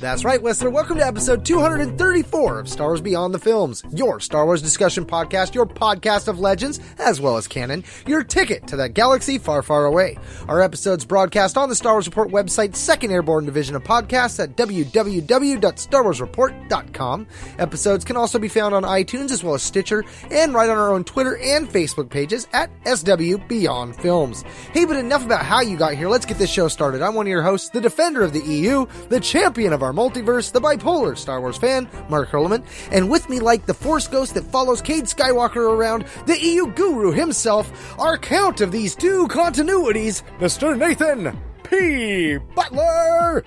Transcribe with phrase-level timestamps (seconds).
[0.00, 0.70] That's right, listener.
[0.70, 5.54] Welcome to episode 234 of Star Wars Beyond the Films, your Star Wars discussion podcast,
[5.54, 9.84] your podcast of legends, as well as canon, your ticket to that galaxy far, far
[9.84, 10.16] away.
[10.48, 14.56] Our episodes broadcast on the Star Wars Report website, second airborne division of podcasts at
[14.56, 17.26] www.starwarsreport.com.
[17.58, 20.94] Episodes can also be found on iTunes as well as Stitcher and right on our
[20.94, 24.44] own Twitter and Facebook pages at SW Beyond Films.
[24.72, 26.08] Hey, but enough about how you got here.
[26.08, 27.02] Let's get this show started.
[27.02, 30.52] I'm one of your hosts, the defender of the EU, the champion of our multiverse,
[30.52, 34.44] the bipolar Star Wars fan, Mark Hurlman, and with me, like the Force ghost that
[34.44, 40.76] follows Cade Skywalker around, the EU guru himself, our count of these two continuities, Mr.
[40.76, 42.36] Nathan P.
[42.54, 43.44] Butler.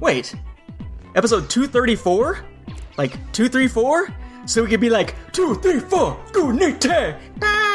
[0.00, 0.34] Wait,
[1.14, 2.38] episode 234?
[2.96, 4.14] Like 234?
[4.46, 7.71] So we could be like, 234, Gunite!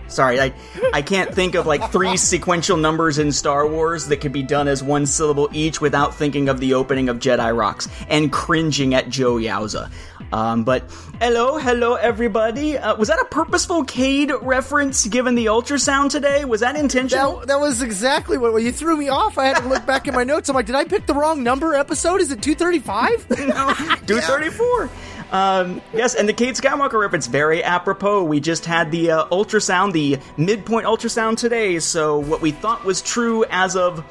[0.08, 0.52] Sorry, I,
[0.92, 4.68] I can't think of like three sequential numbers in Star Wars that could be done
[4.68, 9.08] as one syllable each without thinking of the opening of Jedi Rocks and cringing at
[9.08, 9.90] Joh Yowza.
[10.32, 10.84] Um, but
[11.20, 12.78] hello, hello, everybody.
[12.78, 16.44] Uh, was that a purposeful Cade reference given the ultrasound today?
[16.44, 17.38] Was that intentional?
[17.40, 19.38] That, that was exactly what well, you threw me off.
[19.38, 20.48] I had to look back in my notes.
[20.48, 22.20] I'm like, did I pick the wrong number episode?
[22.20, 23.30] Is it 235?
[23.30, 23.36] no,
[24.06, 24.90] 234.
[25.32, 28.24] Um, yes, and the Cade Skywalker reference, very apropos.
[28.24, 33.00] We just had the uh, ultrasound, the midpoint ultrasound today, so what we thought was
[33.00, 34.04] true as of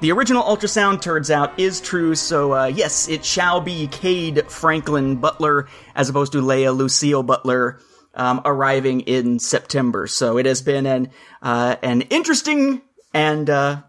[0.00, 5.16] the original ultrasound turns out is true, so uh, yes, it shall be Cade Franklin
[5.16, 7.80] Butler as opposed to Leia Lucille Butler
[8.14, 10.06] um, arriving in September.
[10.06, 12.82] So it has been an uh, an interesting
[13.14, 13.82] and uh,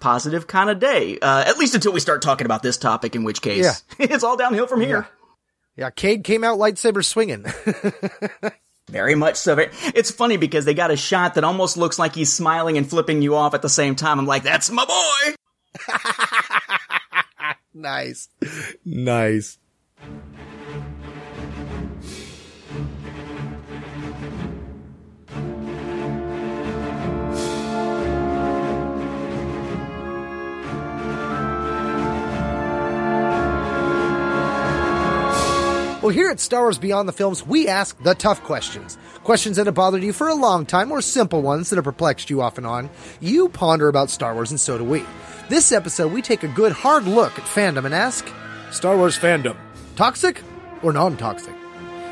[0.00, 3.14] positive kind of day, uh, at least until we start talking about this topic.
[3.16, 4.06] In which case, Yeah.
[4.06, 5.08] it's all downhill from here.
[5.78, 7.46] Yeah, Cade came out lightsaber swinging.
[8.90, 9.56] Very much so.
[9.94, 13.22] It's funny because they got a shot that almost looks like he's smiling and flipping
[13.22, 14.18] you off at the same time.
[14.18, 15.34] I'm like, that's my boy.
[17.74, 18.28] nice.
[18.84, 19.58] Nice.
[36.08, 38.96] Well, here at Star Wars Beyond the Films, we ask the tough questions.
[39.24, 42.30] Questions that have bothered you for a long time, or simple ones that have perplexed
[42.30, 42.88] you off and on.
[43.20, 45.04] You ponder about Star Wars, and so do we.
[45.50, 48.26] This episode, we take a good hard look at fandom and ask
[48.70, 49.54] Star Wars fandom,
[49.96, 50.40] toxic
[50.82, 51.52] or non toxic?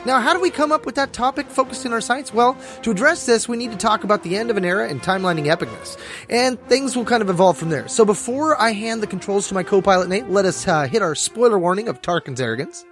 [0.05, 2.35] Now, how do we come up with that topic focused in our sites?
[2.35, 5.01] Well, to address this, we need to talk about the end of an era and
[5.01, 5.99] timelining epicness.
[6.29, 7.89] And things will kind of evolve from there.
[7.89, 11.01] So before I hand the controls to my co pilot Nate, let us uh, hit
[11.01, 12.85] our spoiler warning of Tarkin's arrogance.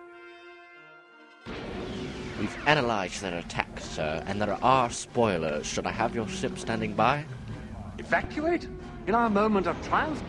[2.45, 5.65] We've analyzed their attack, sir, and there are spoilers.
[5.65, 7.25] Should I have your ship standing by?
[7.97, 8.69] Evacuate?
[9.07, 10.23] In our moment of triumph?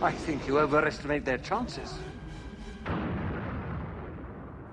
[0.00, 1.98] I think you overestimate their chances.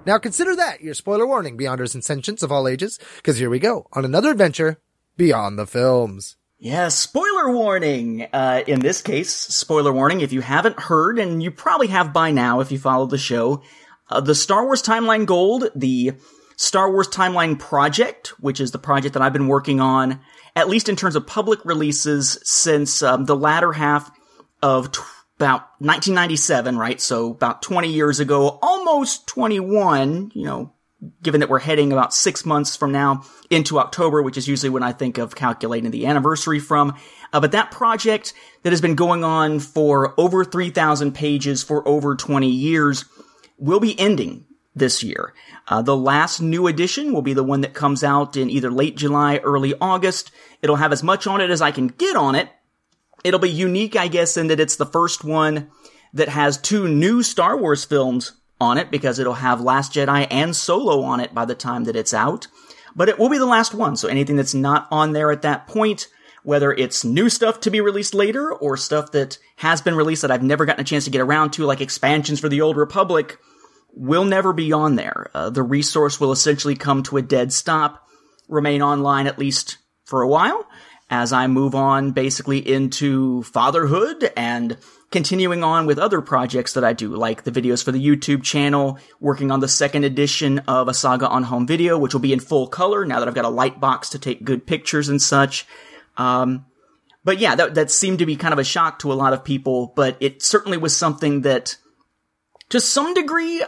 [0.06, 3.58] Now consider that your spoiler warning, Beyonders and Sentients of all ages, because here we
[3.58, 4.78] go on another adventure
[5.18, 6.36] beyond the films.
[6.60, 8.28] Yeah, spoiler warning.
[8.32, 10.22] Uh, in this case, spoiler warning.
[10.22, 13.64] If you haven't heard, and you probably have by now if you follow the show,
[14.08, 16.14] uh, the Star Wars Timeline Gold, the
[16.58, 20.20] Star Wars Timeline Project, which is the project that I've been working on,
[20.56, 24.10] at least in terms of public releases, since um, the latter half
[24.62, 25.02] of t-
[25.38, 27.02] about 1997, right?
[27.02, 30.74] So about 20 years ago, almost 21, you know,
[31.22, 34.82] given that we're heading about six months from now into October, which is usually when
[34.82, 36.96] I think of calculating the anniversary from.
[37.34, 38.34] Uh, but that project
[38.64, 43.06] that has been going on for over 3,000 pages for over 20 years
[43.58, 44.46] will be ending
[44.76, 45.34] this year.
[45.68, 48.98] Uh, the last new edition will be the one that comes out in either late
[48.98, 50.32] July, early August.
[50.62, 52.50] It'll have as much on it as I can get on it.
[53.24, 55.72] It'll be unique, I guess, in that it's the first one
[56.14, 60.56] that has two new Star Wars films on it because it'll have Last Jedi and
[60.56, 62.48] Solo on it by the time that it's out.
[62.96, 65.68] But it will be the last one, so anything that's not on there at that
[65.68, 66.08] point,
[66.44, 70.32] whether it's new stuff to be released later or stuff that has been released that
[70.32, 73.38] I've never gotten a chance to get around to, like expansions for the Old Republic,
[73.96, 75.32] will never be on there.
[75.34, 78.08] Uh, the resource will essentially come to a dead stop,
[78.48, 80.68] remain online at least for a while,
[81.10, 84.78] as I move on basically into fatherhood and
[85.12, 89.00] continuing on with other projects that I do, like the videos for the YouTube channel,
[89.20, 92.40] working on the second edition of a saga on home video, which will be in
[92.40, 95.66] full color now that I've got a light box to take good pictures and such.
[96.18, 96.66] Um,
[97.24, 99.44] but yeah, that, that seemed to be kind of a shock to a lot of
[99.44, 101.78] people, but it certainly was something that,
[102.70, 103.64] to some degree,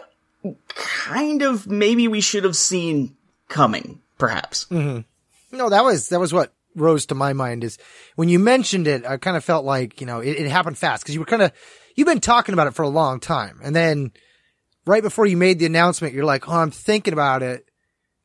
[0.67, 3.15] kind of maybe we should have seen
[3.49, 4.65] coming, perhaps.
[4.65, 5.57] Mm-hmm.
[5.57, 7.77] No, that was that was what rose to my mind is
[8.15, 9.05] when you mentioned it.
[9.05, 11.41] I kind of felt like you know it, it happened fast because you were kind
[11.41, 11.51] of
[11.95, 14.11] you've been talking about it for a long time, and then
[14.85, 17.65] right before you made the announcement, you're like, "Oh, I'm thinking about it,"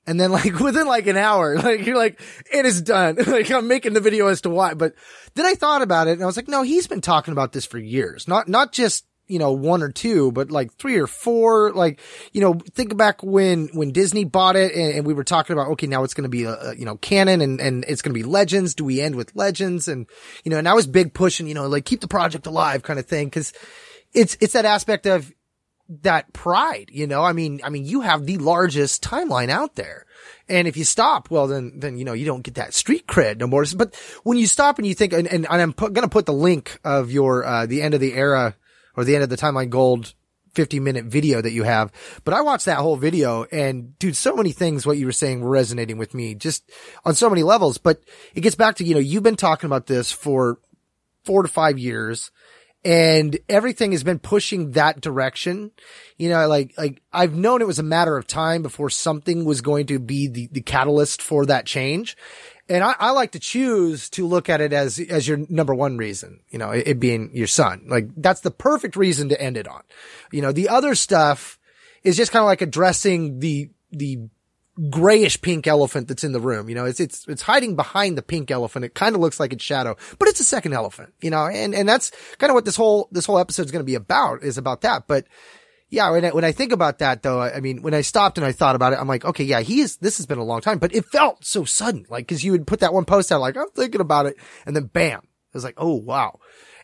[0.06, 2.20] and then like within like an hour, like you're like,
[2.52, 4.94] "It is done." like I'm making the video as to why, but
[5.34, 7.64] then I thought about it and I was like, "No, he's been talking about this
[7.64, 11.72] for years, not not just." You know, one or two, but like three or four,
[11.72, 12.00] like,
[12.32, 15.69] you know, think back when, when Disney bought it and, and we were talking about,
[15.69, 18.19] okay, now it's going to be, a, you know, canon and, and it's going to
[18.19, 18.74] be legends.
[18.74, 19.88] Do we end with legends?
[19.88, 20.06] And,
[20.44, 22.98] you know, and I was big pushing, you know, like keep the project alive kind
[22.98, 23.30] of thing.
[23.30, 23.54] Cause
[24.12, 25.32] it's, it's that aspect of
[26.00, 30.04] that pride, you know, I mean, I mean, you have the largest timeline out there.
[30.48, 33.38] And if you stop, well, then, then, you know, you don't get that street cred
[33.38, 33.64] no more.
[33.76, 33.94] But
[34.25, 36.32] when you stop and you think, and, and, and I'm pu- going to put the
[36.32, 38.56] link of your, uh, the end of the era
[38.96, 40.14] or the end of the timeline gold
[40.54, 41.90] 50 minute video that you have.
[42.24, 45.40] But I watched that whole video and dude, so many things, what you were saying
[45.40, 46.70] were resonating with me just
[47.04, 47.78] on so many levels.
[47.78, 48.02] But
[48.34, 50.58] it gets back to, you know, you've been talking about this for
[51.24, 52.30] four to five years
[52.84, 55.70] and everything has been pushing that direction.
[56.16, 59.60] You know, like, like I've known it was a matter of time before something was
[59.60, 62.16] going to be the, the catalyst for that change.
[62.69, 65.97] And I, I like to choose to look at it as, as your number one
[65.97, 67.85] reason, you know, it, it being your son.
[67.88, 69.82] Like that's the perfect reason to end it on.
[70.31, 71.59] You know, the other stuff
[72.03, 74.19] is just kind of like addressing the, the
[74.91, 76.69] grayish pink elephant that's in the room.
[76.69, 78.85] You know, it's, it's, it's hiding behind the pink elephant.
[78.85, 81.75] It kind of looks like its shadow, but it's a second elephant, you know, and,
[81.75, 84.43] and that's kind of what this whole, this whole episode is going to be about
[84.43, 85.06] is about that.
[85.06, 85.26] But
[85.92, 88.38] yeah, when I, when I think about that though, I, I mean, when I stopped
[88.38, 90.42] and I thought about it, I'm like, okay, yeah, he is, this has been a
[90.42, 93.30] long time, but it felt so sudden, like, cause you would put that one post
[93.30, 94.36] out like, I'm thinking about it.
[94.64, 96.40] And then bam, it was like, oh wow.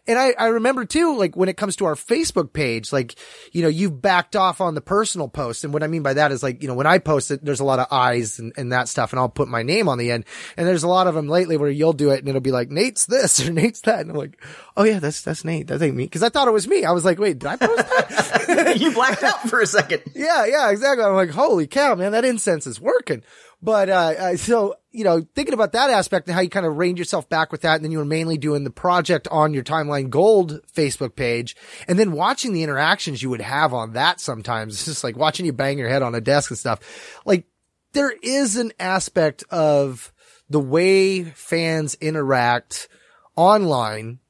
[0.09, 3.15] And I, I remember too, like when it comes to our Facebook page, like,
[3.53, 5.65] you know, you've backed off on the personal posts.
[5.65, 7.61] And what I mean by that is like, you know, when I post it, there's
[7.61, 10.11] a lot of eyes and, and that stuff and I'll put my name on the
[10.11, 10.25] end.
[10.57, 12.71] And there's a lot of them lately where you'll do it and it'll be like,
[12.71, 14.01] Nate's this or Nate's that.
[14.01, 14.43] And I'm like,
[14.79, 15.67] oh yeah, that's, that's Nate.
[15.67, 16.09] That ain't me.
[16.09, 16.87] Cause I thought it was me.
[16.87, 18.49] I was like, wait, did I post that?
[18.77, 20.03] you blacked out for a second.
[20.15, 21.05] Yeah, yeah, exactly.
[21.05, 23.23] I'm like, holy cow, man, that incense is working.
[23.61, 26.99] But, uh, so, you know, thinking about that aspect and how you kind of reined
[26.99, 27.77] yourself back with that.
[27.77, 31.57] And then you were mainly doing the project on your timeline gold Facebook page
[31.89, 34.75] and then watching the interactions you would have on that sometimes.
[34.79, 37.21] It's just like watching you bang your head on a desk and stuff.
[37.25, 37.47] Like
[37.93, 40.13] there is an aspect of
[40.49, 42.89] the way fans interact
[43.37, 44.21] online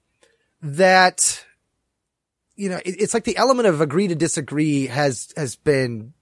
[0.62, 1.44] that
[2.58, 6.12] you know, it, it's like the element of agree to disagree has, has been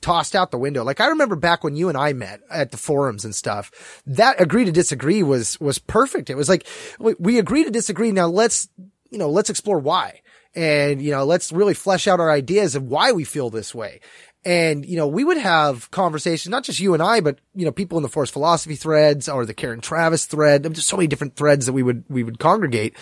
[0.00, 0.82] tossed out the window.
[0.82, 4.40] Like I remember back when you and I met at the forums and stuff, that
[4.40, 6.28] agree to disagree was, was perfect.
[6.28, 6.66] It was like,
[6.98, 8.10] we, agree to disagree.
[8.10, 8.68] Now let's,
[9.10, 10.22] you know, let's explore why.
[10.54, 14.00] And, you know, let's really flesh out our ideas of why we feel this way.
[14.44, 17.70] And, you know, we would have conversations, not just you and I, but, you know,
[17.70, 20.64] people in the Force Philosophy threads or the Karen Traviss thread.
[20.74, 22.96] Just so many different threads that we would, we would congregate.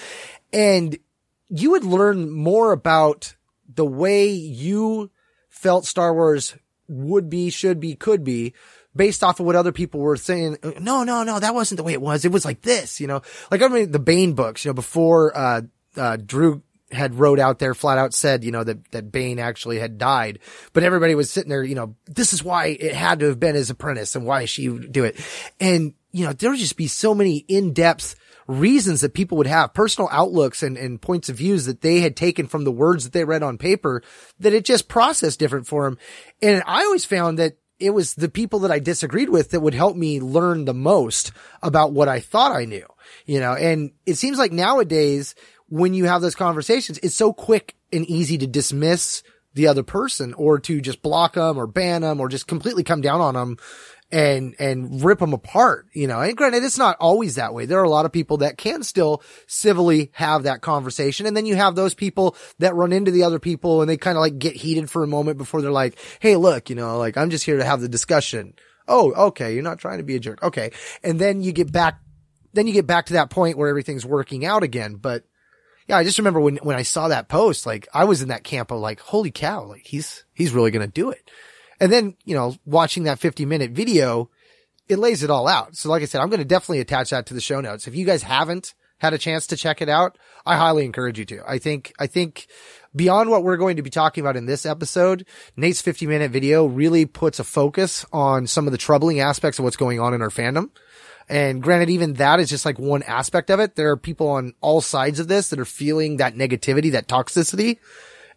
[0.53, 0.99] And
[1.49, 3.35] you would learn more about
[3.73, 5.11] the way you
[5.49, 6.56] felt Star Wars
[6.89, 8.55] would be, should be, could be
[8.97, 10.57] based off of what other people were saying.
[10.81, 12.25] No, no, no, that wasn't the way it was.
[12.25, 15.37] It was like this, you know, like I mean, the Bane books, you know, before,
[15.37, 15.62] uh,
[15.97, 19.78] uh, Drew had wrote out there flat out said, you know, that, that Bane actually
[19.78, 20.38] had died,
[20.73, 23.55] but everybody was sitting there, you know, this is why it had to have been
[23.55, 25.21] his apprentice and why she would do it.
[25.61, 28.17] And, you know, there would just be so many in-depth
[28.49, 32.17] reasons that people would have personal outlooks and, and points of views that they had
[32.17, 34.02] taken from the words that they read on paper
[34.40, 35.99] that it just processed different for them.
[36.43, 39.75] And I always found that it was the people that I disagreed with that would
[39.75, 41.31] help me learn the most
[41.62, 42.87] about what I thought I knew,
[43.26, 45.35] you know, and it seems like nowadays
[45.69, 49.23] when you have those conversations, it's so quick and easy to dismiss
[49.55, 53.00] the other person or to just block them or ban them or just completely come
[53.00, 53.59] down on them
[54.11, 57.67] and, and rip them apart, you know, and granted, it's not always that way.
[57.67, 61.27] There are a lot of people that can still civilly have that conversation.
[61.27, 64.17] And then you have those people that run into the other people and they kind
[64.17, 67.17] of like get heated for a moment before they're like, Hey, look, you know, like
[67.17, 68.55] I'm just here to have the discussion.
[68.87, 69.53] Oh, okay.
[69.53, 70.43] You're not trying to be a jerk.
[70.43, 70.73] Okay.
[71.03, 72.00] And then you get back,
[72.55, 74.95] then you get back to that point where everything's working out again.
[74.95, 75.25] But
[75.87, 78.45] yeah, I just remember when, when I saw that post, like I was in that
[78.45, 81.31] camp of like, holy cow, like he's, he's really going to do it.
[81.80, 84.30] And then, you know, watching that 50 minute video,
[84.88, 85.76] it lays it all out.
[85.76, 87.87] So like I said, I'm going to definitely attach that to the show notes.
[87.87, 91.25] If you guys haven't had a chance to check it out, I highly encourage you
[91.26, 91.42] to.
[91.47, 92.49] I think, I think
[92.97, 96.66] beyond what we're going to be talking about in this episode, Nate's 50 minute video
[96.66, 100.23] really puts a focus on some of the troubling aspects of what's going on in
[100.23, 100.70] our fandom.
[101.28, 103.76] And granted, even that is just like one aspect of it.
[103.76, 107.78] There are people on all sides of this that are feeling that negativity, that toxicity.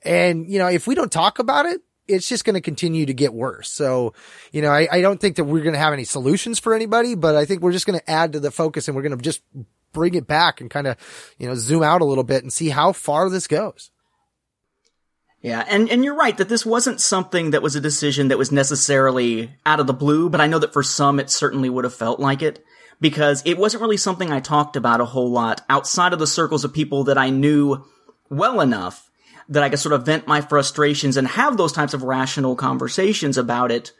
[0.04, 1.82] And, you know, if we don't talk about it,
[2.12, 3.72] it's just going to continue to get worse.
[3.72, 4.14] So,
[4.52, 7.16] you know, I, I don't think that we're going to have any solutions for anybody,
[7.16, 9.24] but I think we're just going to add to the focus and we're going to
[9.24, 9.42] just
[9.94, 10.98] bring it back and kind of,
[11.38, 13.92] you know, zoom out a little bit and see how far this goes.
[15.42, 18.52] Yeah, and, and you're right that this wasn't something that was a decision that was
[18.52, 21.96] necessarily out of the blue, but I know that for some it certainly would have
[21.96, 22.64] felt like it
[23.00, 26.64] because it wasn't really something I talked about a whole lot outside of the circles
[26.64, 27.84] of people that I knew
[28.30, 29.10] well enough
[29.52, 33.38] that I could sort of vent my frustrations and have those types of rational conversations
[33.38, 33.92] about it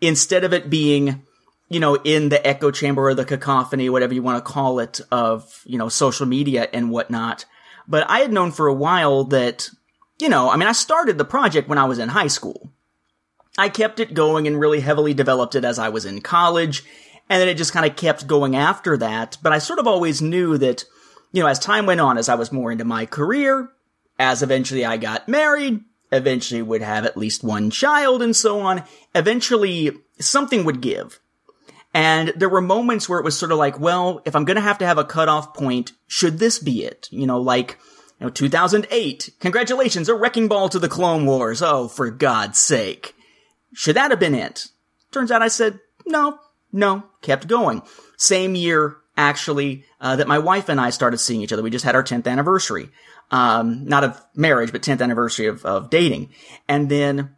[0.00, 1.22] instead of it being,
[1.68, 5.00] you know, in the echo chamber or the cacophony, whatever you want to call it,
[5.10, 7.44] of, you know, social media and whatnot.
[7.88, 9.68] But I had known for a while that
[10.20, 12.70] you know, I mean, I started the project when I was in high school.
[13.58, 16.84] I kept it going and really heavily developed it as I was in college,
[17.28, 19.38] and then it just kind of kept going after that.
[19.42, 20.84] But I sort of always knew that,
[21.32, 23.70] you know, as time went on, as I was more into my career,
[24.20, 25.80] as eventually I got married,
[26.12, 28.84] eventually would have at least one child and so on,
[29.14, 31.18] eventually something would give.
[31.94, 34.78] And there were moments where it was sort of like, well, if I'm gonna have
[34.78, 37.08] to have a cutoff point, should this be it?
[37.10, 37.78] You know, like,
[38.20, 39.30] you know, 2008.
[39.40, 41.62] Congratulations, a wrecking ball to the Clone Wars.
[41.62, 43.14] Oh, for God's sake.
[43.72, 44.66] Should that have been it?
[45.10, 46.38] Turns out I said, no,
[46.72, 47.82] no, kept going.
[48.18, 51.62] Same year, actually, uh, that my wife and I started seeing each other.
[51.62, 52.88] We just had our 10th anniversary.
[53.30, 56.30] Um, not of marriage, but 10th anniversary of, of dating.
[56.68, 57.36] And then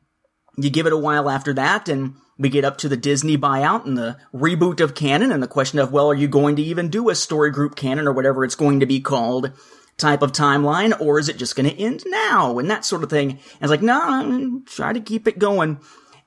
[0.57, 3.85] you give it a while after that and we get up to the Disney buyout
[3.85, 6.89] and the reboot of canon and the question of, well, are you going to even
[6.89, 9.53] do a story group canon or whatever it's going to be called?
[9.99, 13.11] type of timeline, or is it just going to end now and that sort of
[13.11, 13.31] thing?
[13.31, 15.79] And it's like, no, nah, try to keep it going.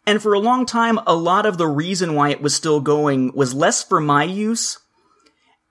[0.08, 3.34] And for a long time, a lot of the reason why it was still going
[3.36, 4.80] was less for my use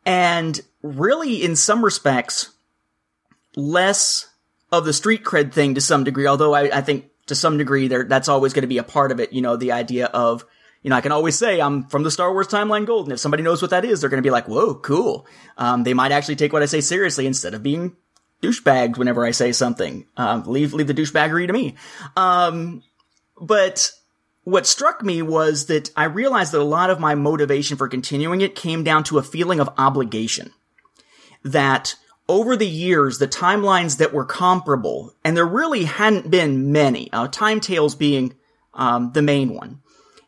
[0.04, 2.50] and really, in some respects,
[3.56, 4.28] less
[4.72, 7.88] of the street cred thing to some degree, although I, I think to some degree
[7.88, 9.32] there, that's always going to be a part of it.
[9.32, 10.44] You know, the idea of,
[10.82, 13.20] you know, I can always say I'm from the Star Wars timeline gold, and if
[13.20, 16.12] somebody knows what that is, they're going to be like, "Whoa, cool." Um, they might
[16.12, 17.96] actually take what I say seriously instead of being
[18.42, 20.06] douchebagged whenever I say something.
[20.16, 21.76] Um, leave leave the douchebaggery to me.
[22.16, 22.82] Um,
[23.40, 23.90] but
[24.44, 28.40] what struck me was that I realized that a lot of my motivation for continuing
[28.40, 30.52] it came down to a feeling of obligation.
[31.42, 31.96] That
[32.28, 37.28] over the years, the timelines that were comparable, and there really hadn't been many, uh,
[37.28, 38.34] Time Tales being
[38.72, 39.80] um, the main one,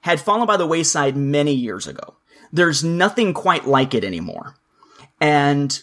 [0.02, 2.16] had fallen by the wayside many years ago.
[2.52, 4.56] There's nothing quite like it anymore.
[5.20, 5.78] And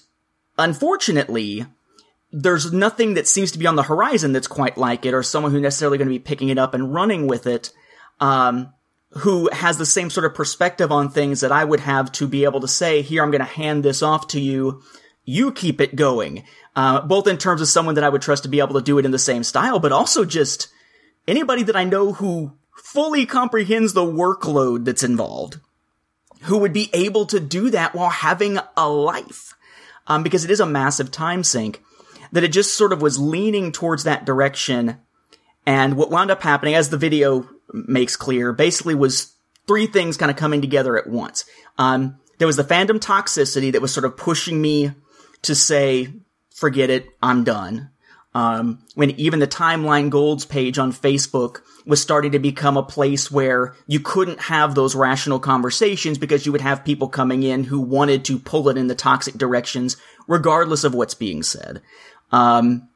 [0.57, 1.65] unfortunately,
[2.31, 5.51] there's nothing that seems to be on the horizon that's quite like it or someone
[5.51, 7.71] who necessarily going to be picking it up and running with it.
[8.19, 8.73] Um,
[9.17, 12.45] who has the same sort of perspective on things that I would have to be
[12.45, 14.81] able to say, here, I'm going to hand this off to you.
[15.23, 16.43] You keep it going.
[16.75, 18.97] Uh, both in terms of someone that I would trust to be able to do
[18.97, 20.67] it in the same style, but also just
[21.27, 25.59] anybody that I know who fully comprehends the workload that's involved,
[26.43, 29.53] who would be able to do that while having a life.
[30.07, 31.81] Um, because it is a massive time sink
[32.33, 34.97] that it just sort of was leaning towards that direction.
[35.65, 39.33] And what wound up happening, as the video makes clear, basically was
[39.67, 41.45] three things kind of coming together at once.
[41.77, 44.91] Um, there was the fandom toxicity that was sort of pushing me
[45.43, 46.09] to say,
[46.53, 47.89] forget it, I'm done.
[48.35, 53.29] Um, when even the timeline golds page on Facebook was starting to become a place
[53.29, 57.79] where you couldn't have those rational conversations because you would have people coming in who
[57.79, 61.81] wanted to pull it in the toxic directions, regardless of what's being said.
[62.31, 62.89] Um,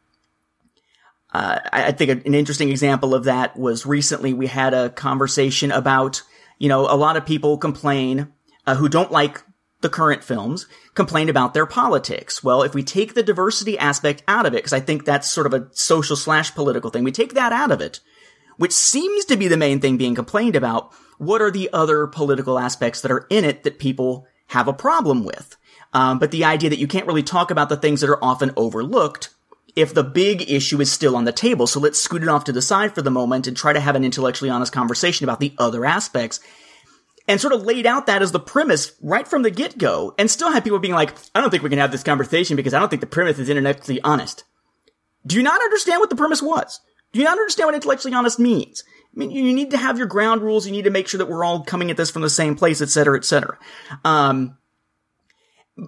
[1.34, 6.22] uh, I think an interesting example of that was recently we had a conversation about,
[6.58, 8.32] you know, a lot of people complain
[8.66, 9.44] uh, who don't like
[9.82, 10.66] the current films
[10.96, 12.44] complain about their politics.
[12.44, 15.46] Well, if we take the diversity aspect out of it, because I think that's sort
[15.46, 18.00] of a social slash political thing, we take that out of it,
[18.58, 20.94] which seems to be the main thing being complained about.
[21.18, 25.24] What are the other political aspects that are in it that people have a problem
[25.26, 25.58] with?
[25.94, 28.52] Um, but the idea that you can't really talk about the things that are often
[28.56, 29.30] overlooked
[29.78, 31.68] if the big issue is still on the table.
[31.68, 33.96] So let's scoot it off to the side for the moment and try to have
[33.96, 36.40] an intellectually honest conversation about the other aspects.
[37.28, 40.32] And sort of laid out that as the premise right from the get go, and
[40.32, 42.80] still had people being like, I don't think we can have this conversation because I
[42.80, 44.46] don't think the premise is intellectually honest.
[45.26, 46.80] Do you not understand what the premise was?
[47.12, 48.84] Do you not understand what intellectually honest means?
[49.14, 50.66] I mean, you need to have your ground rules.
[50.66, 52.82] You need to make sure that we're all coming at this from the same place,
[52.82, 53.58] et cetera, et cetera.
[54.06, 54.58] Um,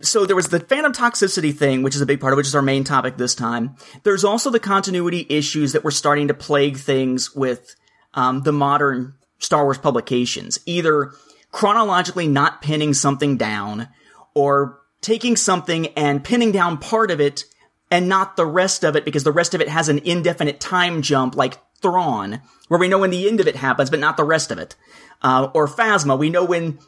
[0.02, 2.56] so there was the fandom toxicity thing, which is a big part of which is
[2.56, 3.76] our main topic this time.
[4.04, 7.76] There's also the continuity issues that were starting to plague things with
[8.14, 11.14] um, the modern Star Wars publications, either
[11.52, 13.88] chronologically not pinning something down,
[14.36, 17.46] or taking something and pinning down part of it
[17.90, 21.02] and not the rest of it because the rest of it has an indefinite time
[21.02, 24.24] jump like Thrawn, where we know when the end of it happens, but not the
[24.24, 24.76] rest of it.
[25.22, 26.80] Uh, or Phasma, we know when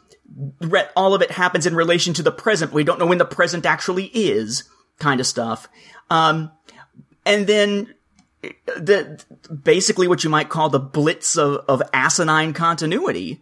[0.95, 2.73] all of it happens in relation to the present.
[2.73, 4.63] We don't know when the present actually is,
[4.99, 5.67] kind of stuff.
[6.09, 6.51] Um,
[7.25, 7.93] and then
[8.41, 9.23] the
[9.63, 13.41] basically what you might call the blitz of, of asinine continuity,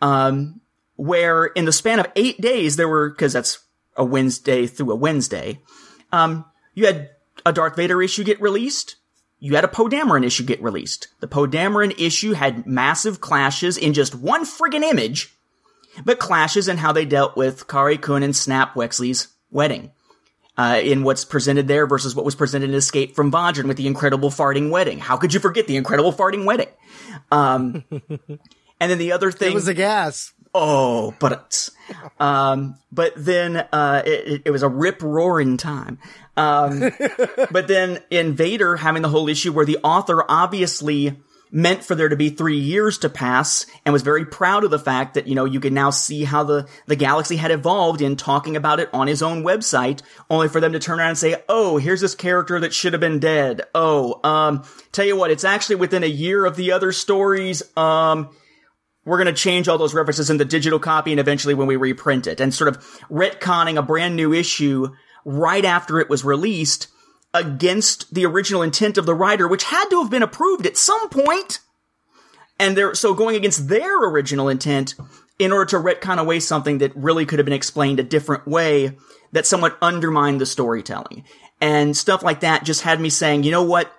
[0.00, 0.60] um,
[0.96, 3.58] where in the span of eight days there were because that's
[3.96, 5.60] a Wednesday through a Wednesday,
[6.12, 6.44] um,
[6.74, 7.10] you had
[7.46, 8.96] a Darth Vader issue get released.
[9.38, 11.08] You had a Poe Dameron issue get released.
[11.20, 15.34] The Poe Dameron issue had massive clashes in just one friggin' image,
[16.04, 19.90] but clashes in how they dealt with Karé Kun and Snap Wexley's wedding
[20.56, 23.86] uh, in what's presented there versus what was presented in Escape from Vodran with the
[23.86, 24.98] incredible farting wedding.
[24.98, 26.68] How could you forget the incredible farting wedding?
[27.32, 30.32] Um, and then the other thing It was a gas.
[30.54, 31.68] oh, but
[32.18, 35.98] um, but then uh, it, it was a rip roaring time.
[36.36, 36.80] Um,
[37.50, 41.16] but then in Vader having the whole issue where the author obviously
[41.52, 44.78] meant for there to be three years to pass and was very proud of the
[44.78, 48.16] fact that, you know, you could now see how the, the galaxy had evolved in
[48.16, 51.36] talking about it on his own website, only for them to turn around and say,
[51.48, 53.62] oh, here's this character that should have been dead.
[53.74, 57.62] Oh, um, tell you what, it's actually within a year of the other stories.
[57.76, 58.30] Um,
[59.04, 61.76] we're going to change all those references in the digital copy and eventually when we
[61.76, 62.78] reprint it and sort of
[63.10, 64.88] retconning a brand new issue
[65.24, 66.88] right after it was released
[67.32, 71.08] against the original intent of the writer, which had to have been approved at some
[71.08, 71.60] point.
[72.58, 74.94] And they're, so going against their original intent
[75.38, 78.96] in order to retcon away something that really could have been explained a different way
[79.32, 81.24] that somewhat undermined the storytelling.
[81.60, 83.92] And stuff like that just had me saying, you know what?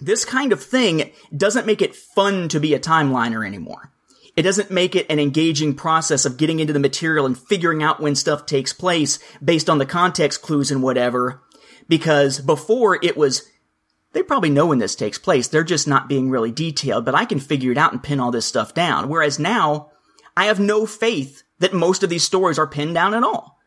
[0.00, 3.92] This kind of thing doesn't make it fun to be a timeliner anymore.
[4.36, 8.00] It doesn't make it an engaging process of getting into the material and figuring out
[8.00, 11.40] when stuff takes place based on the context clues and whatever.
[11.88, 13.48] Because before it was,
[14.12, 15.48] they probably know when this takes place.
[15.48, 18.30] They're just not being really detailed, but I can figure it out and pin all
[18.30, 19.08] this stuff down.
[19.08, 19.90] Whereas now,
[20.36, 23.58] I have no faith that most of these stories are pinned down at all.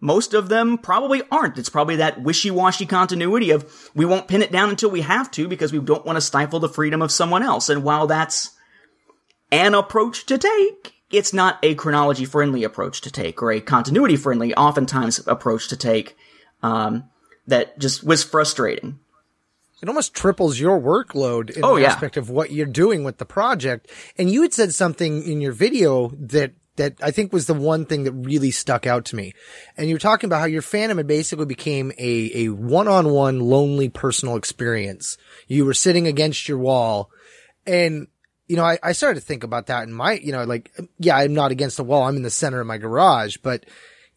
[0.00, 1.58] Most of them probably aren't.
[1.58, 5.48] It's probably that wishy-washy continuity of we won't pin it down until we have to
[5.48, 7.70] because we don't want to stifle the freedom of someone else.
[7.70, 8.50] And while that's
[9.50, 14.16] an approach to take, it's not a chronology friendly approach to take or a continuity
[14.16, 16.16] friendly, oftentimes approach to take,
[16.62, 17.04] um,
[17.46, 18.98] that just was frustrating.
[19.82, 21.92] It almost triples your workload in Oh, the yeah.
[21.92, 23.90] aspect of what you're doing with the project.
[24.16, 27.86] And you had said something in your video that that I think was the one
[27.86, 29.32] thing that really stuck out to me.
[29.78, 33.88] And you were talking about how your fandom had basically became a, a one-on-one lonely
[33.88, 35.16] personal experience.
[35.48, 37.10] You were sitting against your wall
[37.66, 38.08] and
[38.46, 41.16] you know, I, I started to think about that in my, you know, like, yeah,
[41.16, 42.04] I'm not against the wall.
[42.04, 43.64] I'm in the center of my garage, but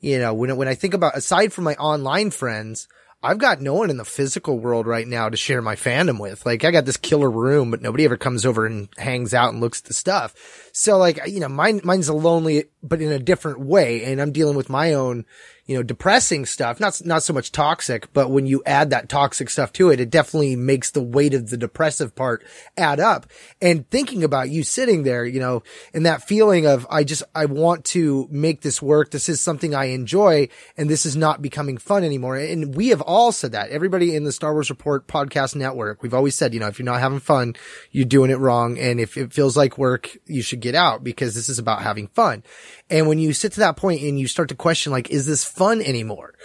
[0.02, 2.88] you know, when, when I think about, aside from my online friends,
[3.22, 6.46] I've got no one in the physical world right now to share my fandom with.
[6.46, 9.60] Like, I got this killer room, but nobody ever comes over and hangs out and
[9.60, 10.70] looks at the stuff.
[10.72, 14.06] So like, you know, mine, mine's a lonely, but in a different way.
[14.06, 15.26] And I'm dealing with my own,
[15.70, 16.80] you know, depressing stuff.
[16.80, 20.10] Not, not so much toxic, but when you add that toxic stuff to it, it
[20.10, 22.44] definitely makes the weight of the depressive part
[22.76, 23.28] add up.
[23.62, 25.62] And thinking about you sitting there, you know,
[25.94, 29.12] and that feeling of, I just, I want to make this work.
[29.12, 32.36] This is something I enjoy and this is not becoming fun anymore.
[32.36, 33.70] And we have all said that.
[33.70, 36.86] Everybody in the Star Wars Report podcast network, we've always said, you know, if you're
[36.88, 37.54] not having fun,
[37.92, 38.80] you're doing it wrong.
[38.80, 42.08] And if it feels like work, you should get out because this is about having
[42.08, 42.42] fun.
[42.90, 45.46] And when you sit to that point and you start to question, like, is this
[45.60, 46.36] fun anymore?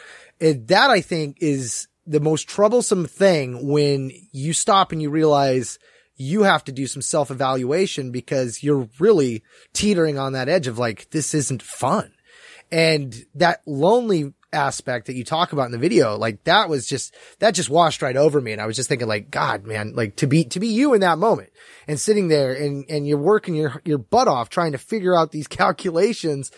[0.41, 5.79] It, that I think is the most troublesome thing when you stop and you realize
[6.17, 10.79] you have to do some self evaluation because you're really teetering on that edge of
[10.79, 12.13] like, this isn't fun.
[12.73, 17.15] And that lonely aspect that you talk about in the video, like that was just,
[17.39, 18.51] that just washed right over me.
[18.51, 21.01] And I was just thinking like, God, man, like to be, to be you in
[21.03, 21.51] that moment
[21.87, 25.31] and sitting there and, and you're working your, your butt off trying to figure out
[25.31, 26.51] these calculations.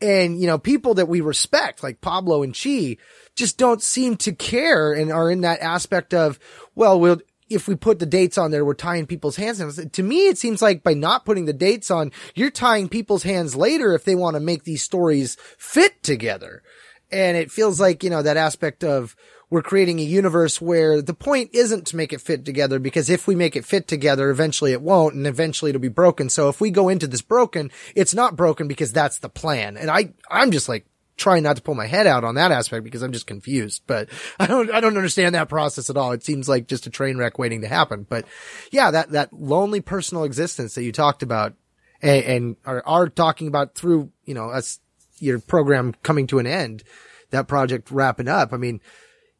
[0.00, 2.98] And, you know, people that we respect, like Pablo and Chee,
[3.34, 6.38] just don't seem to care and are in that aspect of,
[6.74, 9.60] well, we'll, if we put the dates on there, we're tying people's hands.
[9.60, 13.22] And to me, it seems like by not putting the dates on, you're tying people's
[13.22, 16.62] hands later if they want to make these stories fit together.
[17.10, 19.14] And it feels like, you know, that aspect of
[19.48, 23.26] we're creating a universe where the point isn't to make it fit together because if
[23.26, 26.28] we make it fit together, eventually it won't and eventually it'll be broken.
[26.28, 29.76] So if we go into this broken, it's not broken because that's the plan.
[29.76, 32.84] And I, I'm just like, trying not to pull my head out on that aspect
[32.84, 36.12] because I'm just confused, but I don't, I don't understand that process at all.
[36.12, 38.06] It seems like just a train wreck waiting to happen.
[38.08, 38.26] But
[38.70, 41.54] yeah, that, that lonely personal existence that you talked about
[42.02, 44.80] and, and are, are talking about through, you know, us,
[45.18, 46.82] your program coming to an end,
[47.30, 48.52] that project wrapping up.
[48.52, 48.80] I mean,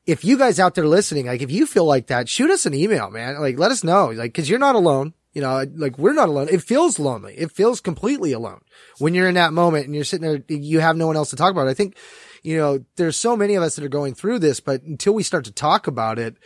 [0.07, 2.75] if you guys out there listening, like if you feel like that, shoot us an
[2.75, 3.41] email, man.
[3.41, 5.15] Like let us know, like, cause you're not alone.
[5.35, 6.49] You know, like we're not alone.
[6.51, 7.35] It feels lonely.
[7.35, 8.63] It feels completely alone
[8.99, 11.37] when you're in that moment and you're sitting there, you have no one else to
[11.37, 11.69] talk about.
[11.69, 11.97] I think,
[12.43, 15.23] you know, there's so many of us that are going through this, but until we
[15.23, 16.37] start to talk about it,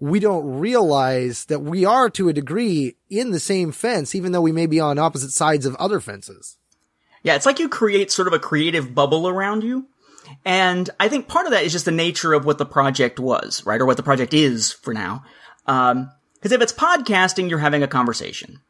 [0.00, 4.40] we don't realize that we are to a degree in the same fence, even though
[4.40, 6.56] we may be on opposite sides of other fences.
[7.22, 9.88] Yeah, it's like you create sort of a creative bubble around you.
[10.44, 13.64] And I think part of that is just the nature of what the project was,
[13.66, 13.80] right?
[13.80, 15.24] Or what the project is for now.
[15.66, 18.60] Um, because if it's podcasting, you're having a conversation.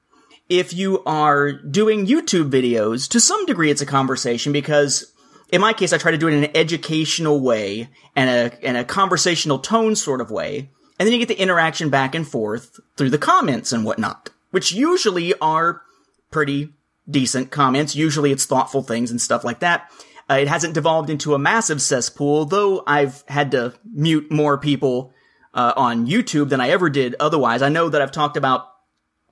[0.48, 5.12] If you are doing YouTube videos, to some degree it's a conversation because
[5.50, 8.76] in my case, I try to do it in an educational way and a, and
[8.76, 10.70] a conversational tone sort of way.
[10.98, 14.72] And then you get the interaction back and forth through the comments and whatnot, which
[14.72, 15.82] usually are
[16.30, 16.72] pretty
[17.08, 17.96] decent comments.
[17.96, 19.90] Usually it's thoughtful things and stuff like that.
[20.30, 25.14] Uh, it hasn't devolved into a massive cesspool, though I've had to mute more people
[25.54, 27.62] uh, on YouTube than I ever did otherwise.
[27.62, 28.66] I know that I've talked about,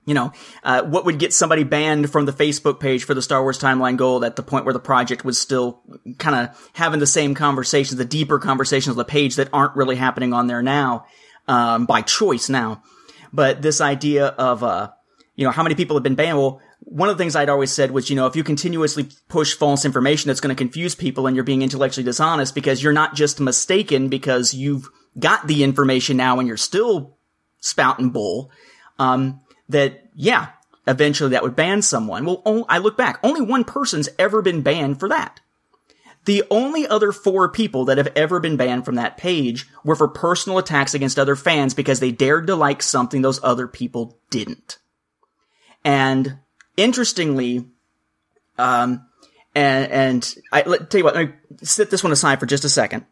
[0.05, 0.31] you know,
[0.63, 3.97] uh, what would get somebody banned from the Facebook page for the Star Wars Timeline
[3.97, 5.81] Gold at the point where the project was still
[6.17, 9.95] kind of having the same conversations, the deeper conversations on the page that aren't really
[9.95, 11.05] happening on there now,
[11.47, 12.81] um, by choice now.
[13.31, 14.89] But this idea of, uh,
[15.35, 16.37] you know, how many people have been banned?
[16.39, 19.53] Well, one of the things I'd always said was, you know, if you continuously push
[19.53, 23.15] false information, that's going to confuse people and you're being intellectually dishonest because you're not
[23.15, 24.87] just mistaken because you've
[25.19, 27.17] got the information now and you're still
[27.59, 28.51] spouting bull,
[28.99, 30.49] um, that, yeah,
[30.87, 32.25] eventually that would ban someone.
[32.25, 35.41] Well, I look back, only one person's ever been banned for that.
[36.25, 40.09] The only other four people that have ever been banned from that page were for
[40.09, 44.77] personal attacks against other fans because they dared to like something those other people didn't.
[45.85, 46.39] And
[46.77, 47.65] interestingly,
[48.57, 49.05] um,
[49.53, 52.63] and, and I let tell you what, let me set this one aside for just
[52.63, 53.05] a second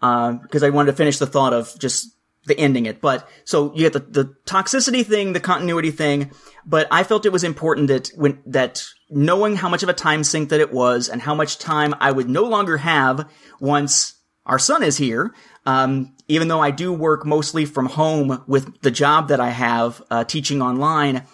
[0.00, 3.00] because uh, I wanted to finish the thought of just the ending it.
[3.00, 6.30] But so you get the, the toxicity thing, the continuity thing,
[6.64, 10.24] but I felt it was important that when, that knowing how much of a time
[10.24, 13.30] sink that it was and how much time I would no longer have
[13.60, 14.14] once
[14.46, 15.34] our son is here,
[15.66, 20.02] um, even though I do work mostly from home with the job that I have,
[20.10, 21.26] uh, teaching online,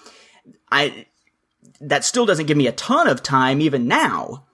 [0.70, 1.06] I,
[1.80, 4.44] that still doesn't give me a ton of time even now.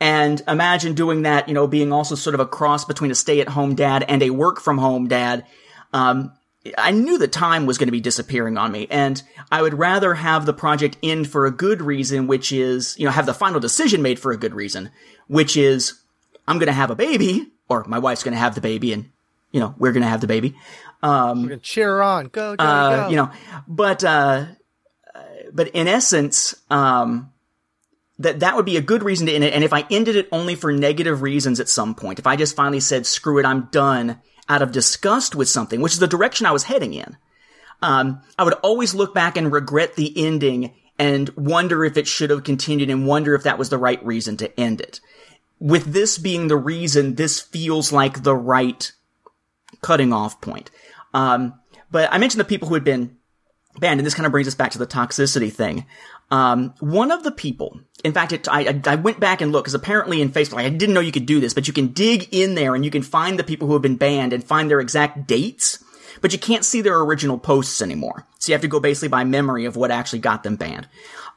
[0.00, 3.40] And imagine doing that, you know, being also sort of a cross between a stay
[3.40, 5.44] at home dad and a work from home dad.
[5.92, 6.32] Um,
[6.76, 10.14] I knew the time was going to be disappearing on me, and I would rather
[10.14, 13.58] have the project end for a good reason, which is, you know, have the final
[13.58, 14.90] decision made for a good reason,
[15.28, 16.00] which is,
[16.46, 19.10] I'm going to have a baby, or my wife's going to have the baby, and,
[19.50, 20.56] you know, we're going to have the baby.
[21.02, 22.26] Um, we're going to cheer her on.
[22.26, 23.10] Go, go, uh, go.
[23.10, 23.30] You know,
[23.66, 24.46] but, uh,
[25.52, 27.32] but in essence, um,
[28.18, 29.54] that that would be a good reason to end it.
[29.54, 32.56] And if I ended it only for negative reasons at some point, if I just
[32.56, 36.46] finally said, screw it, I'm done out of disgust with something, which is the direction
[36.46, 37.16] I was heading in,
[37.82, 42.30] um, I would always look back and regret the ending and wonder if it should
[42.30, 45.00] have continued and wonder if that was the right reason to end it.
[45.60, 48.90] With this being the reason, this feels like the right
[49.80, 50.70] cutting off point.
[51.14, 51.54] Um,
[51.90, 53.16] but I mentioned the people who had been
[53.80, 55.86] banned, and this kind of brings us back to the toxicity thing.
[56.30, 59.74] Um, one of the people, in fact, it, I, I went back and looked because
[59.74, 62.54] apparently in Facebook, I didn't know you could do this, but you can dig in
[62.54, 65.26] there and you can find the people who have been banned and find their exact
[65.26, 65.82] dates,
[66.20, 68.26] but you can't see their original posts anymore.
[68.38, 70.86] So you have to go basically by memory of what actually got them banned.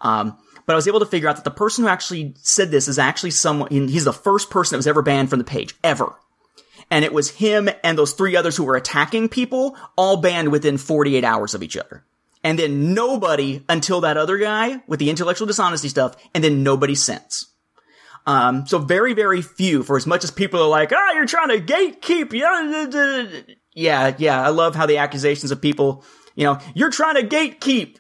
[0.02, 2.88] Um, but I was able to figure out that the person who actually said this
[2.88, 6.16] is actually someone, he's the first person that was ever banned from the page, ever.
[6.90, 10.78] And it was him and those three others who were attacking people, all banned within
[10.78, 12.04] 48 hours of each other
[12.44, 16.96] and then nobody until that other guy with the intellectual dishonesty stuff, and then nobody
[16.96, 17.48] since.
[18.26, 21.26] Um, so very, very few, for as much as people are like, ah, oh, you're
[21.26, 26.04] trying to gatekeep, yeah, yeah, yeah, I love how the accusations of people,
[26.36, 27.98] you know, you're trying to gatekeep.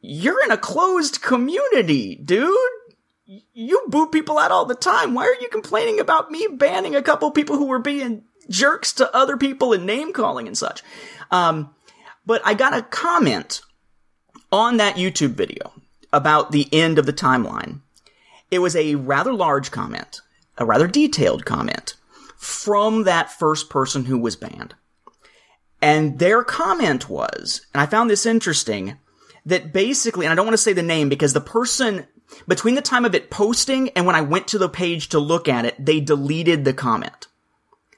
[0.00, 2.54] You're in a closed community, dude.
[3.54, 5.14] You boot people out all the time.
[5.14, 9.16] Why are you complaining about me banning a couple people who were being jerks to
[9.16, 10.82] other people and name calling and such?
[11.30, 11.74] Um,
[12.26, 13.62] but I got a comment
[14.54, 15.72] on that YouTube video
[16.12, 17.80] about the end of the timeline,
[18.52, 20.20] it was a rather large comment,
[20.56, 21.94] a rather detailed comment
[22.36, 24.74] from that first person who was banned.
[25.82, 28.96] And their comment was, and I found this interesting,
[29.44, 32.06] that basically, and I don't want to say the name because the person,
[32.46, 35.48] between the time of it posting and when I went to the page to look
[35.48, 37.26] at it, they deleted the comment.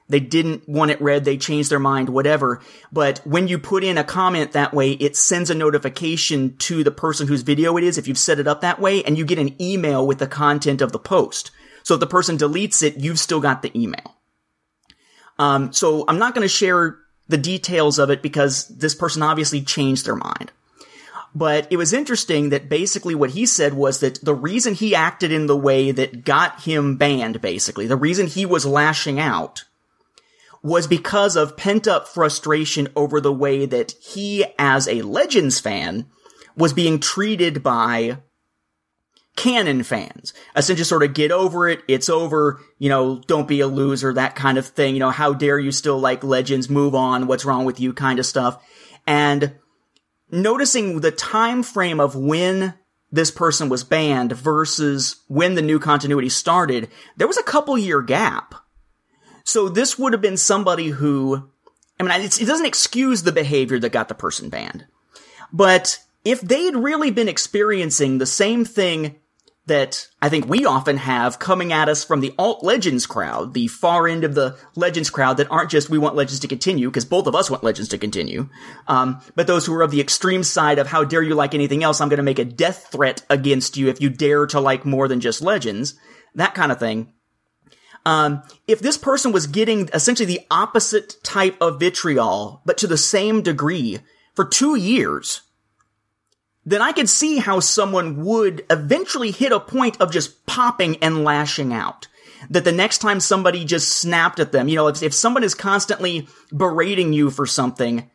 [0.09, 2.61] They didn't want it read, they changed their mind, whatever.
[2.91, 6.91] But when you put in a comment that way, it sends a notification to the
[6.91, 9.39] person whose video it is if you've set it up that way, and you get
[9.39, 11.51] an email with the content of the post.
[11.83, 14.15] So if the person deletes it, you've still got the email.
[15.39, 19.61] Um, so I'm not going to share the details of it because this person obviously
[19.61, 20.51] changed their mind.
[21.35, 25.31] But it was interesting that basically what he said was that the reason he acted
[25.31, 29.65] in the way that got him banned, basically, the reason he was lashing out
[30.63, 36.07] was because of pent up frustration over the way that he, as a Legends fan,
[36.55, 38.17] was being treated by
[39.35, 40.33] canon fans.
[40.55, 44.35] Essentially sort of get over it, it's over, you know, don't be a loser, that
[44.35, 44.95] kind of thing.
[44.95, 48.19] You know, how dare you still like Legends, move on, what's wrong with you kind
[48.19, 48.61] of stuff.
[49.05, 49.55] And
[50.29, 52.73] noticing the time frame of when
[53.11, 58.01] this person was banned versus when the new continuity started, there was a couple year
[58.01, 58.55] gap.
[59.47, 61.49] So this would have been somebody who,
[61.97, 64.85] I mean, it doesn't excuse the behavior that got the person banned.
[65.53, 69.15] But if they'd really been experiencing the same thing
[69.65, 73.67] that I think we often have coming at us from the alt legends crowd, the
[73.67, 77.05] far end of the legends crowd that aren't just we want legends to continue, because
[77.05, 78.49] both of us want legends to continue,
[78.89, 81.85] um, but those who are of the extreme side of how dare you like anything
[81.85, 84.83] else, I'm going to make a death threat against you if you dare to like
[84.85, 85.95] more than just legends,
[86.35, 87.13] that kind of thing.
[88.07, 92.97] Um, if this person was getting essentially the opposite type of vitriol, but to the
[92.97, 93.99] same degree
[94.33, 95.41] for two years,
[96.65, 101.25] then I could see how someone would eventually hit a point of just popping and
[101.25, 102.07] lashing out.
[102.49, 105.53] That the next time somebody just snapped at them, you know, if, if someone is
[105.53, 108.09] constantly berating you for something,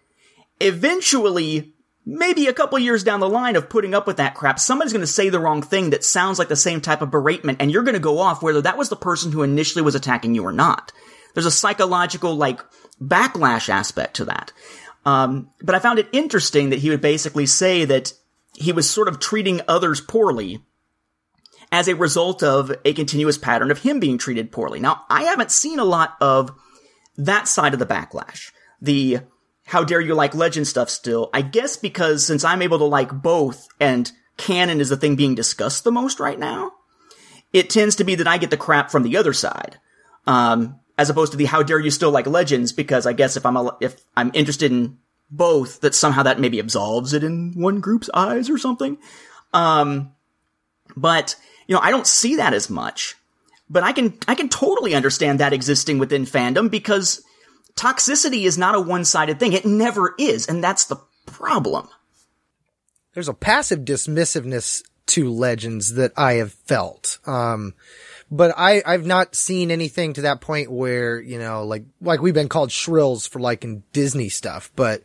[0.58, 1.71] eventually,
[2.04, 5.00] maybe a couple years down the line of putting up with that crap, somebody's going
[5.00, 7.82] to say the wrong thing that sounds like the same type of beratement, and you're
[7.82, 10.52] going to go off whether that was the person who initially was attacking you or
[10.52, 10.92] not.
[11.34, 12.60] There's a psychological, like,
[13.00, 14.52] backlash aspect to that.
[15.04, 18.12] Um, but I found it interesting that he would basically say that
[18.54, 20.60] he was sort of treating others poorly
[21.72, 24.78] as a result of a continuous pattern of him being treated poorly.
[24.78, 26.52] Now, I haven't seen a lot of
[27.16, 28.52] that side of the backlash.
[28.80, 29.20] The
[29.72, 31.30] how dare you like legend stuff still.
[31.32, 35.34] I guess because since I'm able to like both and canon is the thing being
[35.34, 36.72] discussed the most right now,
[37.54, 39.78] it tends to be that I get the crap from the other side.
[40.26, 43.46] Um, as opposed to the how dare you still like legends because I guess if
[43.46, 44.98] I'm a, if I'm interested in
[45.30, 48.98] both that somehow that maybe absolves it in one group's eyes or something.
[49.54, 50.12] Um,
[50.94, 51.34] but,
[51.66, 53.14] you know, I don't see that as much.
[53.70, 57.24] But I can, I can totally understand that existing within fandom because
[57.74, 59.52] toxicity is not a one-sided thing.
[59.52, 60.48] It never is.
[60.48, 61.88] And that's the problem.
[63.14, 67.18] There's a passive dismissiveness to legends that I have felt.
[67.26, 67.74] Um,
[68.30, 72.32] but I, I've not seen anything to that point where, you know, like, like we've
[72.32, 74.72] been called shrills for liking Disney stuff.
[74.74, 75.02] But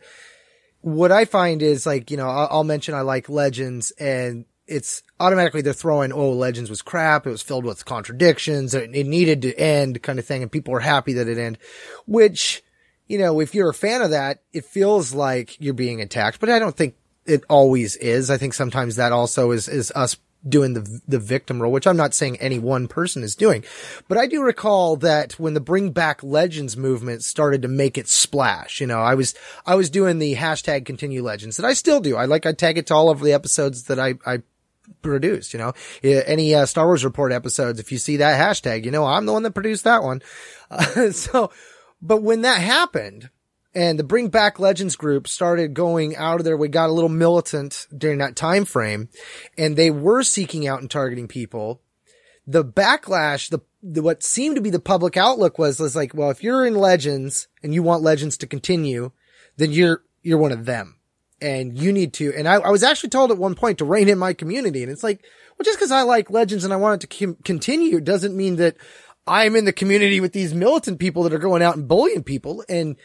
[0.80, 5.02] what I find is like, you know, I'll, I'll mention I like Legends and it's
[5.20, 7.26] automatically they're throwing, oh, Legends was crap.
[7.26, 8.74] It was filled with contradictions.
[8.74, 10.42] It, needed to end kind of thing.
[10.42, 11.62] And people are happy that it ended,
[12.06, 12.62] which,
[13.06, 16.50] you know, if you're a fan of that, it feels like you're being attacked, but
[16.50, 16.94] I don't think
[17.26, 18.30] it always is.
[18.30, 21.96] I think sometimes that also is, is us doing the the victim role, which I'm
[21.96, 23.64] not saying any one person is doing,
[24.06, 28.08] but I do recall that when the Bring Back Legends movement started to make it
[28.08, 29.34] splash, you know, I was
[29.66, 32.16] I was doing the hashtag Continue Legends that I still do.
[32.16, 34.42] I like I tag it to all of the episodes that I I
[35.02, 35.52] produced.
[35.52, 39.04] You know, any uh, Star Wars Report episodes, if you see that hashtag, you know
[39.04, 40.22] I'm the one that produced that one.
[40.70, 41.50] Uh, so,
[42.00, 43.30] but when that happened
[43.74, 46.56] and the Bring Back Legends group started going out of there.
[46.56, 49.08] We got a little militant during that time frame,
[49.56, 51.80] and they were seeking out and targeting people.
[52.46, 56.30] The backlash, the, the what seemed to be the public outlook was was like, well,
[56.30, 59.12] if you're in Legends and you want Legends to continue,
[59.58, 60.96] then you're you're one of them,
[61.40, 62.32] and you need to.
[62.36, 64.92] And I, I was actually told at one point to rein in my community, and
[64.92, 65.24] it's like,
[65.56, 68.56] well, just because I like Legends and I want it to com- continue doesn't mean
[68.56, 68.76] that
[69.26, 72.64] I'm in the community with these militant people that are going out and bullying people
[72.68, 72.96] and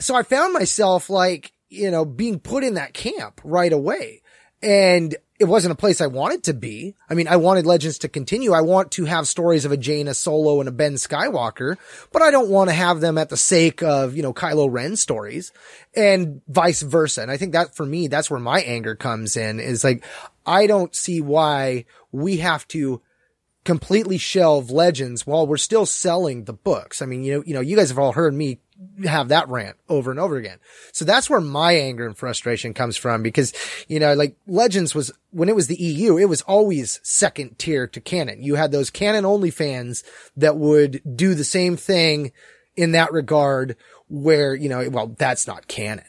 [0.00, 4.22] so I found myself like, you know, being put in that camp right away.
[4.62, 6.94] And it wasn't a place I wanted to be.
[7.08, 8.52] I mean, I wanted Legends to continue.
[8.52, 11.76] I want to have stories of a Jaina Solo and a Ben Skywalker,
[12.12, 14.96] but I don't want to have them at the sake of, you know, Kylo Ren
[14.96, 15.52] stories
[15.94, 17.22] and vice versa.
[17.22, 20.04] And I think that for me, that's where my anger comes in is like,
[20.44, 23.00] I don't see why we have to
[23.64, 27.00] completely shelve Legends while we're still selling the books.
[27.00, 28.58] I mean, you know, you know, you guys have all heard me
[29.04, 30.58] have that rant over and over again.
[30.92, 33.52] So that's where my anger and frustration comes from because,
[33.88, 37.86] you know, like Legends was, when it was the EU, it was always second tier
[37.88, 38.42] to canon.
[38.42, 40.04] You had those canon only fans
[40.36, 42.32] that would do the same thing
[42.76, 43.76] in that regard
[44.08, 46.04] where, you know, well, that's not canon.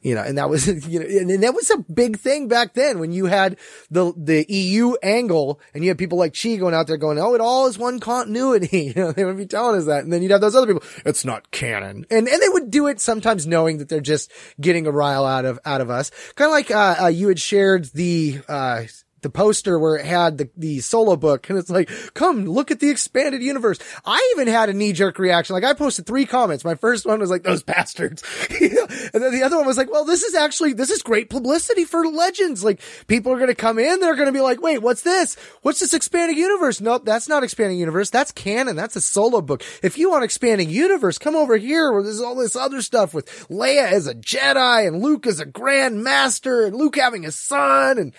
[0.00, 2.98] You know, and that was, you know, and, that was a big thing back then
[2.98, 3.58] when you had
[3.90, 7.34] the, the EU angle and you had people like Chee going out there going, Oh,
[7.34, 8.68] it all is one continuity.
[8.88, 10.04] You know, they would be telling us that.
[10.04, 12.06] And then you'd have those other people, it's not canon.
[12.10, 14.30] And, and they would do it sometimes knowing that they're just
[14.60, 16.10] getting a rile out of, out of us.
[16.36, 18.84] Kind of like, uh, uh, you had shared the, uh,
[19.22, 22.80] the poster where it had the, the solo book and it's like, come look at
[22.80, 23.78] the expanded universe.
[24.04, 25.54] I even had a knee jerk reaction.
[25.54, 26.64] Like I posted three comments.
[26.64, 28.22] My first one was like, those bastards.
[28.50, 31.84] and then the other one was like, well, this is actually, this is great publicity
[31.84, 32.62] for legends.
[32.62, 34.00] Like people are going to come in.
[34.00, 35.36] They're going to be like, wait, what's this?
[35.62, 36.80] What's this expanding universe?
[36.80, 37.04] Nope.
[37.04, 38.10] That's not expanding universe.
[38.10, 38.76] That's canon.
[38.76, 39.62] That's a solo book.
[39.82, 43.26] If you want expanding universe, come over here where there's all this other stuff with
[43.48, 47.98] Leia as a Jedi and Luke as a Grand Master and Luke having a son
[47.98, 48.12] and,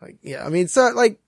[0.00, 1.20] like, yeah, I mean, so like,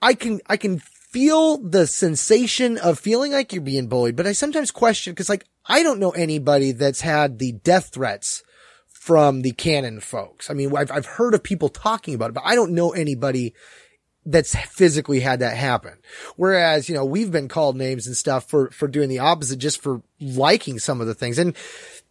[0.00, 4.32] I can, I can feel the sensation of feeling like you're being bullied, but I
[4.32, 8.42] sometimes question, cause like, I don't know anybody that's had the death threats
[8.86, 10.50] from the canon folks.
[10.50, 13.54] I mean, I've, I've heard of people talking about it, but I don't know anybody
[14.26, 15.94] that's physically had that happen.
[16.36, 19.80] Whereas, you know, we've been called names and stuff for, for doing the opposite, just
[19.80, 21.38] for liking some of the things.
[21.38, 21.56] And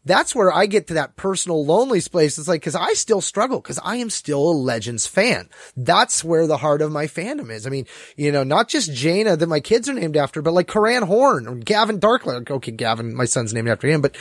[0.08, 2.38] that's where I get to that personal lonely place.
[2.38, 5.50] It's like, cause I still struggle cause I am still a Legends fan.
[5.76, 7.67] That's where the heart of my fandom is.
[7.67, 10.67] I mean, you know, not just Jaina that my kids are named after, but like
[10.67, 12.50] Corran Horn or Gavin Darklighter.
[12.50, 14.15] Okay, Gavin, my son's named after him, but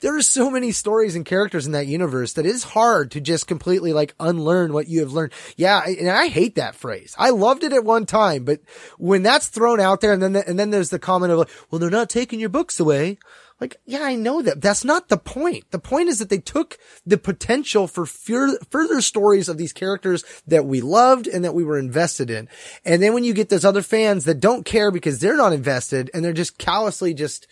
[0.00, 3.46] there are so many stories and characters in that universe that is hard to just
[3.46, 5.32] completely like unlearn what you have learned.
[5.56, 5.82] Yeah.
[5.84, 7.14] And I hate that phrase.
[7.18, 8.60] I loved it at one time, but
[8.98, 11.78] when that's thrown out there and then, and then there's the comment of like, well,
[11.78, 13.18] they're not taking your books away.
[13.60, 14.60] Like, yeah, I know that.
[14.60, 15.70] That's not the point.
[15.72, 20.24] The point is that they took the potential for fur- further stories of these characters
[20.46, 22.48] that we loved and that we were invested in.
[22.84, 26.08] And then when you get those other fans that don't care because they're not invested
[26.14, 27.48] and they're just callously just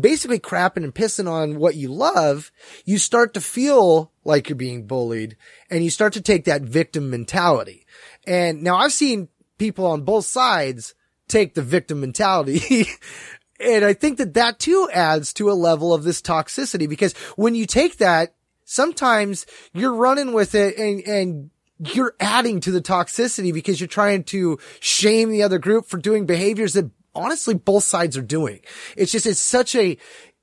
[0.00, 2.50] basically crapping and pissing on what you love,
[2.84, 5.36] you start to feel like you're being bullied
[5.70, 7.86] and you start to take that victim mentality.
[8.26, 10.94] And now I've seen people on both sides
[11.28, 12.86] take the victim mentality
[13.60, 17.54] And I think that that too adds to a level of this toxicity because when
[17.54, 23.52] you take that, sometimes you're running with it and, and you're adding to the toxicity
[23.52, 28.16] because you're trying to shame the other group for doing behaviors that honestly both sides
[28.16, 28.60] are doing.
[28.96, 29.96] It's just, it's such a,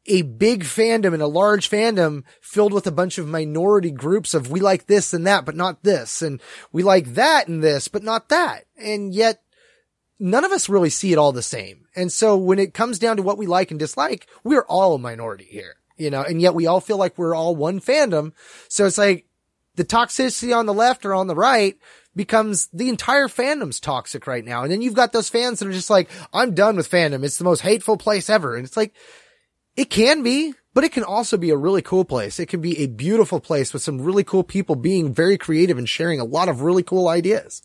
[0.07, 4.49] a big fandom and a large fandom filled with a bunch of minority groups of
[4.51, 6.21] we like this and that, but not this.
[6.21, 8.65] And we like that and this, but not that.
[8.77, 9.41] And yet
[10.19, 11.84] none of us really see it all the same.
[11.95, 14.99] And so when it comes down to what we like and dislike, we're all a
[14.99, 18.33] minority here, you know, and yet we all feel like we're all one fandom.
[18.67, 19.25] So it's like
[19.75, 21.77] the toxicity on the left or on the right
[22.15, 24.63] becomes the entire fandom's toxic right now.
[24.63, 27.23] And then you've got those fans that are just like, I'm done with fandom.
[27.23, 28.55] It's the most hateful place ever.
[28.55, 28.93] And it's like,
[29.75, 32.39] it can be, but it can also be a really cool place.
[32.39, 35.87] It can be a beautiful place with some really cool people being very creative and
[35.87, 37.61] sharing a lot of really cool ideas.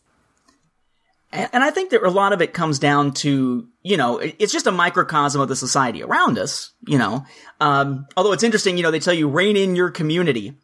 [1.32, 4.66] And I think that a lot of it comes down to, you know, it's just
[4.66, 7.24] a microcosm of the society around us, you know.
[7.60, 10.54] Um, although it's interesting, you know, they tell you rein in your community.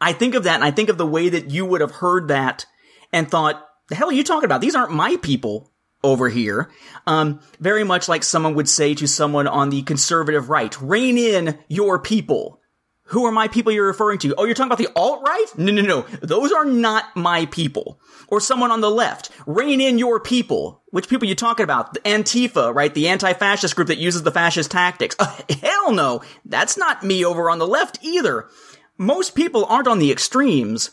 [0.00, 2.28] I think of that and I think of the way that you would have heard
[2.28, 2.66] that
[3.12, 4.60] and thought, the hell are you talking about?
[4.60, 5.70] These aren't my people
[6.02, 6.70] over here.
[7.06, 11.58] Um, very much like someone would say to someone on the conservative right, rein in
[11.68, 12.60] your people.
[13.08, 14.34] Who are my people you're referring to?
[14.36, 15.58] Oh, you're talking about the alt-right?
[15.58, 16.02] No, no, no.
[16.22, 18.00] Those are not my people.
[18.28, 19.30] Or someone on the left.
[19.46, 20.82] Rein in your people.
[20.86, 21.92] Which people you talking about?
[21.92, 22.94] The Antifa, right?
[22.94, 25.16] The anti-fascist group that uses the fascist tactics.
[25.18, 26.22] Uh, hell no.
[26.46, 28.48] That's not me over on the left either.
[28.96, 30.92] Most people aren't on the extremes.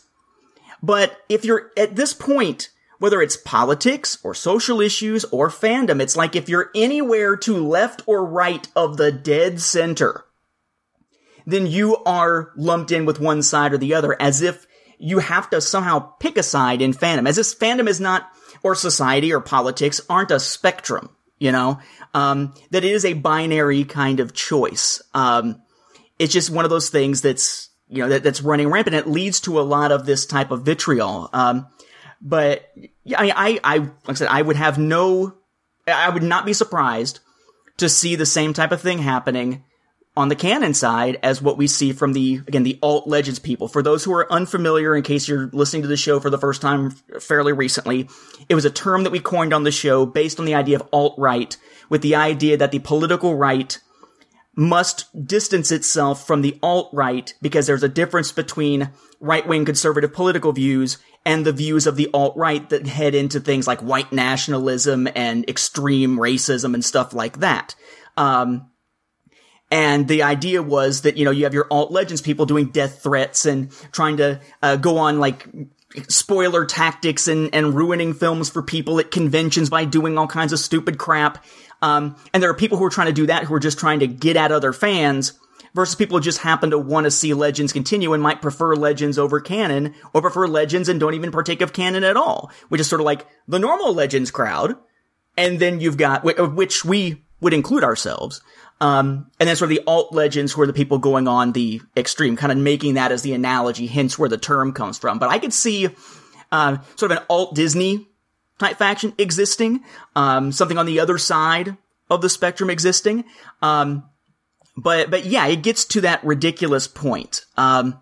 [0.82, 6.16] But if you're at this point, whether it's politics or social issues or fandom, it's
[6.16, 10.26] like if you're anywhere to left or right of the dead center
[11.46, 14.66] then you are lumped in with one side or the other as if
[14.98, 18.30] you have to somehow pick a side in fandom, as if fandom is not,
[18.62, 21.80] or society or politics aren't a spectrum, you know,
[22.14, 25.02] um, that it is a binary kind of choice.
[25.12, 25.60] Um,
[26.18, 28.94] it's just one of those things that's, you know, that, that's running rampant.
[28.94, 31.28] It leads to a lot of this type of vitriol.
[31.32, 31.66] Um,
[32.20, 32.70] but
[33.16, 35.34] I, I, I, like I said, I would have no,
[35.88, 37.18] I would not be surprised
[37.78, 39.64] to see the same type of thing happening
[40.16, 43.68] on the canon side as what we see from the again the alt legends people
[43.68, 46.60] for those who are unfamiliar in case you're listening to the show for the first
[46.60, 46.90] time
[47.20, 48.08] fairly recently
[48.48, 50.86] it was a term that we coined on the show based on the idea of
[50.92, 51.56] alt right
[51.88, 53.78] with the idea that the political right
[54.54, 58.90] must distance itself from the alt-right because there's a difference between
[59.20, 63.80] right-wing conservative political views and the views of the alt-right that head into things like
[63.80, 67.74] white nationalism and extreme racism and stuff like that.
[68.16, 68.66] Um,
[69.72, 73.02] and the idea was that, you know, you have your alt legends people doing death
[73.02, 75.48] threats and trying to uh, go on like
[76.08, 80.58] spoiler tactics and, and ruining films for people at conventions by doing all kinds of
[80.58, 81.42] stupid crap.
[81.80, 84.00] Um, and there are people who are trying to do that who are just trying
[84.00, 85.32] to get at other fans
[85.74, 89.18] versus people who just happen to want to see Legends continue and might prefer Legends
[89.18, 92.88] over canon or prefer Legends and don't even partake of canon at all, which is
[92.88, 94.76] sort of like the normal Legends crowd.
[95.38, 98.42] And then you've got, which we would include ourselves.
[98.82, 101.80] Um, and then sort of the alt legends who are the people going on the
[101.96, 105.20] extreme, kind of making that as the analogy, hence where the term comes from.
[105.20, 105.88] But I could see,
[106.50, 108.08] uh, sort of an alt Disney
[108.58, 109.84] type faction existing,
[110.16, 111.76] um, something on the other side
[112.10, 113.24] of the spectrum existing.
[113.62, 114.02] Um,
[114.76, 117.44] but, but yeah, it gets to that ridiculous point.
[117.56, 118.00] Um,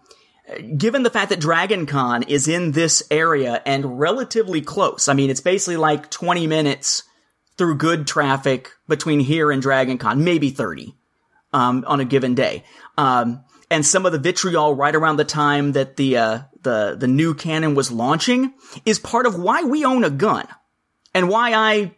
[0.78, 5.28] given the fact that Dragon Con is in this area and relatively close, I mean,
[5.28, 7.02] it's basically like 20 minutes
[7.60, 10.94] through good traffic between here and Dragon Con, maybe 30,
[11.52, 12.64] um, on a given day.
[12.96, 17.06] Um, and some of the vitriol right around the time that the, uh, the, the
[17.06, 18.54] new canon was launching
[18.86, 20.48] is part of why we own a gun
[21.12, 21.94] and why I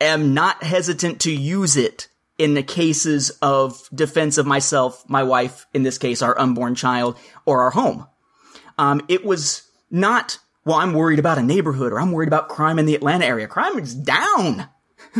[0.00, 5.64] am not hesitant to use it in the cases of defense of myself, my wife,
[5.72, 8.08] in this case, our unborn child, or our home.
[8.78, 9.62] Um, it was
[9.92, 13.26] not, well, I'm worried about a neighborhood or I'm worried about crime in the Atlanta
[13.26, 13.46] area.
[13.46, 14.68] Crime is down.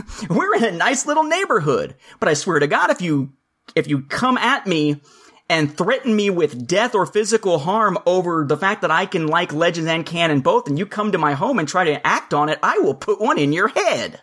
[0.29, 1.95] We're in a nice little neighborhood.
[2.21, 3.33] But I swear to God, if you,
[3.75, 5.01] if you come at me
[5.49, 9.53] and threaten me with death or physical harm over the fact that I can like
[9.53, 12.49] Legends and Canon both, and you come to my home and try to act on
[12.49, 14.23] it, I will put one in your head.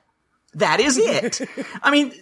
[0.55, 1.41] That is it.
[1.83, 2.13] I mean,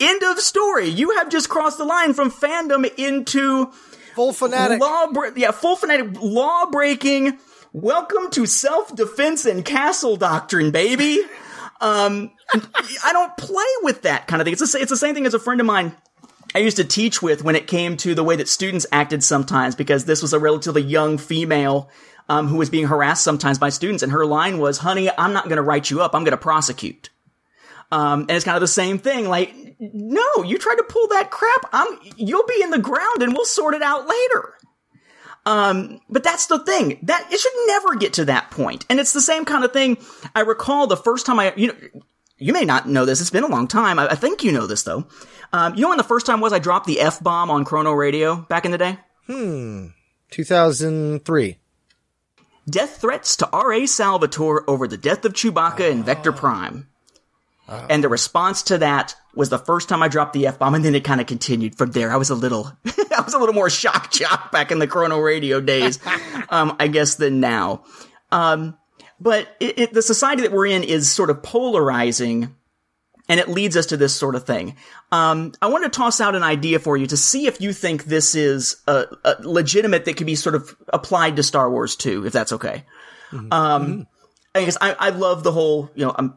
[0.00, 0.88] end of story.
[0.88, 3.70] You have just crossed the line from fandom into
[4.14, 4.80] full fanatic.
[4.80, 5.06] Law,
[5.36, 7.38] yeah, full fanatic, law breaking.
[7.72, 11.22] Welcome to self defense and castle doctrine, baby.
[11.80, 12.32] Um,
[13.04, 14.52] I don't play with that kind of thing.
[14.52, 15.94] It's the, it's the same thing as a friend of mine
[16.54, 19.74] I used to teach with when it came to the way that students acted sometimes,
[19.74, 21.90] because this was a relatively young female
[22.28, 25.44] um, who was being harassed sometimes by students, and her line was, "Honey, I'm not
[25.44, 26.14] going to write you up.
[26.14, 27.10] I'm going to prosecute."
[27.90, 29.28] Um, and it's kind of the same thing.
[29.28, 31.70] Like, no, you try to pull that crap.
[31.72, 34.54] I'm, you'll be in the ground, and we'll sort it out later.
[35.48, 38.84] Um, but that's the thing that it should never get to that point.
[38.90, 39.96] And it's the same kind of thing.
[40.36, 41.74] I recall the first time I, you know,
[42.36, 43.22] you may not know this.
[43.22, 43.98] It's been a long time.
[43.98, 45.06] I, I think you know this though.
[45.54, 47.92] Um, you know when the first time was I dropped the F bomb on Chrono
[47.92, 48.98] Radio back in the day?
[49.26, 49.86] Hmm.
[50.32, 51.56] 2003.
[52.68, 53.86] Death threats to R.A.
[53.86, 55.90] Salvatore over the death of Chewbacca oh.
[55.90, 56.88] and Vector Prime.
[57.68, 57.86] Oh.
[57.90, 60.84] And the response to that was the first time I dropped the F bomb, and
[60.84, 62.10] then it kind of continued from there.
[62.10, 65.18] I was a little, I was a little more shock jock back in the Chrono
[65.18, 65.98] Radio days,
[66.48, 67.84] um, I guess, than now.
[68.32, 68.78] Um,
[69.20, 72.54] but it, it, the society that we're in is sort of polarizing,
[73.28, 74.76] and it leads us to this sort of thing.
[75.12, 78.04] Um, I want to toss out an idea for you to see if you think
[78.04, 82.26] this is a, a legitimate that could be sort of applied to Star Wars too,
[82.26, 82.84] if that's okay.
[83.30, 83.52] Mm-hmm.
[83.52, 84.02] Um, mm-hmm.
[84.54, 86.34] I guess I, I love the whole, you know, I'm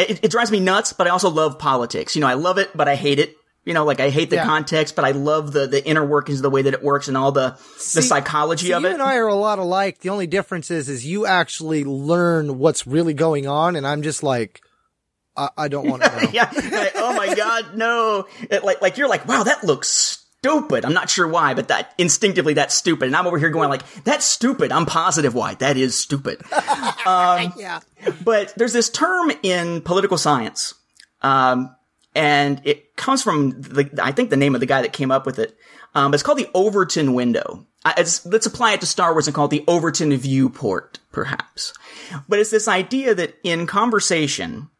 [0.00, 2.14] it, it, drives me nuts, but I also love politics.
[2.14, 3.36] You know, I love it, but I hate it.
[3.64, 4.46] You know, like I hate the yeah.
[4.46, 7.16] context, but I love the the inner workings of the way that it works and
[7.16, 8.90] all the see, the psychology see, of you it.
[8.90, 10.00] You and I are a lot alike.
[10.00, 14.22] The only difference is, is you actually learn what's really going on, and I'm just
[14.22, 14.60] like,
[15.36, 16.30] I, I don't want to know.
[16.32, 16.50] yeah.
[16.50, 18.26] Like, oh my god, no!
[18.50, 20.84] It, like, like you're like, wow, that looks stupid.
[20.84, 23.06] I'm not sure why, but that instinctively that's stupid.
[23.06, 24.72] And I'm over here going like, that's stupid.
[24.72, 25.54] I'm positive why.
[25.54, 26.40] That is stupid.
[27.06, 27.80] um, yeah.
[28.24, 30.74] But there's this term in political science,
[31.20, 31.74] um,
[32.14, 35.26] and it comes from the, I think the name of the guy that came up
[35.26, 35.56] with it.
[35.94, 37.66] Um, it's called the Overton window.
[37.84, 41.74] let's apply it to Star Wars and call it the Overton viewport, perhaps.
[42.28, 44.70] But it's this idea that in conversation,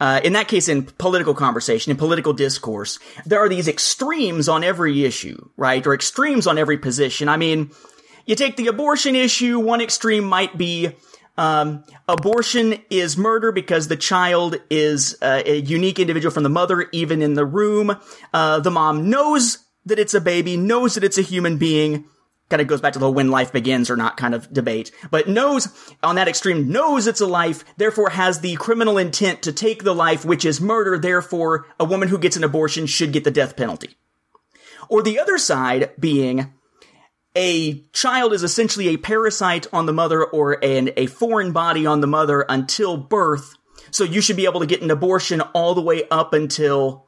[0.00, 4.64] uh, in that case, in political conversation, in political discourse, there are these extremes on
[4.64, 5.86] every issue, right?
[5.86, 7.28] Or extremes on every position.
[7.28, 7.70] I mean,
[8.24, 10.92] you take the abortion issue, one extreme might be,
[11.36, 16.88] um, abortion is murder because the child is uh, a unique individual from the mother,
[16.92, 17.96] even in the room.
[18.32, 22.04] Uh, the mom knows that it's a baby, knows that it's a human being,
[22.50, 25.28] kind of goes back to the when life begins or not kind of debate, but
[25.28, 25.68] knows
[26.02, 29.94] on that extreme, knows it's a life, therefore has the criminal intent to take the
[29.94, 33.56] life, which is murder, therefore a woman who gets an abortion should get the death
[33.56, 33.96] penalty.
[34.88, 36.52] Or the other side being,
[37.36, 42.00] a child is essentially a parasite on the mother or an, a foreign body on
[42.00, 43.56] the mother until birth,
[43.92, 47.06] so you should be able to get an abortion all the way up until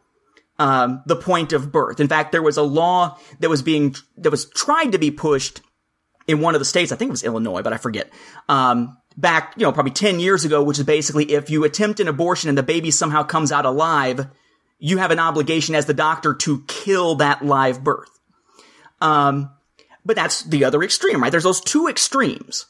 [0.58, 2.00] um, the point of birth.
[2.00, 5.60] In fact, there was a law that was being that was tried to be pushed
[6.26, 6.92] in one of the states.
[6.92, 8.10] I think it was Illinois, but I forget.
[8.48, 12.08] Um, back, you know, probably ten years ago, which is basically if you attempt an
[12.08, 14.28] abortion and the baby somehow comes out alive,
[14.78, 18.10] you have an obligation as the doctor to kill that live birth.
[19.00, 19.50] Um,
[20.04, 21.30] but that's the other extreme, right?
[21.30, 22.66] There's those two extremes,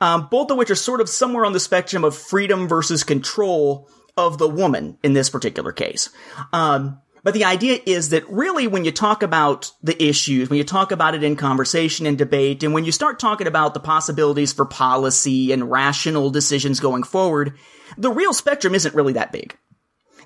[0.00, 3.88] um, both of which are sort of somewhere on the spectrum of freedom versus control
[4.16, 6.10] of the woman in this particular case.
[6.52, 10.64] Um, but the idea is that really when you talk about the issues, when you
[10.64, 14.52] talk about it in conversation and debate, and when you start talking about the possibilities
[14.52, 17.54] for policy and rational decisions going forward,
[17.96, 19.56] the real spectrum isn't really that big.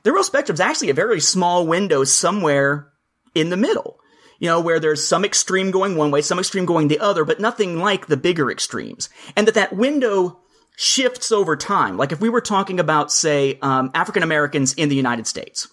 [0.02, 2.92] The real spectrum is actually a very small window somewhere
[3.32, 4.00] in the middle.
[4.40, 7.40] You know, where there's some extreme going one way, some extreme going the other, but
[7.40, 9.08] nothing like the bigger extremes.
[9.36, 10.40] And that that window
[10.76, 11.96] shifts over time.
[11.96, 15.68] Like if we were talking about, say, um, African Americans in the United States.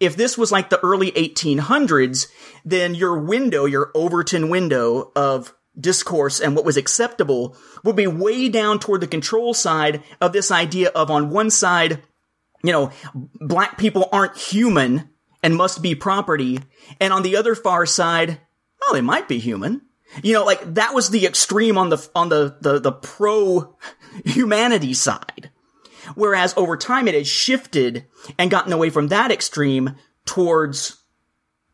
[0.00, 2.28] If this was like the early 1800s,
[2.64, 8.48] then your window, your Overton window of discourse and what was acceptable would be way
[8.48, 12.02] down toward the control side of this idea of on one side,
[12.62, 12.90] you know,
[13.40, 15.10] black people aren't human
[15.42, 16.60] and must be property.
[17.00, 18.40] And on the other far side,
[18.86, 19.82] oh, they might be human.
[20.22, 23.76] You know, like that was the extreme on the, on the, the, the pro
[24.24, 25.50] humanity side.
[26.14, 28.06] Whereas over time it has shifted
[28.38, 31.02] and gotten away from that extreme towards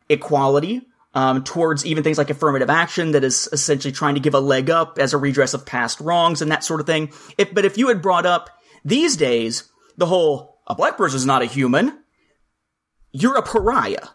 [0.09, 0.83] equality,
[1.15, 4.71] um, towards even things like affirmative action that is essentially trying to give a leg
[4.71, 7.13] up as a redress of past wrongs and that sort of thing.
[7.39, 8.51] If, but if you had brought up
[8.85, 11.99] these days the whole a black person is not a human,
[13.13, 14.09] you're a pariah.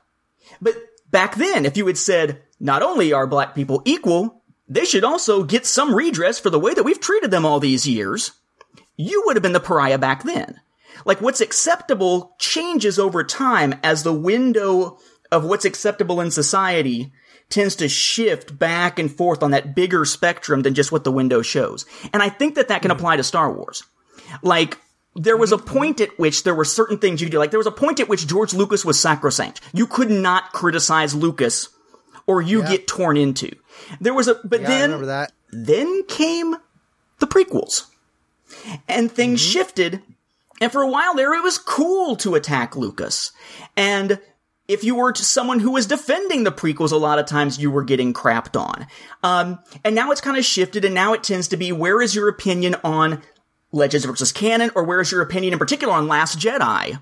[0.62, 0.76] But
[1.12, 5.44] back then, if you had said not only are black people equal, they should also
[5.44, 8.32] get some redress for the way that we've treated them all these years
[8.98, 10.60] you would have been the pariah back then.
[11.06, 14.98] Like what's acceptable changes over time as the window
[15.32, 17.12] of what's acceptable in society
[17.50, 21.42] tends to shift back and forth on that bigger spectrum than just what the window
[21.42, 21.86] shows.
[22.14, 23.84] And I think that that can apply to Star Wars.
[24.42, 24.80] Like,
[25.16, 27.40] there was a point at which there were certain things you could do.
[27.40, 29.62] Like, there was a point at which George Lucas was sacrosanct.
[29.74, 31.70] You could not criticize Lucas
[32.26, 32.70] or you Yeah.
[32.72, 33.52] get torn into.
[34.02, 36.56] There was a, but Yeah, then, then came
[37.20, 37.84] the prequels
[38.88, 40.02] and things shifted.
[40.62, 43.32] And for a while there, it was cool to attack Lucas.
[43.76, 44.20] And
[44.68, 47.70] if you were to someone who was defending the prequels, a lot of times you
[47.70, 48.88] were getting crapped on.
[49.24, 52.16] Um, and now it's kind of shifted, and now it tends to be where is
[52.16, 53.22] your opinion on
[53.72, 57.00] Legends versus Canon, or where is your opinion in particular on Last Jedi?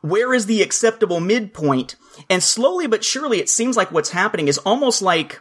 [0.00, 1.96] Where is the acceptable midpoint?
[2.28, 5.40] And slowly but surely, it seems like what's happening is almost like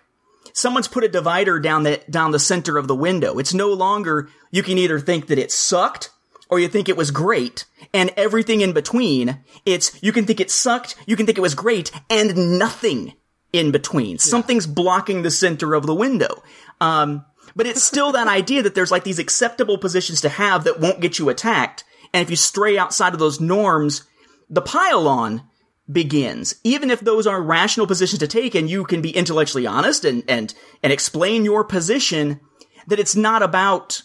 [0.54, 3.40] someone's put a divider down the down the center of the window.
[3.40, 6.10] It's no longer you can either think that it sucked
[6.50, 9.40] or you think it was great and everything in between.
[9.66, 13.14] It's you can think it sucked, you can think it was great and nothing
[13.54, 14.18] in between.
[14.18, 16.44] Something's blocking the center of the window.
[16.82, 17.26] Um
[17.56, 21.02] but it's still that idea that there's like these acceptable positions to have that won't
[21.02, 21.84] get you attacked.
[22.14, 24.04] And if you stray outside of those norms,
[24.50, 25.44] the pile on
[25.92, 26.56] begins.
[26.64, 30.24] Even if those are rational positions to take and you can be intellectually honest and,
[30.28, 32.40] and, and explain your position,
[32.88, 34.02] that it's not about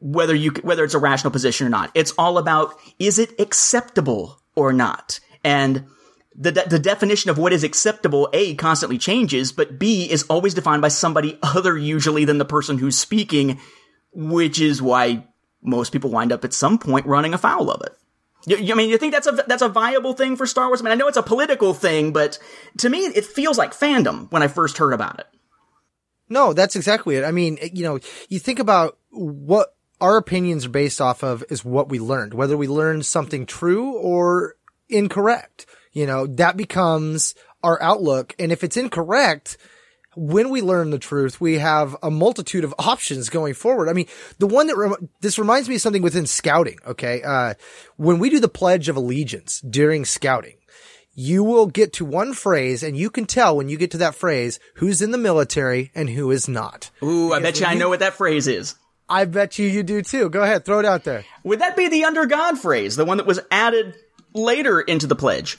[0.00, 1.90] whether you, whether it's a rational position or not.
[1.94, 5.20] It's all about, is it acceptable or not?
[5.42, 5.86] And
[6.34, 10.54] the, de- the definition of what is acceptable, A, constantly changes, but B, is always
[10.54, 13.60] defined by somebody other usually than the person who's speaking,
[14.12, 15.26] which is why
[15.62, 17.92] most people wind up at some point running afoul of it.
[18.46, 20.80] You, you- I mean, you think that's a that's a viable thing for Star Wars?
[20.80, 22.38] I mean, I know it's a political thing, but
[22.78, 25.26] to me, it feels like fandom when I first heard about it.
[26.28, 27.24] No, that's exactly it.
[27.24, 31.64] I mean, you know, you think about what our opinions are based off of is
[31.64, 34.56] what we learned, whether we learned something true or
[34.88, 35.66] incorrect.
[35.92, 38.34] You know, that becomes our outlook.
[38.38, 39.56] And if it's incorrect,
[40.16, 43.88] when we learn the truth, we have a multitude of options going forward.
[43.88, 44.06] I mean,
[44.38, 46.78] the one that rem- this reminds me of something within scouting.
[46.86, 47.22] Okay.
[47.22, 47.54] Uh,
[47.96, 50.56] when we do the pledge of allegiance during scouting,
[51.14, 54.14] you will get to one phrase and you can tell when you get to that
[54.14, 56.90] phrase who's in the military and who is not.
[57.02, 58.74] Ooh, I bet you I know what that phrase is.
[59.08, 60.30] I bet you you do too.
[60.30, 61.24] Go ahead, throw it out there.
[61.44, 63.94] Would that be the under God phrase, the one that was added
[64.32, 65.58] later into the pledge?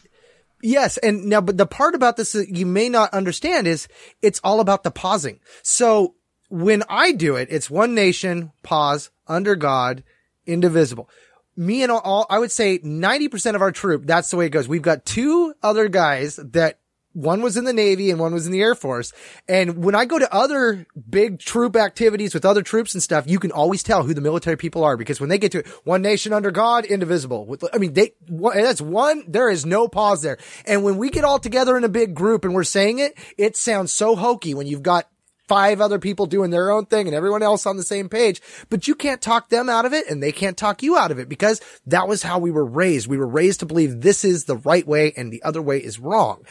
[0.62, 3.88] Yes, and now, but the part about this that you may not understand is
[4.22, 5.40] it's all about the pausing.
[5.62, 6.16] So
[6.50, 10.04] when I do it, it's one nation, pause, under God,
[10.46, 11.10] indivisible.
[11.58, 14.68] Me and all, I would say 90% of our troop, that's the way it goes.
[14.68, 16.80] We've got two other guys that
[17.16, 19.14] one was in the Navy and one was in the Air Force.
[19.48, 23.40] And when I go to other big troop activities with other troops and stuff, you
[23.40, 26.02] can always tell who the military people are because when they get to it, one
[26.02, 27.58] nation under God, indivisible.
[27.74, 30.38] I mean, they, that's one, there is no pause there.
[30.66, 33.56] And when we get all together in a big group and we're saying it, it
[33.56, 35.08] sounds so hokey when you've got
[35.48, 38.88] five other people doing their own thing and everyone else on the same page, but
[38.88, 41.30] you can't talk them out of it and they can't talk you out of it
[41.30, 43.08] because that was how we were raised.
[43.08, 46.00] We were raised to believe this is the right way and the other way is
[46.00, 46.44] wrong.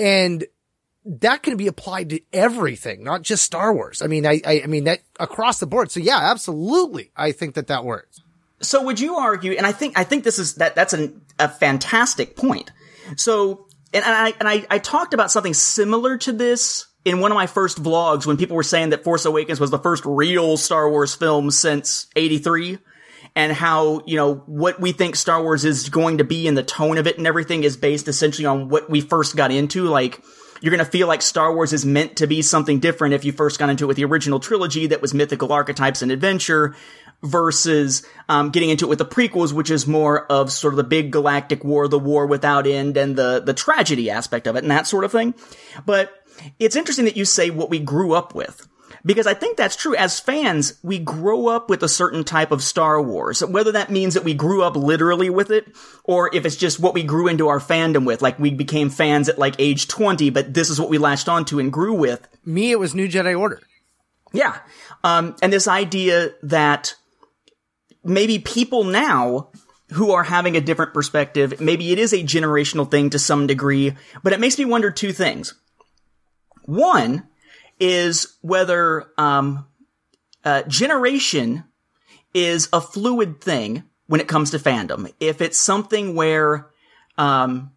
[0.00, 0.46] And
[1.04, 4.02] that can be applied to everything, not just Star Wars.
[4.02, 5.90] I mean, I, I, I mean that across the board.
[5.90, 7.10] So yeah, absolutely.
[7.16, 8.20] I think that that works.
[8.60, 11.48] So would you argue, and I think, I think this is, that, that's an, a
[11.48, 12.70] fantastic point.
[13.16, 17.32] So, and, and I, and I, I talked about something similar to this in one
[17.32, 20.56] of my first vlogs when people were saying that Force Awakens was the first real
[20.56, 22.78] Star Wars film since 83
[23.36, 26.62] and how, you know, what we think Star Wars is going to be and the
[26.62, 29.84] tone of it and everything is based essentially on what we first got into.
[29.84, 30.22] Like,
[30.60, 33.32] you're going to feel like Star Wars is meant to be something different if you
[33.32, 36.74] first got into it with the original trilogy that was mythical archetypes and adventure
[37.22, 40.84] versus um, getting into it with the prequels, which is more of sort of the
[40.84, 44.70] big galactic war, the war without end, and the the tragedy aspect of it and
[44.70, 45.34] that sort of thing.
[45.84, 46.12] But
[46.58, 48.66] it's interesting that you say what we grew up with.
[49.04, 49.94] Because I think that's true.
[49.96, 53.42] As fans, we grow up with a certain type of Star Wars.
[53.42, 55.74] Whether that means that we grew up literally with it,
[56.04, 59.28] or if it's just what we grew into our fandom with, like we became fans
[59.28, 62.28] at like age 20, but this is what we latched onto and grew with.
[62.44, 63.60] Me, it was New Jedi Order.
[64.32, 64.58] Yeah.
[65.02, 66.94] Um, and this idea that
[68.04, 69.50] maybe people now
[69.92, 73.96] who are having a different perspective, maybe it is a generational thing to some degree,
[74.22, 75.54] but it makes me wonder two things.
[76.64, 77.26] One,
[77.80, 79.66] is whether um,
[80.44, 81.64] uh, generation
[82.34, 85.12] is a fluid thing when it comes to fandom.
[85.18, 86.68] If it's something where,
[87.18, 87.72] um,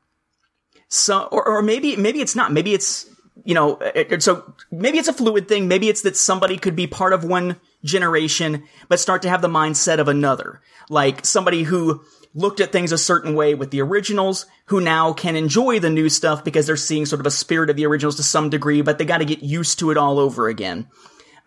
[0.90, 2.52] so or, or maybe maybe it's not.
[2.52, 3.10] Maybe it's
[3.46, 5.68] you know, it, so maybe it's a fluid thing.
[5.68, 9.48] Maybe it's that somebody could be part of one generation, but start to have the
[9.48, 10.62] mindset of another.
[10.90, 15.36] Like somebody who looked at things a certain way with the originals, who now can
[15.36, 18.24] enjoy the new stuff because they're seeing sort of a spirit of the originals to
[18.24, 20.88] some degree, but they got to get used to it all over again.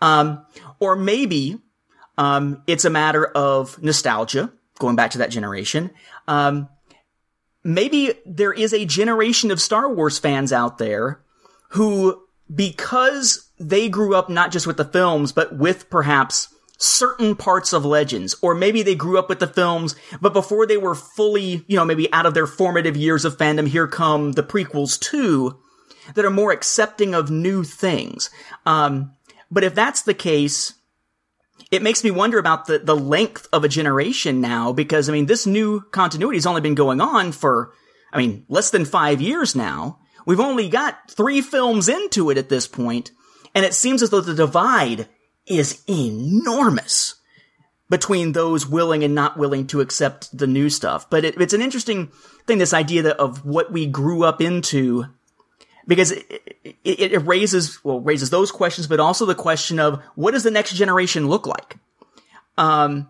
[0.01, 0.45] Um,
[0.79, 1.59] or maybe
[2.19, 5.91] um, it's a matter of nostalgia, going back to that generation.
[6.29, 6.69] Um,
[7.65, 11.21] maybe there is a generation of Star Wars fans out there
[11.71, 12.23] who,
[12.55, 17.85] because they grew up not just with the films, but with perhaps certain parts of
[17.85, 21.77] Legends, or maybe they grew up with the films, but before they were fully, you
[21.77, 25.59] know, maybe out of their formative years of fandom, here come the prequels too,
[26.15, 28.31] that are more accepting of new things.
[28.67, 29.13] Um,
[29.51, 30.75] but if that's the case,
[31.71, 35.27] it makes me wonder about the, the length of a generation now, because I mean,
[35.27, 37.73] this new continuity has only been going on for,
[38.13, 39.99] I mean, less than five years now.
[40.27, 43.13] We've only got three films into it at this point,
[43.55, 45.09] and it seems as though the divide
[45.47, 47.17] is enormous
[47.89, 51.09] between those willing and not willing to accept the new stuff.
[51.09, 52.11] But it, it's an interesting
[52.47, 55.05] thing, this idea of what we grew up into,
[55.87, 60.33] because it, it, it, raises, well, raises those questions, but also the question of what
[60.33, 61.77] does the next generation look like?
[62.59, 63.09] Um,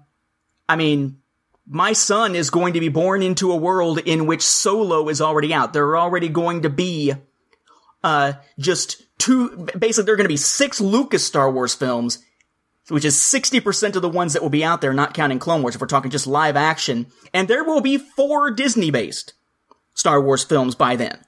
[0.69, 1.19] I mean,
[1.67, 5.55] my son is going to be born into a world in which Solo is already
[5.55, 5.73] out.
[5.73, 7.15] There are already going to be,
[8.05, 12.23] uh, just two, basically there are going to be six Lucas Star Wars films
[12.89, 15.75] which is 60% of the ones that will be out there, not counting Clone Wars,
[15.75, 17.07] if we're talking just live action.
[17.35, 19.35] And there will be four Disney based
[19.95, 21.19] Star Wars films by then.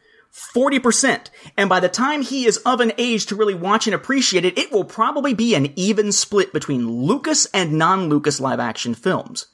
[0.54, 1.30] 40%.
[1.56, 4.58] And by the time he is of an age to really watch and appreciate it,
[4.58, 9.46] it will probably be an even split between Lucas and non-Lucas live action films.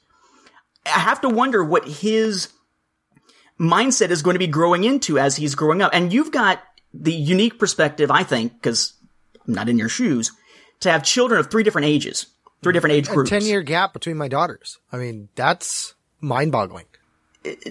[0.85, 2.49] I have to wonder what his
[3.59, 5.91] mindset is going to be growing into as he's growing up.
[5.93, 6.61] And you've got
[6.93, 8.93] the unique perspective, I think, because
[9.47, 10.31] I'm not in your shoes,
[10.81, 12.27] to have children of three different ages,
[12.61, 13.31] three different age groups.
[13.31, 14.79] A 10 year gap between my daughters.
[14.91, 16.85] I mean, that's mind boggling.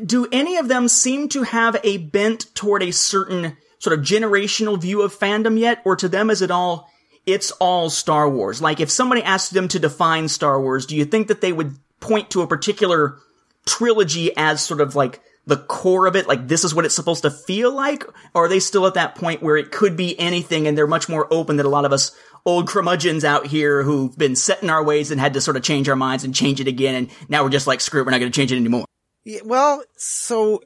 [0.05, 4.81] Do any of them seem to have a bent toward a certain sort of generational
[4.81, 5.83] view of fandom yet?
[5.85, 6.89] Or to them, is it all,
[7.27, 8.63] it's all Star Wars?
[8.63, 11.77] Like, if somebody asked them to define Star Wars, do you think that they would
[11.99, 13.19] point to a particular
[13.67, 17.23] trilogy as sort of like the core of it, like this is what it's supposed
[17.23, 18.05] to feel like?
[18.35, 21.09] Or are they still at that point where it could be anything and they're much
[21.09, 22.17] more open than a lot of us
[22.47, 25.63] old curmudgeons out here who've been set in our ways and had to sort of
[25.63, 26.95] change our minds and change it again.
[26.95, 28.85] And now we're just like, screw it, we're not going to change it anymore.
[29.25, 30.63] Yeah, well, so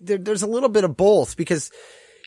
[0.00, 1.70] there, there's a little bit of both because,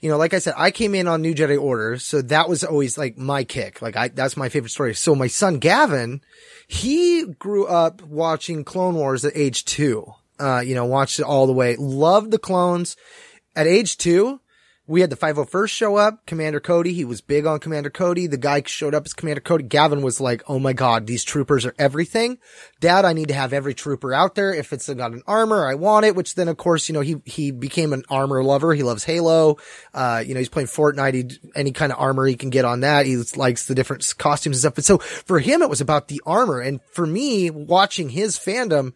[0.02, 1.98] you know, like I said, I came in on New Jedi Order.
[1.98, 3.82] So that was always like my kick.
[3.82, 4.96] Like I, that's my favorite story.
[4.96, 6.22] So my son Gavin,
[6.68, 10.14] he grew up watching Clone Wars at age two.
[10.40, 12.96] Uh, you know, watched it all the way, loved the clones.
[13.56, 14.42] At age two,
[14.88, 16.94] we had the 501st show up, Commander Cody.
[16.94, 18.28] He was big on Commander Cody.
[18.28, 19.64] The guy showed up as Commander Cody.
[19.64, 22.38] Gavin was like, Oh my God, these troopers are everything.
[22.82, 24.54] Dad, I need to have every trooper out there.
[24.54, 27.16] If it's got an armor, I want it, which then of course, you know, he,
[27.26, 28.76] he became an armor lover.
[28.76, 29.58] He loves Halo.
[29.92, 31.14] Uh, you know, he's playing Fortnite.
[31.16, 33.08] He, any kind of armor he can get on that.
[33.08, 34.76] He likes the different costumes and stuff.
[34.76, 36.60] But so for him, it was about the armor.
[36.60, 38.94] And for me, watching his fandom,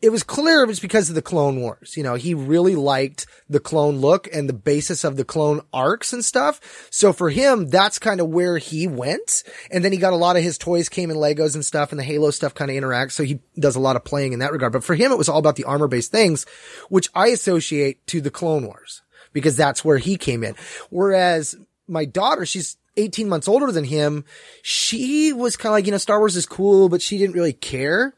[0.00, 1.96] it, was clear it was because of the Clone Wars.
[1.96, 6.12] You know, he really liked the clone look and the basis of the clone arcs
[6.12, 6.88] and stuff.
[6.90, 9.42] So for him, that's kind of where he went.
[9.70, 11.98] And then he got a lot of his toys came in Legos and stuff and
[11.98, 13.12] the Halo stuff kind of interacts.
[13.12, 14.72] So he does a lot of playing in that regard.
[14.72, 16.46] But for him, it was all about the armor based things,
[16.88, 20.54] which I associate to the Clone Wars because that's where he came in.
[20.90, 24.24] Whereas my daughter, she's 18 months older than him.
[24.62, 27.52] She was kind of like, you know, Star Wars is cool, but she didn't really
[27.52, 28.14] care.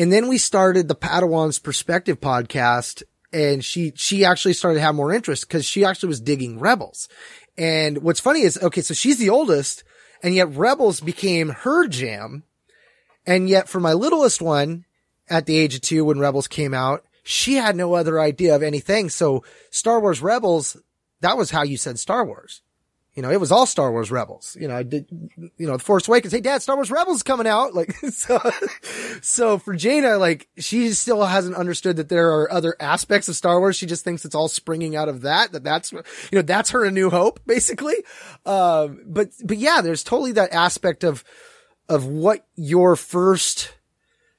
[0.00, 3.02] And then we started the Padawan's Perspective podcast
[3.34, 7.06] and she, she actually started to have more interest because she actually was digging Rebels.
[7.58, 9.84] And what's funny is, okay, so she's the oldest
[10.22, 12.44] and yet Rebels became her jam.
[13.26, 14.86] And yet for my littlest one
[15.28, 18.62] at the age of two when Rebels came out, she had no other idea of
[18.62, 19.10] anything.
[19.10, 20.78] So Star Wars Rebels,
[21.20, 22.62] that was how you said Star Wars.
[23.20, 24.56] You know, it was all Star Wars Rebels.
[24.58, 25.06] You know, I did,
[25.58, 26.32] you know, The Force Awakens.
[26.32, 27.74] Hey, Dad, Star Wars Rebels coming out.
[27.74, 28.40] Like, so,
[29.20, 33.60] so for Jaina, like, she still hasn't understood that there are other aspects of Star
[33.60, 33.76] Wars.
[33.76, 35.52] She just thinks it's all springing out of that.
[35.52, 36.02] That that's, you
[36.32, 37.96] know, that's her A New Hope, basically.
[38.46, 41.22] Um, but, but yeah, there's totally that aspect of,
[41.90, 43.74] of what your first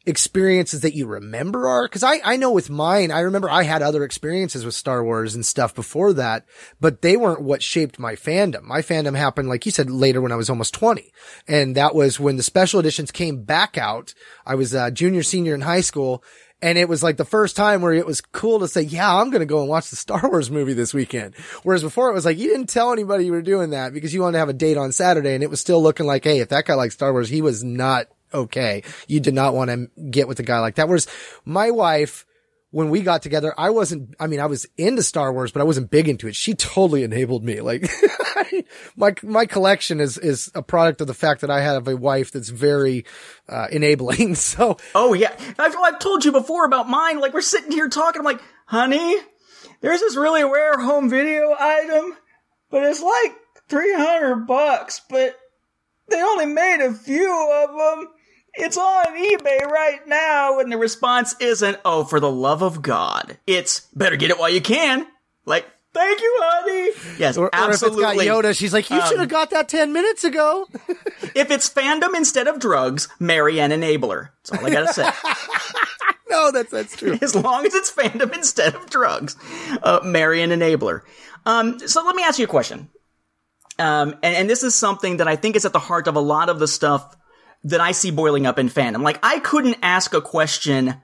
[0.06, 1.88] experiences that you remember are?
[1.88, 5.36] Cause I, I know with mine, I remember I had other experiences with Star Wars
[5.36, 6.46] and stuff before that,
[6.80, 8.64] but they weren't what shaped my fandom.
[8.64, 11.12] My fandom happened, like you said, later when I was almost 20.
[11.48, 14.14] And that was when the special editions came back out.
[14.46, 16.24] I was a junior, senior in high school.
[16.64, 19.32] And it was like the first time where it was cool to say, yeah, I'm
[19.32, 21.36] going to go and watch the Star Wars movie this weekend.
[21.64, 24.22] Whereas before it was like, you didn't tell anybody you were doing that because you
[24.22, 25.34] wanted to have a date on Saturday.
[25.34, 27.64] And it was still looking like, hey, if that guy likes Star Wars, he was
[27.64, 28.84] not okay.
[29.08, 30.88] You did not want to get with a guy like that.
[30.88, 31.08] Whereas
[31.46, 32.26] my wife,
[32.72, 35.66] when we got together, I wasn't, I mean, I was into Star Wars, but I
[35.66, 36.36] wasn't big into it.
[36.36, 37.60] She totally enabled me.
[37.60, 37.90] Like
[38.96, 42.32] my, my collection is, is a product of the fact that I have a wife
[42.32, 43.06] that's very,
[43.50, 44.36] uh, enabling.
[44.42, 44.78] So.
[44.96, 45.36] Oh yeah.
[45.60, 47.20] I've, I've told you before about mine.
[47.20, 48.20] Like we're sitting here talking.
[48.20, 49.18] I'm like, honey,
[49.82, 52.16] there's this really rare home video item,
[52.70, 53.36] but it's like
[53.70, 55.38] 300 bucks, but
[56.10, 58.08] they only made a few of them.
[58.54, 63.38] It's on eBay right now, and the response isn't, oh, for the love of God.
[63.48, 65.08] It's, better get it while you can.
[65.46, 67.18] Like, thank you, honey.
[67.18, 68.04] Yes, Or, or if absolutely.
[68.04, 70.68] it's got Yoda, she's like, you should have got that 10 minutes ago.
[71.34, 74.30] If it's fandom instead of drugs, marry an enabler.
[74.44, 75.04] That's all I gotta say.
[76.30, 77.18] no, that's, that's true.
[77.22, 79.38] as long as it's fandom instead of drugs,
[79.82, 81.04] uh, marry an enabler.
[81.46, 82.90] Um, so let me ask you a question.
[83.80, 86.20] Um, and, and this is something that I think is at the heart of a
[86.20, 87.16] lot of the stuff
[87.64, 89.04] that I see boiling up in fandom.
[89.04, 90.96] Like, I couldn't ask a question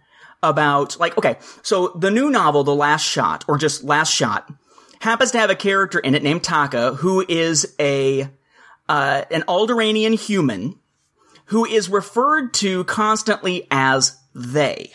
[0.41, 4.51] about, like, okay, so the new novel, The Last Shot, or just Last Shot,
[4.99, 8.30] happens to have a character in it named Taka, who is a,
[8.89, 10.80] uh, an Alderaanian human
[11.45, 14.91] who is referred to constantly as they.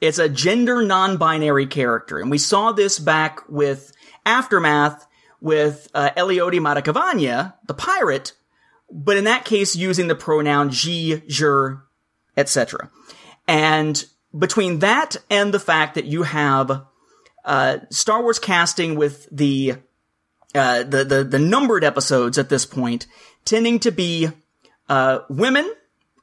[0.00, 3.92] It's a gender non-binary character, and we saw this back with
[4.24, 5.06] Aftermath
[5.40, 8.32] with uh, Eleodie Maracavanya, the pirate,
[8.90, 11.82] but in that case using the pronoun she, jer,
[12.36, 12.90] etc.
[13.46, 14.04] And
[14.36, 16.84] between that and the fact that you have
[17.44, 19.74] uh, Star Wars casting with the,
[20.54, 23.06] uh, the the the numbered episodes at this point
[23.44, 24.28] tending to be
[24.88, 25.72] uh, women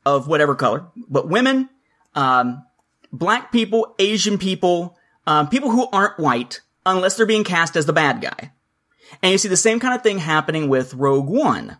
[0.05, 1.69] of whatever color, but women,
[2.15, 2.63] um,
[3.11, 7.93] black people, Asian people, um, people who aren't white, unless they're being cast as the
[7.93, 8.51] bad guy.
[9.21, 11.77] And you see the same kind of thing happening with Rogue One.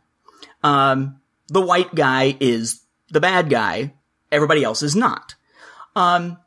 [0.67, 3.93] Um, the white guy is the bad guy.
[4.31, 5.35] Everybody else is not.
[5.95, 6.37] Um,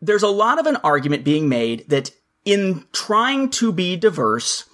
[0.00, 2.12] there's a lot of an argument being made that
[2.44, 4.64] in trying to be diverse,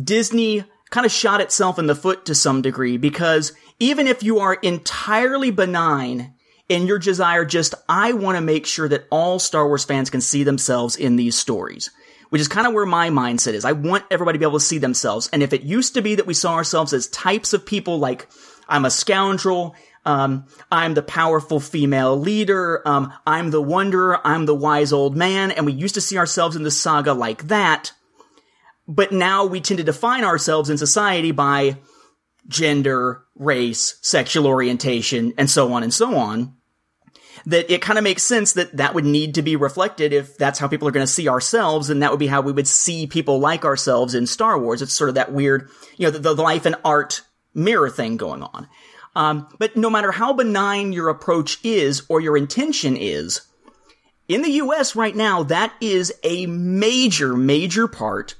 [0.00, 4.38] Disney kind of shot itself in the foot to some degree because even if you
[4.38, 6.34] are entirely benign
[6.68, 10.20] in your desire, just, I want to make sure that all Star Wars fans can
[10.20, 11.90] see themselves in these stories
[12.30, 13.64] which is kind of where my mindset is.
[13.64, 15.28] I want everybody to be able to see themselves.
[15.32, 18.28] And if it used to be that we saw ourselves as types of people like,
[18.68, 19.74] I'm a scoundrel,
[20.06, 25.50] um, I'm the powerful female leader, um, I'm the wanderer, I'm the wise old man,
[25.50, 27.92] and we used to see ourselves in the saga like that.
[28.88, 31.76] But now we tend to define ourselves in society by
[32.48, 36.56] gender, race, sexual orientation, and so on and so on.
[37.46, 40.58] That it kind of makes sense that that would need to be reflected if that's
[40.58, 43.06] how people are going to see ourselves, and that would be how we would see
[43.06, 44.82] people like ourselves in Star Wars.
[44.82, 47.22] It's sort of that weird, you know, the, the life and art
[47.54, 48.68] mirror thing going on.
[49.16, 53.40] Um, but no matter how benign your approach is or your intention is,
[54.28, 58.36] in the US right now, that is a major, major part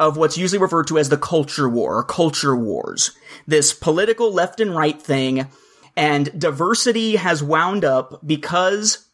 [0.00, 3.12] of what's usually referred to as the culture war or culture wars.
[3.46, 5.46] This political left and right thing
[5.96, 9.08] and diversity has wound up because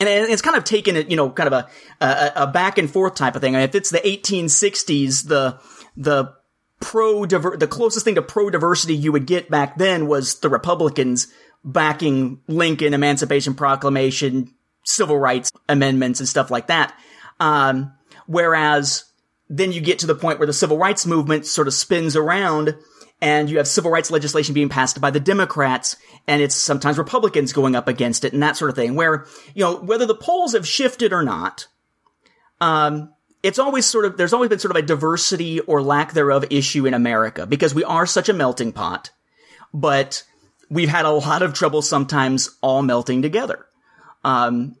[0.00, 2.90] and it's kind of taken it, you know, kind of a, a, a back and
[2.90, 3.54] forth type of thing.
[3.54, 5.60] if it's the 1860s, the,
[5.96, 6.34] the
[6.80, 11.28] pro the closest thing to pro diversity you would get back then was the Republicans
[11.64, 14.52] backing Lincoln, Emancipation Proclamation,
[14.84, 16.94] civil rights amendments and stuff like that.
[17.40, 17.92] Um,
[18.26, 19.04] whereas
[19.48, 22.76] then you get to the point where the civil rights movement sort of spins around
[23.20, 25.96] and you have civil rights legislation being passed by the Democrats
[26.26, 29.64] and it's sometimes Republicans going up against it and that sort of thing where, you
[29.64, 31.66] know, whether the polls have shifted or not,
[32.60, 33.12] um,
[33.42, 36.86] it's always sort of, there's always been sort of a diversity or lack thereof issue
[36.86, 39.10] in America because we are such a melting pot,
[39.72, 40.24] but
[40.70, 43.66] we've had a lot of trouble sometimes all melting together.
[44.24, 44.76] Um,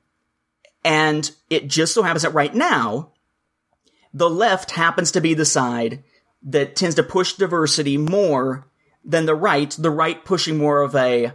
[0.84, 3.12] and it just so happens that right now,
[4.12, 6.02] the left happens to be the side
[6.44, 8.66] that tends to push diversity more
[9.04, 11.32] than the right, the right pushing more of a,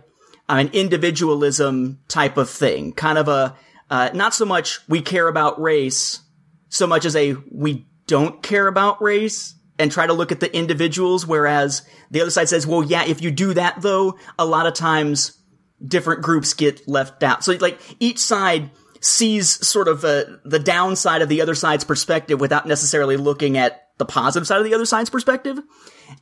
[0.47, 3.55] an individualism type of thing, kind of a,
[3.89, 6.21] uh, not so much we care about race,
[6.69, 10.55] so much as a we don't care about race and try to look at the
[10.55, 14.67] individuals, whereas the other side says, well, yeah, if you do that though, a lot
[14.67, 15.37] of times
[15.83, 17.43] different groups get left out.
[17.43, 22.39] So like each side sees sort of uh, the downside of the other side's perspective
[22.39, 25.59] without necessarily looking at the positive side of the other side's perspective.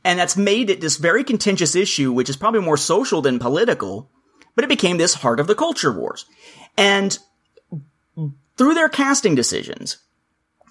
[0.04, 4.10] And that's made it this very contentious issue, which is probably more social than political,
[4.54, 6.26] but it became this heart of the culture wars.
[6.76, 7.18] And
[8.58, 9.98] through their casting decisions,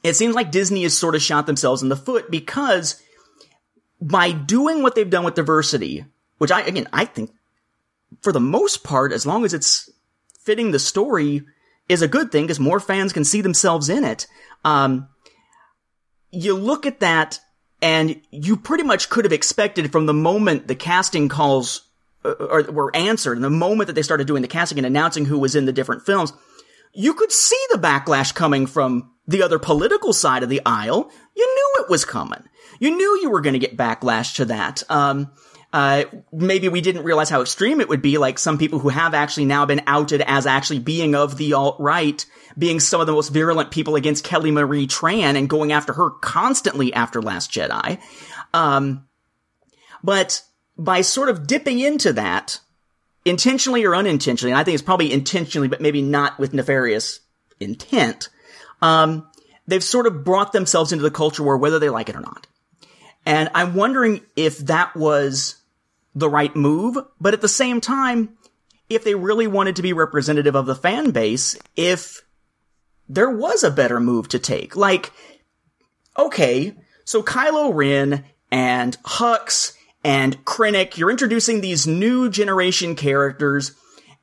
[0.04, 3.02] it seems like Disney has sort of shot themselves in the foot because
[4.00, 6.06] by doing what they've done with diversity,
[6.38, 7.32] which I, again, I think
[8.22, 9.90] for the most part, as long as it's
[10.42, 11.44] fitting the story,
[11.90, 14.28] is a good thing because more fans can see themselves in it.
[14.64, 15.08] Um,
[16.32, 17.40] you look at that
[17.82, 21.88] and you pretty much could have expected from the moment the casting calls
[22.26, 25.40] uh, were answered and the moment that they started doing the casting and announcing who
[25.40, 26.34] was in the different films,
[26.94, 31.12] you could see the backlash coming from the other political side of the aisle.
[31.36, 32.44] You knew it was coming.
[32.80, 34.84] You knew you were going to get backlash to that.
[34.90, 35.32] Um,
[35.74, 38.18] uh, maybe we didn't realize how extreme it would be.
[38.18, 41.78] Like some people who have actually now been outed as actually being of the alt
[41.80, 42.26] right,
[42.58, 46.10] being some of the most virulent people against Kelly Marie Tran and going after her
[46.10, 48.00] constantly after Last Jedi.
[48.54, 49.08] Um,
[50.04, 50.42] but
[50.78, 52.60] by sort of dipping into that,
[53.26, 57.20] intentionally or unintentionally, and I think it's probably intentionally, but maybe not with nefarious
[57.60, 58.30] intent,
[58.82, 59.28] um,
[59.68, 62.48] they've sort of brought themselves into the culture war, whether they like it or not.
[63.28, 65.58] And I'm wondering if that was
[66.16, 68.38] the right move, but at the same time,
[68.90, 72.22] if they really wanted to be representative of the fan base, if
[73.10, 74.78] there was a better move to take.
[74.78, 75.12] Like,
[76.18, 76.74] okay,
[77.04, 79.74] so Kylo Ren and Hux
[80.06, 83.74] and Krennic, you're introducing these new generation characters,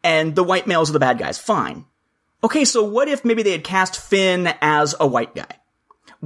[0.03, 1.37] and the white males are the bad guys.
[1.37, 1.85] Fine.
[2.43, 5.59] Okay, so what if maybe they had cast Finn as a white guy?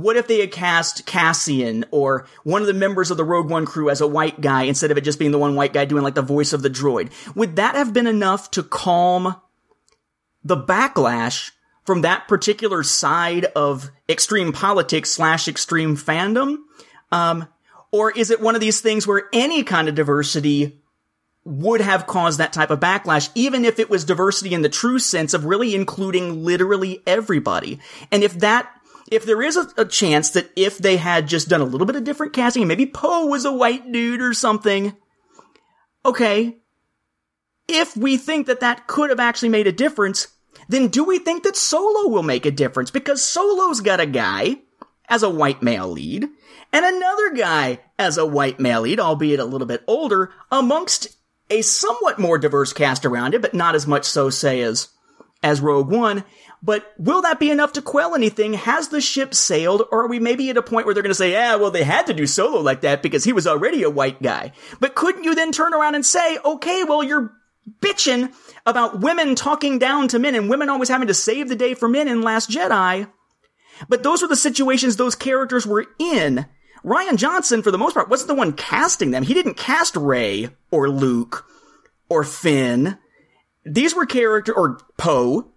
[0.02, 3.66] What if they had cast Cassian or one of the members of the Rogue One
[3.66, 6.02] crew as a white guy instead of it just being the one white guy doing
[6.02, 7.10] like the voice of the droid?
[7.34, 9.36] Would that have been enough to calm
[10.44, 11.50] the backlash
[11.84, 16.58] from that particular side of extreme politics slash extreme fandom?
[17.10, 17.48] Um,
[17.90, 20.82] or is it one of these things where any kind of diversity
[21.44, 24.98] would have caused that type of backlash, even if it was diversity in the true
[24.98, 27.78] sense of really including literally everybody?
[28.12, 28.70] And if that
[29.10, 31.96] if there is a, a, chance that if they had just done a little bit
[31.96, 34.96] of different casting, maybe Poe was a white dude or something,
[36.04, 36.58] okay.
[37.66, 40.28] If we think that that could have actually made a difference,
[40.68, 42.90] then do we think that Solo will make a difference?
[42.90, 44.56] Because Solo's got a guy
[45.08, 46.28] as a white male lead
[46.72, 51.08] and another guy as a white male lead, albeit a little bit older, amongst
[51.50, 54.88] a somewhat more diverse cast around it, but not as much so, say, as,
[55.42, 56.24] as Rogue One.
[56.62, 58.54] But will that be enough to quell anything?
[58.54, 59.82] Has the ship sailed?
[59.92, 61.84] Or are we maybe at a point where they're going to say, yeah, well, they
[61.84, 64.52] had to do Solo like that because he was already a white guy.
[64.80, 67.32] But couldn't you then turn around and say, okay, well, you're
[67.80, 68.32] bitching
[68.66, 71.88] about women talking down to men and women always having to save the day for
[71.88, 73.08] men in Last Jedi.
[73.88, 76.46] But those were the situations those characters were in.
[76.84, 79.22] Rian Johnson, for the most part, wasn't the one casting them.
[79.22, 81.46] He didn't cast Rey or Luke
[82.08, 82.98] or Finn
[83.68, 85.52] these were character or Poe.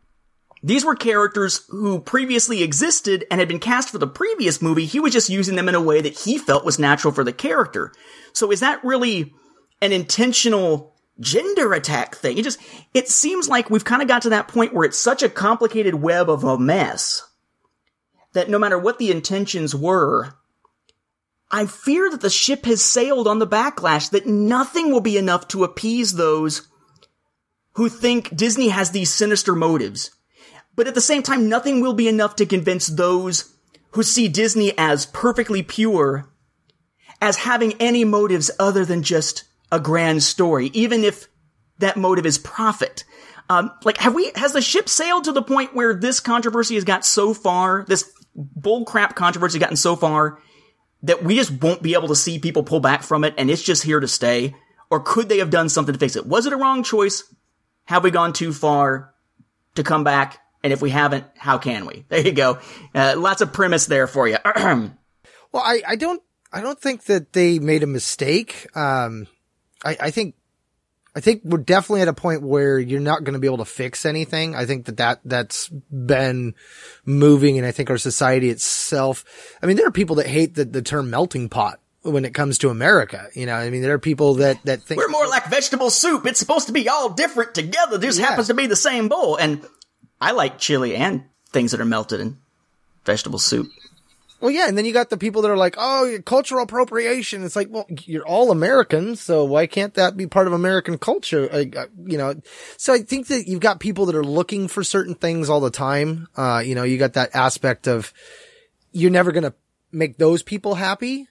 [0.64, 4.86] These were characters who previously existed and had been cast for the previous movie.
[4.86, 7.34] He was just using them in a way that he felt was natural for the
[7.34, 7.91] character.
[8.34, 9.34] So is that really
[9.82, 12.38] an intentional gender attack thing?
[12.38, 12.59] It just,
[12.93, 15.95] it seems like we've kind of got to that point where it's such a complicated
[15.95, 17.28] web of a mess
[18.34, 20.34] that no matter what the intentions were,
[21.49, 25.47] I fear that the ship has sailed on the backlash, that nothing will be enough
[25.49, 26.68] to appease those
[27.74, 30.12] who think Disney has these sinister motives.
[30.76, 33.54] But at the same time, nothing will be enough to convince those
[33.92, 36.30] who see Disney as perfectly pure
[37.22, 41.28] as having any motives other than just a grand story, even if
[41.78, 43.04] that motive is profit.
[43.50, 46.84] Um, like, have we, has the ship sailed to the point where this controversy has
[46.84, 50.40] got so far, this bullcrap controversy has gotten so far
[51.04, 53.62] that we just won't be able to see people pull back from it and it's
[53.62, 54.56] just here to stay?
[54.90, 56.26] Or could they have done something to fix it?
[56.26, 57.24] Was it a wrong choice?
[57.86, 59.14] Have we gone too far
[59.76, 60.41] to come back?
[60.64, 62.05] And if we haven't, how can we?
[62.09, 62.59] There you go.
[62.93, 64.38] Uh, lots of premise there for you.
[64.55, 64.91] well,
[65.55, 66.22] I, I don't,
[66.53, 68.68] I don't think that they made a mistake.
[68.76, 69.28] Um,
[69.84, 70.36] I, I think,
[71.16, 73.66] I think we're definitely at a point where you're not going to be able to
[73.66, 74.55] fix anything.
[74.55, 76.53] I think that that, that's been
[77.05, 79.26] moving and I think our society itself,
[79.62, 82.57] I mean, there are people that hate the, the term melting pot when it comes
[82.59, 83.28] to America.
[83.34, 86.26] You know, I mean, there are people that, that think we're more like vegetable soup.
[86.26, 87.97] It's supposed to be all different together.
[87.97, 88.28] This Yeah.
[88.28, 89.36] happens to be the same bowl.
[89.36, 89.66] And
[90.22, 92.38] I like chili and things that are melted in
[93.04, 93.68] vegetable soup.
[94.40, 97.56] Well, yeah, and then you got the people that are like, "Oh, cultural appropriation." It's
[97.56, 101.48] like, well, you're all Americans, so why can't that be part of American culture?
[102.06, 102.42] You know,
[102.76, 105.70] so I think that you've got people that are looking for certain things all the
[105.70, 106.28] time.
[106.36, 108.14] Uh, you know, you got that aspect of
[108.92, 109.54] you're never going to
[109.92, 111.28] make those people happy.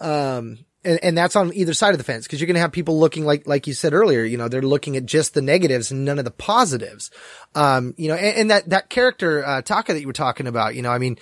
[0.00, 2.72] Um, and, and that's on either side of the fence because you're going to have
[2.72, 5.90] people looking like, like you said earlier, you know, they're looking at just the negatives
[5.90, 7.10] and none of the positives.
[7.54, 10.74] Um, you know, and, and that, that character, uh, Taka that you were talking about,
[10.74, 11.18] you know, I mean,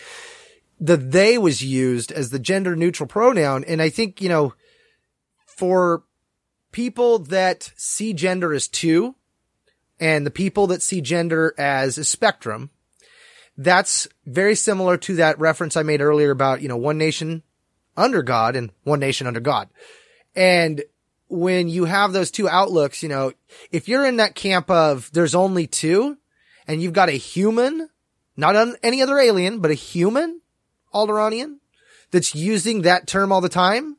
[0.79, 3.65] the they was used as the gender neutral pronoun.
[3.65, 4.55] And I think, you know,
[5.47, 6.05] for
[6.71, 9.15] people that see gender as two
[9.99, 12.71] and the people that see gender as a spectrum,
[13.57, 17.43] that's very similar to that reference I made earlier about, you know, one nation
[17.97, 19.69] under God and one nation under God.
[20.35, 20.83] And
[21.29, 23.33] when you have those two outlooks, you know,
[23.73, 26.17] if you're in that camp of there's only two
[26.69, 27.89] and you've got a human,
[28.37, 30.41] not an, any other alien, but a human
[30.95, 31.57] Alderaanian
[32.11, 33.97] that's using that term all the time,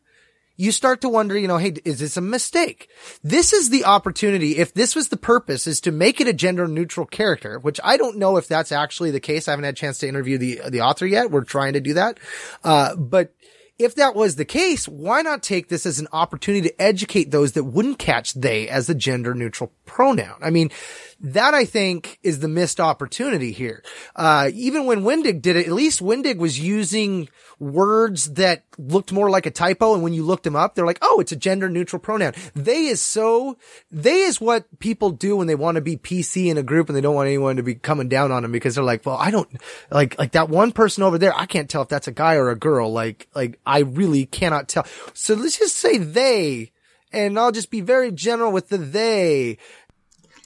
[0.60, 2.90] you start to wonder, you know, hey, is this a mistake?
[3.24, 4.58] This is the opportunity.
[4.58, 7.96] If this was the purpose is to make it a gender neutral character, which I
[7.96, 9.48] don't know if that's actually the case.
[9.48, 11.30] I haven't had a chance to interview the, the author yet.
[11.30, 12.20] We're trying to do that.
[12.64, 13.34] Uh, but
[13.80, 17.52] if that was the case, why not take this as an opportunity to educate those
[17.52, 20.40] that wouldn't catch they as a gender neutral pronoun?
[20.42, 20.72] I mean,
[21.20, 23.84] that I think is the missed opportunity here.
[24.16, 29.30] Uh, even when Wendig did it, at least Wendig was using words that looked more
[29.30, 29.94] like a typo.
[29.94, 32.34] And when you looked them up, they're like, oh, it's a gender neutral pronoun.
[32.54, 33.58] They is so,
[33.90, 36.96] they is what people do when they want to be PC in a group and
[36.96, 39.32] they don't want anyone to be coming down on them because they're like, well, I
[39.32, 39.50] don't
[39.90, 41.36] like, like that one person over there.
[41.36, 42.92] I can't tell if that's a guy or a girl.
[42.92, 44.86] Like, like I really cannot tell.
[45.14, 46.72] So let's just say they,
[47.12, 49.58] and I'll just be very general with the they.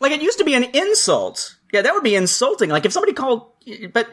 [0.02, 1.58] Like it used to be an insult.
[1.72, 2.70] Yeah, that would be insulting.
[2.70, 3.48] Like if somebody called,
[3.94, 4.10] but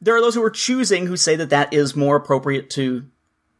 [0.00, 3.04] there are those who are choosing who say that that is more appropriate to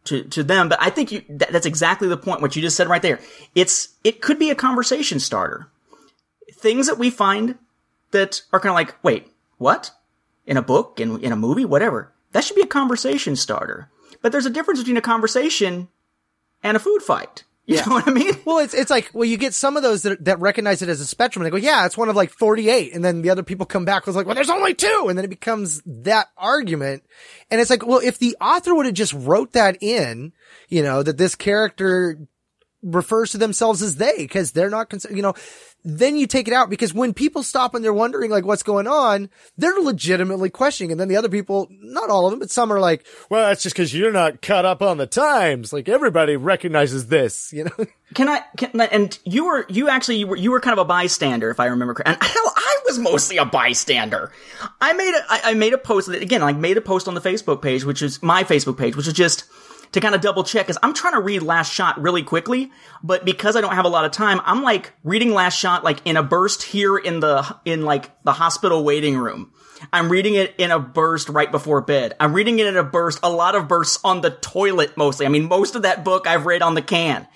[0.05, 0.69] to to them.
[0.69, 2.41] But I think you that, that's exactly the point.
[2.41, 3.19] What you just said right there.
[3.55, 5.69] It's it could be a conversation starter.
[6.53, 7.59] Things that we find
[8.13, 9.91] that are kind of like, wait, what?
[10.47, 12.13] In a book, in in a movie, whatever.
[12.33, 13.91] That should be a conversation starter.
[14.23, 15.89] But there's a difference between a conversation
[16.63, 17.45] and a food fight.
[17.67, 18.35] You know what I mean?
[18.45, 21.01] Well, it's it's like well, you get some of those that, that recognize it as
[21.01, 21.43] a spectrum.
[21.43, 23.65] And they go, yeah, it's one of like forty eight, and then the other people
[23.65, 27.05] come back with like, well, there's only two, and then it becomes that argument.
[27.51, 30.35] And it's like, well, if the author would have just wrote that in,
[30.69, 32.19] you know, that this character
[32.85, 35.35] refers to themselves as they because they're not concerned, you know,
[35.85, 38.87] then you take it out because when people stop and they're wondering like what's going
[38.87, 39.29] on,
[39.59, 40.91] they're legitimately questioning.
[40.91, 43.63] And then the other people, not all of them, but some are like, well, that's
[43.63, 45.73] just because you're not caught up on the times.
[45.75, 47.87] Like everybody recognizes this, you know?
[48.15, 48.43] Can I?
[48.57, 51.59] Can, and you were you actually you were, you were kind of a bystander, if
[51.59, 52.15] I remember correctly.
[52.15, 54.31] And hell, I was mostly a bystander.
[54.81, 56.43] I made a I, I made a post that again.
[56.43, 59.15] I made a post on the Facebook page, which is my Facebook page, which is
[59.15, 59.45] just
[59.95, 60.67] to kind of double check.
[60.67, 62.71] Because I'm trying to read Last Shot really quickly,
[63.03, 66.01] but because I don't have a lot of time, I'm like reading Last Shot like
[66.05, 69.53] in a burst here in the in like the hospital waiting room.
[69.93, 72.15] I'm reading it in a burst right before bed.
[72.19, 75.27] I'm reading it in a burst, a lot of bursts on the toilet mostly.
[75.27, 77.29] I mean, most of that book I've read on the can.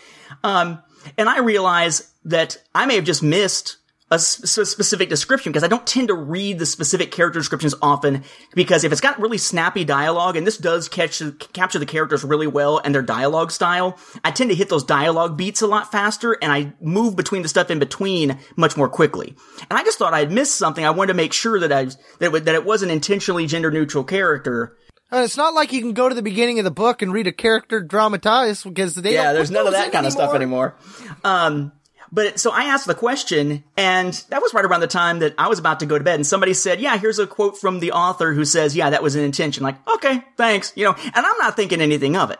[0.42, 0.82] Um,
[1.16, 3.76] and I realize that I may have just missed
[4.10, 8.24] a s- specific description because I don't tend to read the specific character descriptions often
[8.54, 12.46] because if it's got really snappy dialogue and this does catch capture the characters really
[12.46, 16.32] well and their dialogue style, I tend to hit those dialogue beats a lot faster
[16.40, 19.34] and I move between the stuff in between much more quickly.
[19.68, 20.84] And I just thought I'd missed something.
[20.84, 23.70] I wanted to make sure that I that it, that it was an intentionally gender
[23.70, 24.76] neutral character.
[25.10, 27.26] And it's not like you can go to the beginning of the book and read
[27.26, 30.76] a character dramatized because they yeah, there's none of that in kind of stuff anymore.
[31.24, 31.72] Um,
[32.12, 35.48] but so I asked the question, and that was right around the time that I
[35.48, 37.92] was about to go to bed, and somebody said, "Yeah, here's a quote from the
[37.92, 41.38] author who says, yeah, that was an intention." Like, okay, thanks, you know, and I'm
[41.38, 42.38] not thinking anything of it.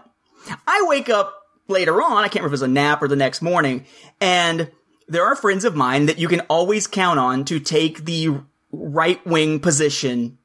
[0.67, 1.35] I wake up
[1.69, 3.85] later on, I can't remember if it was a nap or the next morning,
[4.21, 4.71] and
[5.07, 8.41] there are friends of mine that you can always count on to take the
[8.73, 10.39] right wing position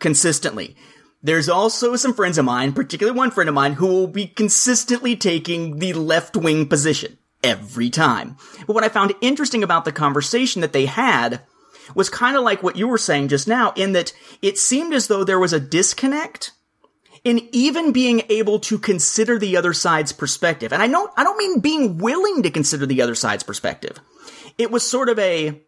[0.00, 0.76] consistently.
[1.22, 5.16] There's also some friends of mine, particularly one friend of mine, who will be consistently
[5.16, 8.36] taking the left wing position every time.
[8.66, 11.42] But what I found interesting about the conversation that they had
[11.94, 15.06] was kind of like what you were saying just now, in that it seemed as
[15.06, 16.52] though there was a disconnect
[17.22, 20.72] in even being able to consider the other side's perspective.
[20.72, 24.00] And I don't, I don't mean being willing to consider the other side's perspective.
[24.58, 25.60] It was sort of a,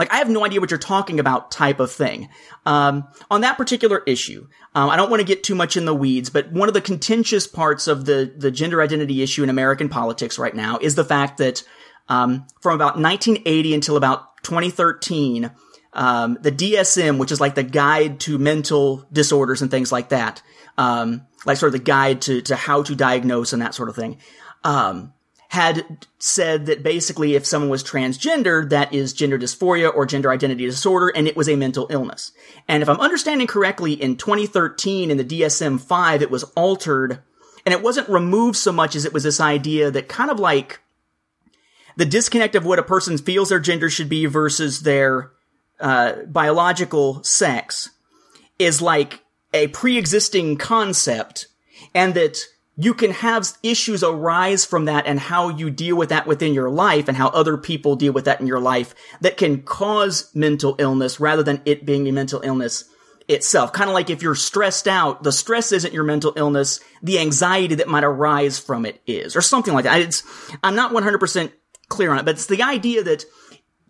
[0.00, 2.30] like, I have no idea what you're talking about type of thing.
[2.64, 5.94] Um, on that particular issue, um, I don't want to get too much in the
[5.94, 9.90] weeds, but one of the contentious parts of the, the gender identity issue in American
[9.90, 11.62] politics right now is the fact that,
[12.08, 15.50] um, from about 1980 until about 2013,
[15.92, 20.42] um, the DSM, which is like the guide to mental disorders and things like that,
[20.78, 23.96] um, like sort of the guide to, to how to diagnose and that sort of
[23.96, 24.16] thing,
[24.64, 25.12] um,
[25.50, 30.64] had said that basically if someone was transgender, that is gender dysphoria or gender identity
[30.64, 32.30] disorder, and it was a mental illness.
[32.68, 37.18] And if I'm understanding correctly, in 2013 in the DSM-5, it was altered,
[37.66, 40.78] and it wasn't removed so much as it was this idea that kind of like
[41.96, 45.32] the disconnect of what a person feels their gender should be versus their
[45.80, 47.90] uh, biological sex
[48.60, 51.48] is like a pre-existing concept,
[51.92, 52.38] and that
[52.80, 56.70] you can have issues arise from that and how you deal with that within your
[56.70, 60.76] life and how other people deal with that in your life that can cause mental
[60.78, 62.84] illness rather than it being a mental illness
[63.28, 63.74] itself.
[63.74, 67.74] Kind of like if you're stressed out, the stress isn't your mental illness, the anxiety
[67.74, 70.00] that might arise from it is, or something like that.
[70.00, 70.22] It's,
[70.64, 71.52] I'm not 100%
[71.90, 73.26] clear on it, but it's the idea that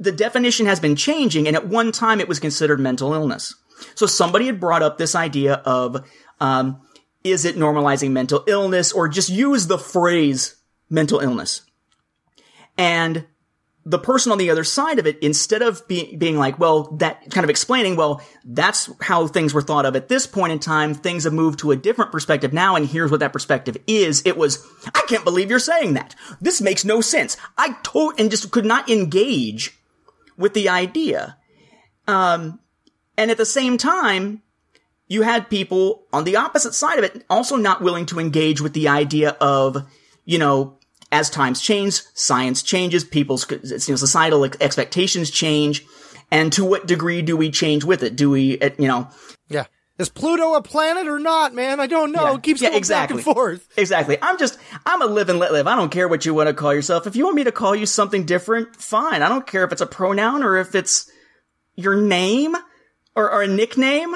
[0.01, 3.55] the definition has been changing and at one time it was considered mental illness.
[3.95, 6.05] So somebody had brought up this idea of,
[6.41, 6.81] um,
[7.25, 10.57] is it normalizing mental illness or just use the phrase
[10.89, 11.63] mental illness?
[12.79, 13.27] And
[13.85, 17.31] the person on the other side of it, instead of be- being like, well, that
[17.31, 20.95] kind of explaining, well, that's how things were thought of at this point in time.
[20.95, 22.77] Things have moved to a different perspective now.
[22.77, 24.23] And here's what that perspective is.
[24.27, 26.15] It was, I can't believe you're saying that.
[26.41, 27.37] This makes no sense.
[27.57, 29.79] I to- and just could not engage
[30.37, 31.37] with the idea.
[32.07, 32.61] Um,
[33.17, 34.43] and at the same time,
[35.11, 38.73] you had people on the opposite side of it also not willing to engage with
[38.75, 39.85] the idea of,
[40.25, 40.79] you know,
[41.11, 45.85] as times change, science changes, people's you know, societal expectations change,
[46.31, 48.15] and to what degree do we change with it?
[48.15, 49.09] Do we, uh, you know?
[49.49, 49.65] Yeah.
[49.99, 51.81] Is Pluto a planet or not, man?
[51.81, 52.23] I don't know.
[52.29, 52.35] Yeah.
[52.37, 53.17] It keeps Yeah, going exactly.
[53.17, 53.69] back and forth.
[53.77, 54.17] Exactly.
[54.23, 55.67] I'm just, I'm a live and let live.
[55.67, 57.09] I don't care what you want to call yourself.
[57.09, 59.23] If you want me to call you something different, fine.
[59.23, 61.11] I don't care if it's a pronoun or if it's
[61.75, 62.55] your name
[63.17, 64.15] or, or a nickname.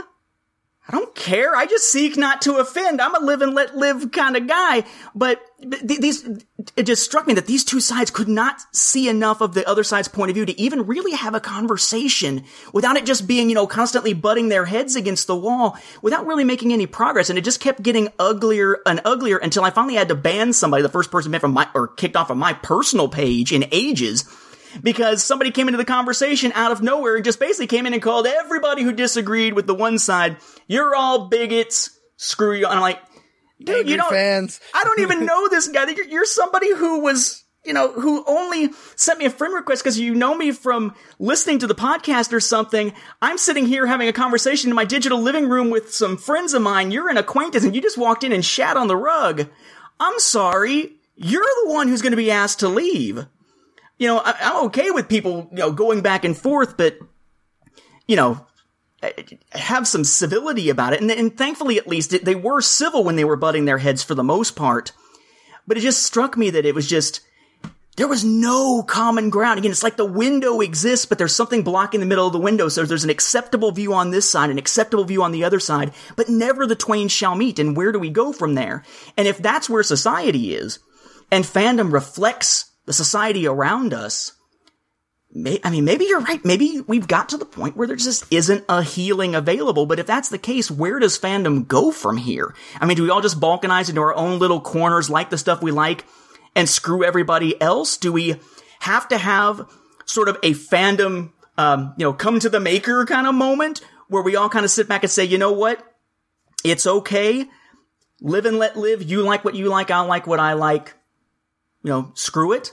[0.87, 1.57] I don't care.
[1.57, 3.01] I just seek not to offend.
[3.01, 4.85] I'm a live and let live kind of guy.
[5.14, 6.28] But th- these,
[6.76, 9.82] it just struck me that these two sides could not see enough of the other
[9.82, 13.55] side's point of view to even really have a conversation without it just being, you
[13.55, 17.30] know, constantly butting their heads against the wall without really making any progress.
[17.30, 20.82] And it just kept getting uglier and uglier until I finally had to ban somebody,
[20.82, 24.24] the first person met from my, or kicked off of my personal page in ages
[24.82, 28.02] because somebody came into the conversation out of nowhere and just basically came in and
[28.02, 32.66] called everybody who disagreed with the one side, you're all bigots, screw you.
[32.66, 33.00] And I'm like,
[33.62, 34.60] dude, Angry you don't, fans.
[34.74, 35.88] I don't even know this guy.
[35.90, 39.98] You're, you're somebody who was, you know, who only sent me a friend request because
[39.98, 42.92] you know me from listening to the podcast or something.
[43.22, 46.62] I'm sitting here having a conversation in my digital living room with some friends of
[46.62, 46.90] mine.
[46.90, 49.48] You're an acquaintance and you just walked in and shat on the rug.
[50.01, 50.92] I'm sorry.
[51.16, 53.26] You're the one who's going to be asked to leave
[53.98, 56.98] you know, I, am okay with people, you know, going back and forth, but,
[58.06, 58.46] you know,
[59.52, 61.00] have some civility about it.
[61.00, 64.02] And, and thankfully, at least, it, they were civil when they were butting their heads
[64.02, 64.92] for the most part.
[65.66, 67.20] But it just struck me that it was just,
[67.96, 69.58] there was no common ground.
[69.58, 72.68] Again, it's like the window exists, but there's something blocking the middle of the window.
[72.68, 75.92] So there's an acceptable view on this side, an acceptable view on the other side,
[76.16, 77.58] but never the twain shall meet.
[77.58, 78.82] And where do we go from there?
[79.16, 80.80] And if that's where society is,
[81.30, 84.32] and fandom reflects the society around us,
[85.32, 86.44] may, I mean, maybe you're right.
[86.44, 89.86] Maybe we've got to the point where there just isn't a healing available.
[89.86, 92.55] But if that's the case, where does fandom go from here?
[92.81, 95.62] I mean, do we all just balkanize into our own little corners, like the stuff
[95.62, 96.05] we like,
[96.55, 97.97] and screw everybody else?
[97.97, 98.36] Do we
[98.81, 99.69] have to have
[100.05, 104.23] sort of a fandom, um, you know, come to the maker kind of moment where
[104.23, 105.82] we all kind of sit back and say, you know what?
[106.65, 107.47] It's okay.
[108.20, 109.02] Live and let live.
[109.02, 109.90] You like what you like.
[109.90, 110.94] I like what I like.
[111.85, 112.73] You know, screw it.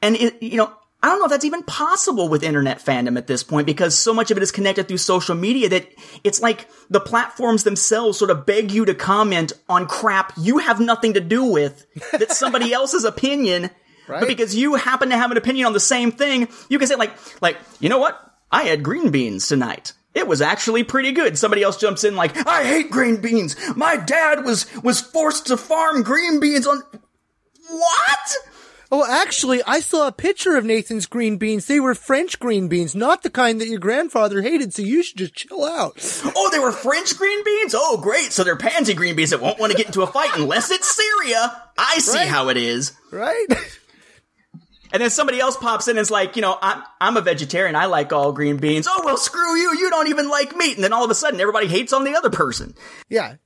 [0.00, 0.72] And it, you know,
[1.02, 4.12] I don't know if that's even possible with internet fandom at this point because so
[4.12, 5.88] much of it is connected through social media that
[6.24, 10.78] it's like the platforms themselves sort of beg you to comment on crap you have
[10.78, 13.70] nothing to do with that's somebody else's opinion.
[14.08, 14.20] Right.
[14.20, 16.96] But because you happen to have an opinion on the same thing, you can say
[16.96, 18.20] like, like, you know what?
[18.52, 19.92] I had green beans tonight.
[20.12, 21.38] It was actually pretty good.
[21.38, 23.56] Somebody else jumps in like, I hate green beans.
[23.76, 26.82] My dad was, was forced to farm green beans on,
[27.70, 28.36] what?
[28.92, 31.66] Oh, actually, I saw a picture of Nathan's green beans.
[31.66, 35.16] They were French green beans, not the kind that your grandfather hated, so you should
[35.18, 35.92] just chill out.
[36.36, 37.72] Oh, they were French green beans?
[37.76, 38.32] Oh, great.
[38.32, 40.92] So they're pansy green beans that won't want to get into a fight unless it's
[40.92, 41.62] Syria.
[41.78, 42.28] I see Right.
[42.28, 42.92] how it is.
[43.12, 43.46] Right?
[44.92, 47.76] And then somebody else pops in and is like, you know, I'm, I'm a vegetarian.
[47.76, 48.88] I like all green beans.
[48.90, 49.78] Oh, well, screw you.
[49.78, 50.74] You don't even like meat.
[50.74, 52.74] And then all of a sudden everybody hates on the other person.
[53.08, 53.36] yeah.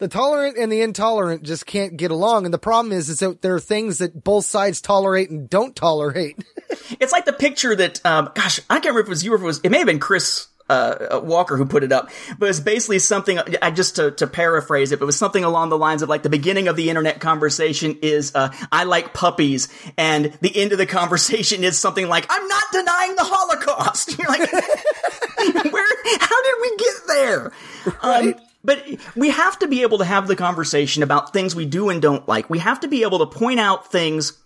[0.00, 2.46] The tolerant and the intolerant just can't get along.
[2.46, 5.76] And the problem is, is that there are things that both sides tolerate and don't
[5.76, 6.36] tolerate.
[7.00, 9.36] It's like the picture that, um, gosh, I can't remember if it was you or
[9.36, 12.48] if it was, it may have been Chris, uh, Walker who put it up, but
[12.48, 15.78] it's basically something, I just to, to paraphrase it, but it was something along the
[15.78, 20.36] lines of like the beginning of the internet conversation is, uh, I like puppies, and
[20.42, 24.16] the end of the conversation is something like, I'm not denying the Holocaust.
[24.18, 24.52] You're like,
[25.72, 25.86] where,
[26.20, 27.52] how did we get there?
[28.02, 28.34] Um,
[28.64, 28.84] but
[29.16, 32.28] we have to be able to have the conversation about things we do and don't
[32.28, 32.50] like.
[32.50, 34.36] We have to be able to point out things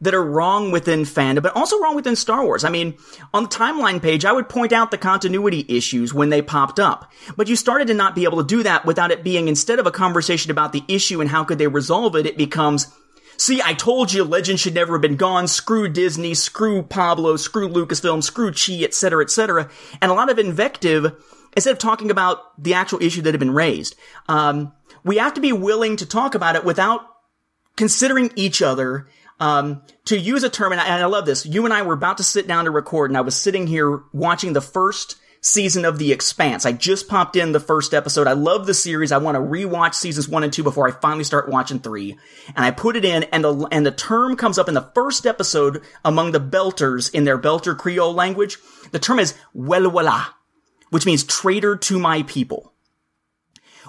[0.00, 2.64] that are wrong within fandom, but also wrong within Star Wars.
[2.64, 2.94] I mean,
[3.32, 7.10] on the timeline page, I would point out the continuity issues when they popped up.
[7.36, 9.86] But you started to not be able to do that without it being, instead of
[9.86, 12.92] a conversation about the issue and how could they resolve it, it becomes,
[13.36, 17.68] see, I told you Legend should never have been gone, screw Disney, screw Pablo, screw
[17.68, 19.70] Lucasfilm, screw Chee, etc., etc.
[20.00, 21.12] And a lot of invective
[21.56, 23.96] instead of talking about the actual issue that had been raised.
[24.28, 24.72] Um,
[25.04, 27.02] we have to be willing to talk about it without
[27.76, 29.08] considering each other.
[29.40, 31.44] Um, to use a term, and I, and I love this.
[31.44, 34.02] You and I were about to sit down to record, and I was sitting here
[34.12, 36.64] watching the first season of The Expanse.
[36.64, 38.26] I just popped in the first episode.
[38.26, 39.12] I love the series.
[39.12, 42.16] I want to rewatch seasons one and two before I finally start watching three.
[42.56, 45.26] And I put it in, and the and the term comes up in the first
[45.26, 48.56] episode among the Belters in their Belter Creole language.
[48.90, 50.28] The term is Welwalla,
[50.88, 52.72] which means traitor to my people.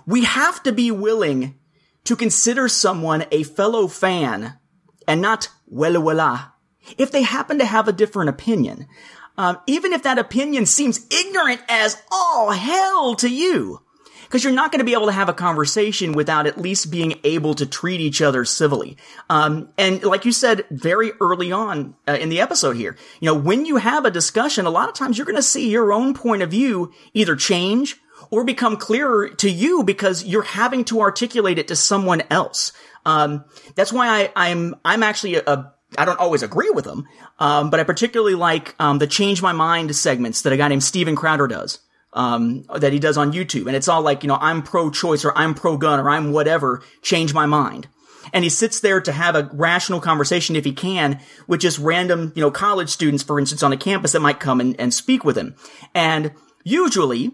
[0.05, 1.57] We have to be willing
[2.03, 4.59] to consider someone a fellow fan
[5.07, 6.51] and not Welwalla
[6.97, 8.87] if they happen to have a different opinion.
[9.37, 13.81] Um, even if that opinion seems ignorant as all hell to you.
[14.23, 17.19] Because you're not going to be able to have a conversation without at least being
[17.23, 18.97] able to treat each other civilly.
[19.29, 23.39] Um, and like you said very early on uh, in the episode here, you know,
[23.39, 26.15] when you have a discussion, a lot of times you're going to see your own
[26.15, 27.97] point of view either change
[28.31, 32.71] or become clearer to you because you're having to articulate it to someone else.
[33.05, 33.45] Um,
[33.75, 37.07] that's why I, I'm I'm actually a, a I don't always agree with them,
[37.39, 40.83] um, but I particularly like um, the change my mind segments that a guy named
[40.83, 41.79] Steven Crowder does.
[42.13, 45.37] Um, that he does on YouTube, and it's all like you know I'm pro-choice or
[45.37, 46.81] I'm pro-gun or I'm whatever.
[47.01, 47.89] Change my mind,
[48.31, 52.31] and he sits there to have a rational conversation if he can with just random
[52.33, 55.25] you know college students, for instance, on a campus that might come and, and speak
[55.25, 55.57] with him,
[55.93, 56.31] and
[56.63, 57.33] usually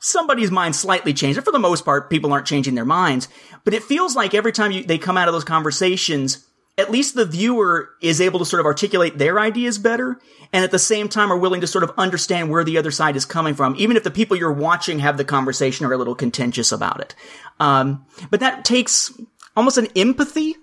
[0.00, 1.38] somebody's mind slightly changed.
[1.38, 3.28] And for the most part, people aren't changing their minds.
[3.64, 6.45] But it feels like every time you, they come out of those conversations,
[6.78, 10.20] at least the viewer is able to sort of articulate their ideas better.
[10.52, 13.16] And at the same time are willing to sort of understand where the other side
[13.16, 16.14] is coming from, even if the people you're watching have the conversation are a little
[16.14, 17.14] contentious about it.
[17.58, 19.12] Um, but that takes
[19.56, 20.54] almost an empathy,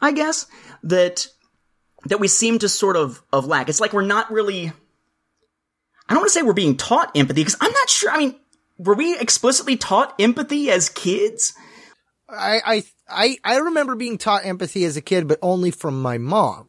[0.00, 0.46] I guess,
[0.82, 1.28] that,
[2.06, 3.68] that we seem to sort of, of lack.
[3.68, 4.72] It's like we're not really, I
[6.14, 8.10] don't want to say we're being taught empathy because I'm not sure.
[8.10, 8.36] I mean,
[8.76, 11.54] were we explicitly taught empathy as kids?
[12.28, 16.18] I, I, I, I remember being taught empathy as a kid, but only from my
[16.18, 16.68] mom.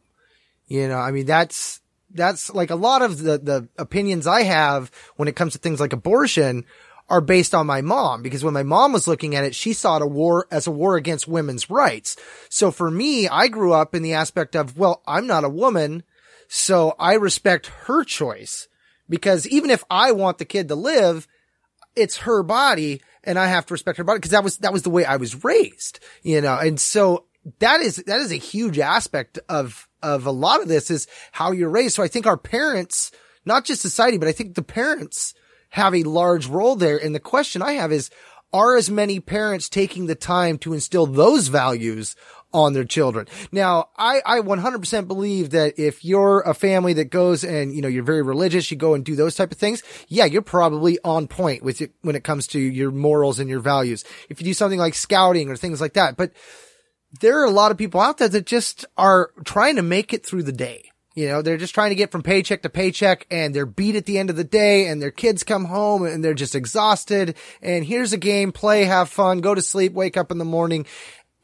[0.66, 4.90] You know, I mean, that's, that's like a lot of the, the opinions I have
[5.16, 6.64] when it comes to things like abortion
[7.08, 9.96] are based on my mom because when my mom was looking at it, she saw
[9.96, 12.16] it a war as a war against women's rights.
[12.48, 16.04] So for me, I grew up in the aspect of, well, I'm not a woman,
[16.48, 18.68] so I respect her choice
[19.08, 21.28] because even if I want the kid to live,
[21.94, 24.82] it's her body and I have to respect her body because that was, that was
[24.82, 27.26] the way I was raised, you know, and so
[27.58, 31.52] that is, that is a huge aspect of, of a lot of this is how
[31.52, 31.96] you're raised.
[31.96, 33.10] So I think our parents
[33.44, 35.34] not just society, but I think the parents
[35.70, 37.02] have a large role there.
[37.02, 38.10] And the question I have is,
[38.52, 42.14] are as many parents taking the time to instill those values
[42.52, 43.26] on their children.
[43.50, 47.88] Now, I, I 100% believe that if you're a family that goes and, you know,
[47.88, 49.82] you're very religious, you go and do those type of things.
[50.08, 53.60] Yeah, you're probably on point with it when it comes to your morals and your
[53.60, 54.04] values.
[54.28, 56.32] If you do something like scouting or things like that, but
[57.20, 60.24] there are a lot of people out there that just are trying to make it
[60.24, 60.92] through the day.
[61.14, 64.06] You know, they're just trying to get from paycheck to paycheck and they're beat at
[64.06, 67.36] the end of the day and their kids come home and they're just exhausted.
[67.60, 70.86] And here's a game, play, have fun, go to sleep, wake up in the morning.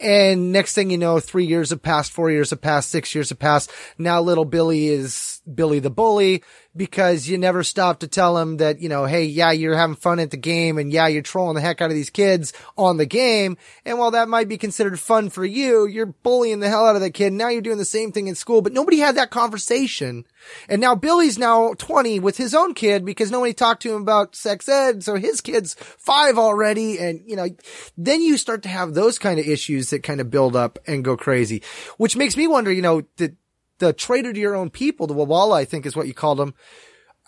[0.01, 3.31] And next thing you know, three years have passed, four years have passed, six years
[3.31, 3.71] have passed.
[3.99, 6.43] Now little Billy is Billy the bully
[6.77, 10.21] because you never stop to tell him that, you know, hey, yeah, you're having fun
[10.21, 13.07] at the game and yeah, you're trolling the heck out of these kids on the
[13.07, 13.57] game.
[13.85, 17.03] And while that might be considered fun for you, you're bullying the hell out of
[17.03, 17.33] the kid.
[17.33, 20.25] Now you're doing the same thing in school, but nobody had that conversation.
[20.69, 24.37] And now Billy's now 20 with his own kid because nobody talked to him about
[24.37, 25.03] sex ed.
[25.03, 26.99] So his kid's five already.
[26.99, 27.49] And, you know,
[27.97, 31.05] then you start to have those kind of issues that kind of build up and
[31.05, 31.63] go crazy,
[31.97, 33.35] which makes me wonder, you know, that
[33.79, 36.55] the traitor to your own people, the Wawala, I think is what you called them.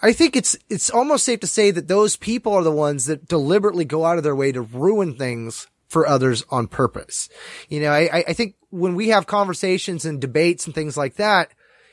[0.03, 3.29] I think it's, it's almost safe to say that those people are the ones that
[3.29, 7.29] deliberately go out of their way to ruin things for others on purpose.
[7.69, 11.51] You know, I, I think when we have conversations and debates and things like that,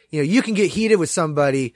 [0.10, 1.74] you know, you can get heated with somebody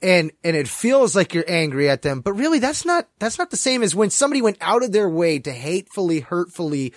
[0.00, 3.50] and, and it feels like you're angry at them, but really that's not, that's not
[3.50, 6.94] the same as when somebody went out of their way to hatefully, hurtfully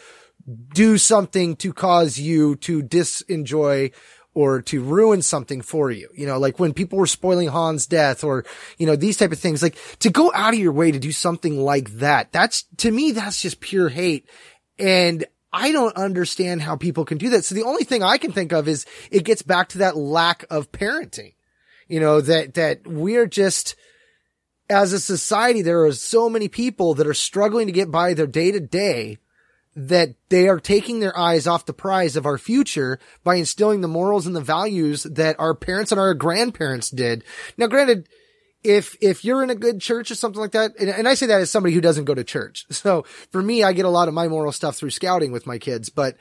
[0.73, 3.91] do something to cause you to disenjoy
[4.37, 6.07] or to ruin something for you.
[6.13, 8.45] You know, like when people were spoiling Han's death or,
[8.77, 11.11] you know, these type of things, like to go out of your way to do
[11.11, 12.31] something like that.
[12.31, 14.29] That's to me, that's just pure hate.
[14.77, 17.45] And I don't understand how people can do that.
[17.45, 20.45] So the only thing I can think of is it gets back to that lack
[20.51, 21.33] of parenting.
[21.87, 23.75] You know, that, that we're just,
[24.69, 28.27] as a society, there are so many people that are struggling to get by their
[28.27, 29.17] day to day
[29.77, 33.87] that they are taking their eyes off the prize of our future by instilling the
[33.87, 37.23] morals and the values that our parents and our grandparents did.
[37.57, 38.09] Now, granted,
[38.63, 41.27] if, if you're in a good church or something like that, and, and I say
[41.27, 42.65] that as somebody who doesn't go to church.
[42.71, 45.59] So for me, I get a lot of my moral stuff through scouting with my
[45.59, 46.17] kids, but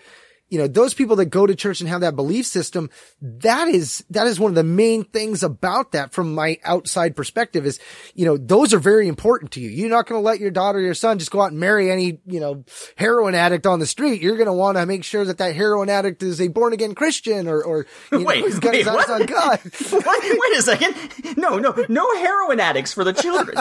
[0.49, 2.89] you know, those people that go to church and have that belief system,
[3.21, 7.67] that is, that is one of the main things about that from my outside perspective
[7.67, 7.81] is,
[8.15, 9.69] you know, those are very important to you.
[9.69, 11.91] You're not going to let your daughter or your son just go out and marry
[11.91, 12.65] any, you know,
[12.97, 14.23] heroin addict on the street.
[14.23, 16.95] You're going to want to make sure that that heroin addict is a born again
[16.95, 19.21] Christian or, or, you wait, know, he's got wait, his eyes what?
[19.23, 19.61] on God.
[20.07, 20.23] What?
[20.23, 21.37] Wait a second.
[21.37, 23.59] No, no, no heroin addicts for the children.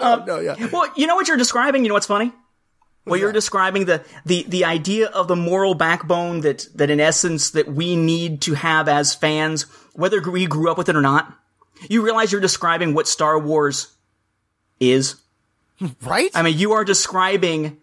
[0.00, 0.68] Um, no, yeah.
[0.72, 1.84] Well, you know what you're describing?
[1.84, 2.32] You know what's funny?
[3.06, 7.50] Well, you're describing the, the, the idea of the moral backbone that, that in essence
[7.50, 9.62] that we need to have as fans,
[9.94, 11.32] whether we grew up with it or not.
[11.88, 13.94] You realize you're describing what Star Wars
[14.80, 15.16] is?
[16.02, 16.30] Right?
[16.34, 17.76] I mean, you are describing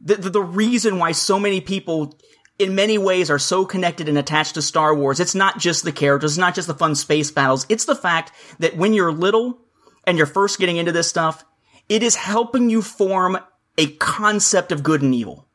[0.00, 2.18] the, the, the reason why so many people
[2.58, 5.20] in many ways are so connected and attached to Star Wars.
[5.20, 7.64] It's not just the characters, it's not just the fun space battles.
[7.68, 9.58] It's the fact that when you're little
[10.04, 11.44] and you're first getting into this stuff,
[11.88, 13.38] it is helping you form
[13.78, 15.46] a concept of good and evil,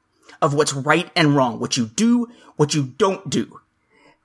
[0.42, 3.60] of what's right and wrong, what you do, what you don't do.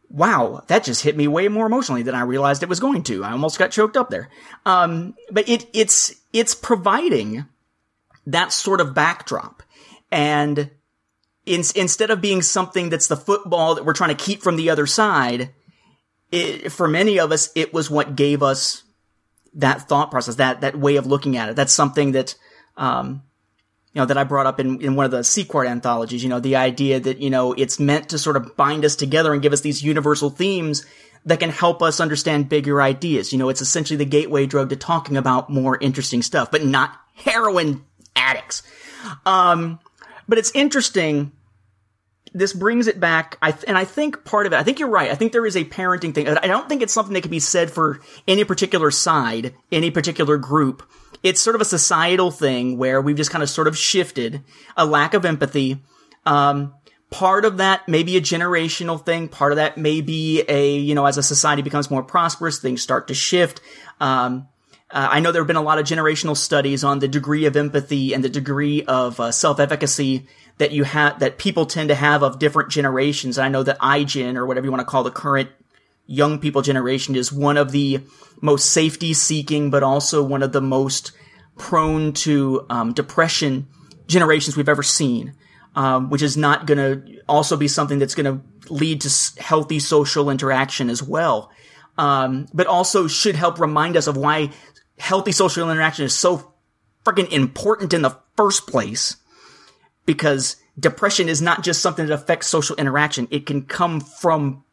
[0.08, 3.24] Wow, that just hit me way more emotionally than I realized it was going to.
[3.24, 4.28] I almost got choked up there.
[4.64, 7.46] Um, but it, it's, it's providing
[8.26, 9.62] that sort of backdrop.
[10.12, 10.70] And
[11.44, 14.70] in, instead of being something that's the football that we're trying to keep from the
[14.70, 15.50] other side,
[16.30, 18.84] it, for many of us, it was what gave us
[19.54, 21.56] that thought process, that, that way of looking at it.
[21.56, 22.36] That's something that,
[22.76, 23.22] um,
[23.96, 26.38] you know, that I brought up in, in one of the Sequart anthologies, you know,
[26.38, 29.54] the idea that, you know, it's meant to sort of bind us together and give
[29.54, 30.84] us these universal themes
[31.24, 33.32] that can help us understand bigger ideas.
[33.32, 36.94] You know, it's essentially the gateway drug to talking about more interesting stuff, but not
[37.14, 38.64] heroin addicts.
[39.24, 39.80] Um,
[40.28, 41.32] but it's interesting.
[42.34, 44.90] This brings it back, I th- and I think part of it, I think you're
[44.90, 45.10] right.
[45.10, 46.28] I think there is a parenting thing.
[46.28, 50.36] I don't think it's something that can be said for any particular side, any particular
[50.36, 50.82] group
[51.26, 54.42] it's sort of a societal thing where we've just kind of sort of shifted
[54.76, 55.82] a lack of empathy.
[56.24, 56.74] Um,
[57.10, 59.28] part of that may be a generational thing.
[59.28, 62.80] Part of that may be a, you know, as a society becomes more prosperous, things
[62.80, 63.60] start to shift.
[64.00, 64.46] Um,
[64.88, 67.56] uh, I know there have been a lot of generational studies on the degree of
[67.56, 70.28] empathy and the degree of uh, self-efficacy
[70.58, 73.36] that you have, that people tend to have of different generations.
[73.36, 75.50] And I know that iGen, or whatever you want to call the current
[76.06, 78.00] young people generation, is one of the
[78.40, 81.12] most safety seeking, but also one of the most
[81.56, 83.66] prone to um, depression
[84.06, 85.34] generations we've ever seen,
[85.74, 89.78] um, which is not going to also be something that's going to lead to healthy
[89.78, 91.50] social interaction as well.
[91.98, 94.50] Um, but also should help remind us of why
[94.98, 96.52] healthy social interaction is so
[97.04, 99.16] freaking important in the first place
[100.04, 103.28] because depression is not just something that affects social interaction.
[103.30, 104.64] It can come from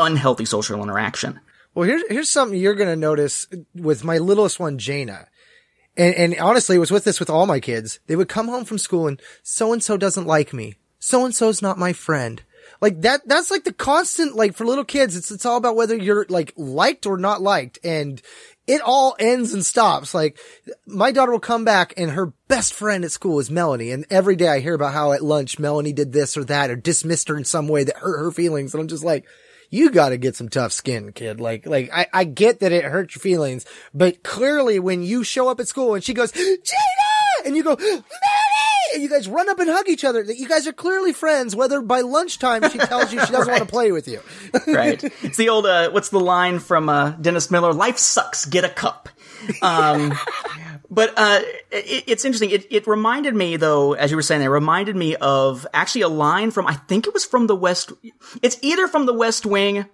[0.00, 1.40] unhealthy social interaction.
[1.74, 5.26] Well, here's here's something you're going to notice with my littlest one, Jaina.
[5.96, 8.00] And, and honestly, it was with this with all my kids.
[8.06, 10.76] They would come home from school and so and so doesn't like me.
[10.98, 12.42] So and so's not my friend.
[12.80, 15.96] Like that, that's like the constant, like for little kids, it's, it's all about whether
[15.96, 17.78] you're like liked or not liked.
[17.84, 18.22] And
[18.66, 20.14] it all ends and stops.
[20.14, 20.38] Like
[20.86, 23.90] my daughter will come back and her best friend at school is Melanie.
[23.90, 26.76] And every day I hear about how at lunch Melanie did this or that or
[26.76, 28.72] dismissed her in some way that hurt her feelings.
[28.72, 29.26] And I'm just like,
[29.70, 31.40] you got to get some tough skin, kid.
[31.40, 33.64] Like, like I, I get that it hurts your feelings,
[33.94, 36.56] but clearly when you show up at school and she goes, Gina,
[37.46, 38.02] and you go, Melanie,
[38.94, 41.54] and you guys run up and hug each other, that you guys are clearly friends,
[41.54, 43.58] whether by lunchtime she tells you she doesn't Right.
[43.60, 44.20] want to play with you.
[44.66, 45.02] right.
[45.22, 47.72] It's the old, uh, what's the line from, uh, Dennis Miller?
[47.72, 49.08] Life sucks, get a cup.
[49.62, 50.12] Um,
[50.90, 51.40] but, uh,
[51.70, 52.50] it, it's interesting.
[52.50, 56.08] It, it reminded me though, as you were saying, it reminded me of actually a
[56.08, 57.92] line from, I think it was from the West,
[58.42, 59.86] it's either from the West Wing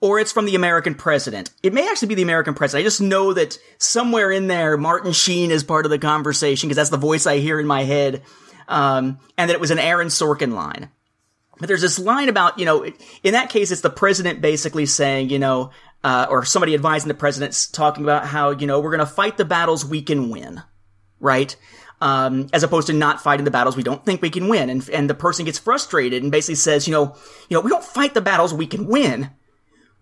[0.00, 1.50] or it's from the American president.
[1.62, 2.84] It may actually be the American president.
[2.84, 6.76] I just know that somewhere in there, Martin Sheen is part of the conversation because
[6.76, 8.22] that's the voice I hear in my head.
[8.66, 10.90] Um, and that it was an Aaron Sorkin line.
[11.58, 12.84] But there's this line about, you know,
[13.24, 15.72] in that case, it's the president basically saying, you know,
[16.02, 19.36] uh, or somebody advising the president talking about how, you know, we're going to fight
[19.36, 20.62] the battles we can win,
[21.18, 21.54] right?
[22.00, 24.70] Um, as opposed to not fighting the battles we don't think we can win.
[24.70, 27.16] And, and the person gets frustrated and basically says, you know,
[27.48, 29.30] you know, we don't fight the battles we can win.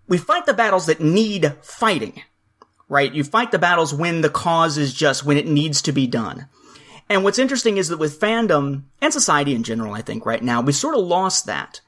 [0.06, 2.22] We fight the battles that need fighting,
[2.88, 3.12] right?
[3.12, 6.46] You fight the battles when the cause is just, when it needs to be done.
[7.08, 10.60] And what's interesting is that with fandom and society in general, I think right now,
[10.60, 11.80] we've sort of lost that.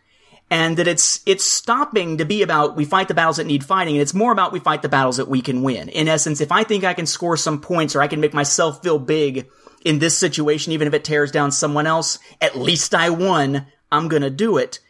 [0.52, 3.94] And that it's, it's stopping to be about we fight the battles that need fighting
[3.94, 5.88] and it's more about we fight the battles that we can win.
[5.88, 8.82] In essence, if I think I can score some points or I can make myself
[8.82, 9.48] feel big
[9.84, 13.66] in this situation, even if it tears down someone else, at least I won.
[13.92, 14.80] I'm gonna do it.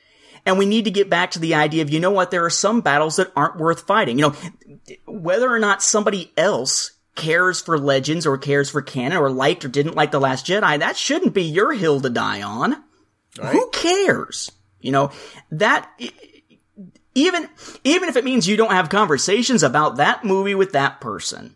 [0.47, 2.51] And we need to get back to the idea of, you know what, there are
[2.51, 4.19] some battles that aren't worth fighting.
[4.19, 4.37] You know,
[5.07, 9.69] whether or not somebody else cares for Legends or cares for canon or liked or
[9.69, 12.82] didn't like The Last Jedi, that shouldn't be your hill to die on.
[13.41, 14.51] Who cares?
[14.81, 15.12] You know,
[15.51, 15.90] that,
[17.15, 17.48] even,
[17.85, 21.55] even if it means you don't have conversations about that movie with that person,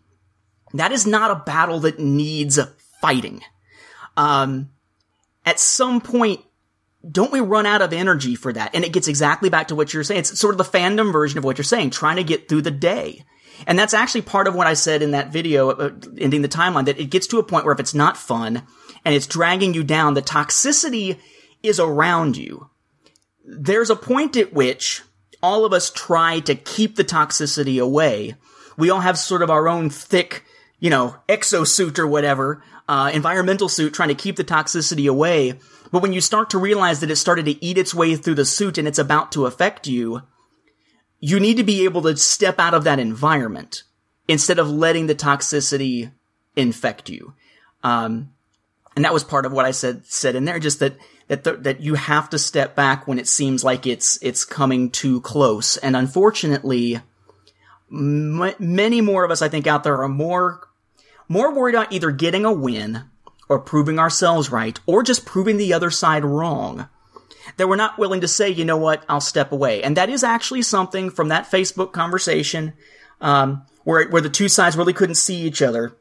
[0.73, 2.59] that is not a battle that needs
[3.01, 3.41] fighting.
[4.17, 4.69] Um,
[5.45, 6.41] at some point,
[7.09, 8.73] don't we run out of energy for that?
[8.73, 10.21] And it gets exactly back to what you're saying.
[10.21, 12.71] It's sort of the fandom version of what you're saying, trying to get through the
[12.71, 13.23] day.
[13.67, 16.85] And that's actually part of what I said in that video, uh, ending the timeline,
[16.85, 18.63] that it gets to a point where if it's not fun
[19.05, 21.17] and it's dragging you down, the toxicity
[21.63, 22.69] is around you.
[23.47, 25.03] There's a point at which
[25.41, 28.35] all of us try to keep the toxicity away.
[28.77, 30.43] We all have sort of our own thick,
[30.79, 35.59] you know, exosuit or whatever, uh, environmental suit trying to keep the toxicity away.
[35.91, 38.45] But when you start to realize that it started to eat its way through the
[38.45, 40.23] suit and it's about to affect you,
[41.19, 43.83] you need to be able to step out of that environment
[44.27, 46.11] instead of letting the toxicity
[46.55, 47.33] infect you.
[47.83, 48.31] Um,
[48.95, 51.53] and that was part of what I said said in there, just that that the,
[51.57, 55.77] that you have to step back when it seems like it's it's coming too close.
[55.77, 57.01] And unfortunately,
[57.91, 60.67] m- many more of us, I think, out there are more
[61.27, 63.05] more worried about either getting a win
[63.49, 66.87] or proving ourselves right, or just proving the other side wrong.
[67.57, 69.83] That we're not willing to say, you know what, I'll step away.
[69.83, 72.73] And that is actually something from that Facebook conversation,
[73.21, 75.95] um, where, where the two sides really couldn't see each other.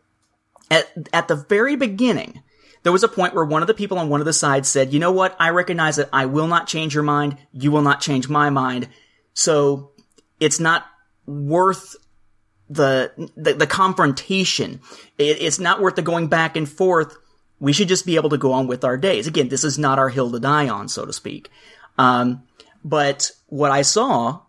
[0.71, 2.43] At, at the very beginning,
[2.85, 4.93] there was a point where one of the people on one of the sides said,
[4.93, 8.01] you know what, I recognize that I will not change your mind, you will not
[8.01, 8.89] change my mind,
[9.33, 9.91] so
[10.39, 10.87] it's not
[11.27, 11.97] worth
[12.69, 14.81] the, the, the confrontation.
[15.19, 17.17] It, it's not worth the going back and forth.
[17.59, 19.27] We should just be able to go on with our days.
[19.27, 21.51] Again, this is not our hill to die on, so to speak.
[21.97, 22.43] Um,
[22.85, 24.43] but what I saw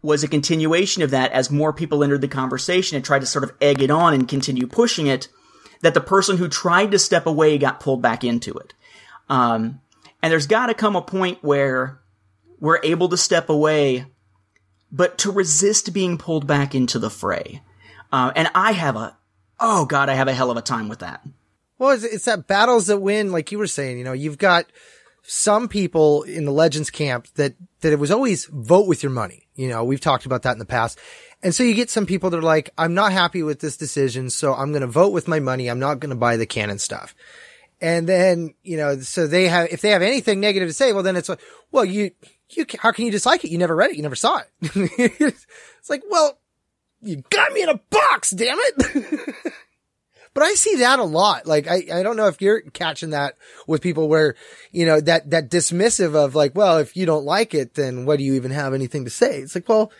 [0.00, 3.44] was a continuation of that as more people entered the conversation and tried to sort
[3.44, 5.28] of egg it on and continue pushing it,
[5.82, 8.72] that the person who tried to step away got pulled back into it.
[9.28, 9.80] Um,
[10.22, 12.00] and there's gotta come a point where
[12.58, 14.06] we're able to step away,
[14.90, 17.62] but to resist being pulled back into the fray.
[18.10, 19.16] Uh, and I have a,
[19.58, 21.26] oh god, I have a hell of a time with that.
[21.78, 24.66] Well, it's, it's that battles that win, like you were saying, you know, you've got
[25.24, 29.48] some people in the Legends camp that, that it was always vote with your money.
[29.56, 30.98] You know, we've talked about that in the past.
[31.42, 34.30] And so you get some people that are like, I'm not happy with this decision,
[34.30, 35.68] so I'm going to vote with my money.
[35.68, 37.14] I'm not going to buy the canon stuff.
[37.80, 41.02] And then, you know, so they have, if they have anything negative to say, well,
[41.02, 41.40] then it's like,
[41.72, 42.12] well, you,
[42.50, 43.50] you, how can you dislike it?
[43.50, 43.96] You never read it.
[43.96, 44.48] You never saw it.
[45.20, 46.38] it's like, well,
[47.00, 49.34] you got me in a box, damn it.
[50.34, 51.46] But I see that a lot.
[51.46, 53.36] Like, I, I don't know if you're catching that
[53.66, 54.34] with people where,
[54.70, 58.18] you know, that, that dismissive of like, well, if you don't like it, then what
[58.18, 59.40] do you even have anything to say?
[59.40, 59.92] It's like, well,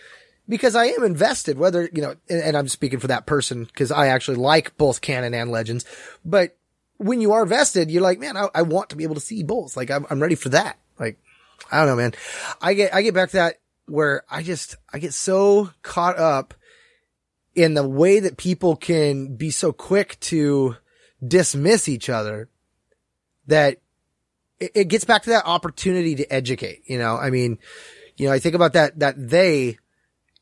[0.53, 3.91] because I am invested, whether, you know, and, and I'm speaking for that person because
[3.91, 5.87] I actually like both canon and legends,
[6.27, 6.59] but
[6.99, 9.43] when you are vested, you're like, man, I, I want to be able to see
[9.43, 9.79] both.
[9.79, 10.79] Like, I'm, I'm ready for that.
[10.99, 11.19] Like,
[11.71, 12.13] I don't know, man.
[12.61, 16.53] I get, I get back to that where I just, I get so caught up
[17.55, 20.77] in the way that people can be so quick to
[21.27, 22.51] dismiss each other
[23.47, 23.79] that
[24.61, 26.83] it, it gets back to that opportunity to educate.
[26.85, 27.59] You know, I mean,
[28.19, 29.79] you know, I think about that, that they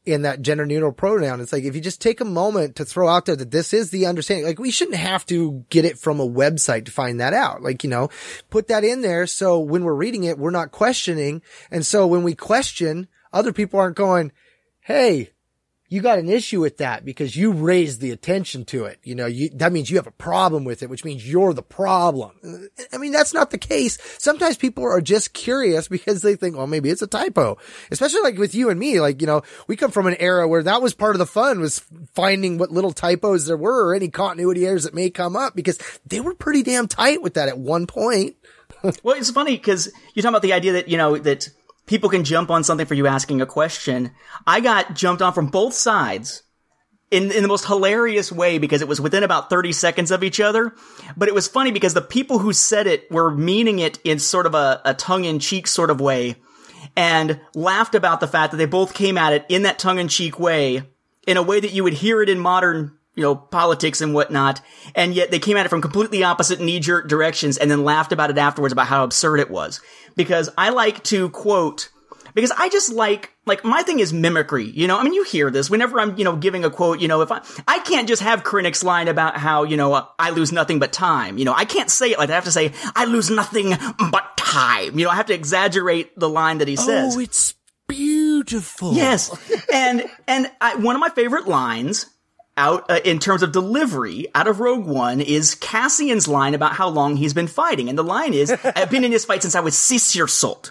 [0.06, 1.40] in that gender neutral pronoun.
[1.40, 3.90] It's like, if you just take a moment to throw out there that this is
[3.90, 7.34] the understanding, like we shouldn't have to get it from a website to find that
[7.34, 7.62] out.
[7.62, 8.08] Like, you know,
[8.48, 9.26] put that in there.
[9.26, 11.42] So when we're reading it, we're not questioning.
[11.70, 14.32] And so when we question, other people aren't going,
[14.80, 15.30] Hey,
[15.90, 19.00] you got an issue with that because you raised the attention to it.
[19.02, 21.64] You know, you, that means you have a problem with it, which means you're the
[21.64, 22.30] problem.
[22.92, 23.98] I mean, that's not the case.
[24.16, 27.58] Sometimes people are just curious because they think, well, maybe it's a typo,
[27.90, 29.00] especially like with you and me.
[29.00, 31.58] Like, you know, we come from an era where that was part of the fun
[31.58, 31.84] was
[32.14, 35.78] finding what little typos there were or any continuity errors that may come up because
[36.06, 38.36] they were pretty damn tight with that at one point.
[39.02, 41.48] well, it's funny because you talk about the idea that, you know, that
[41.90, 44.12] people can jump on something for you asking a question.
[44.46, 46.44] I got jumped on from both sides
[47.10, 50.38] in, in the most hilarious way because it was within about 30 seconds of each
[50.38, 50.72] other.
[51.16, 54.46] But it was funny because the people who said it were meaning it in sort
[54.46, 56.36] of a, a tongue in cheek sort of way
[56.96, 60.06] and laughed about the fact that they both came at it in that tongue in
[60.06, 60.84] cheek way
[61.26, 64.60] in a way that you would hear it in modern you know, politics and whatnot.
[64.94, 68.12] And yet they came at it from completely opposite knee jerk directions and then laughed
[68.12, 69.80] about it afterwards about how absurd it was
[70.16, 71.90] because I like to quote
[72.34, 74.64] because I just like like my thing is mimicry.
[74.64, 77.00] You know, I mean, you hear this whenever I'm you know giving a quote.
[77.00, 80.30] You know, if I I can't just have Krennic's line about how you know I
[80.30, 81.38] lose nothing but time.
[81.38, 82.34] You know, I can't say it like that.
[82.34, 83.74] I have to say I lose nothing
[84.10, 84.98] but time.
[84.98, 87.16] You know, I have to exaggerate the line that he oh, says.
[87.16, 87.54] Oh, it's
[87.88, 88.94] beautiful.
[88.94, 89.30] Yes,
[89.72, 92.06] and and I, one of my favorite lines
[92.60, 96.88] out uh, in terms of delivery out of Rogue One is Cassian's line about how
[96.88, 99.60] long he's been fighting, and the line is, "I've been in this fight since I
[99.60, 100.70] was six years old."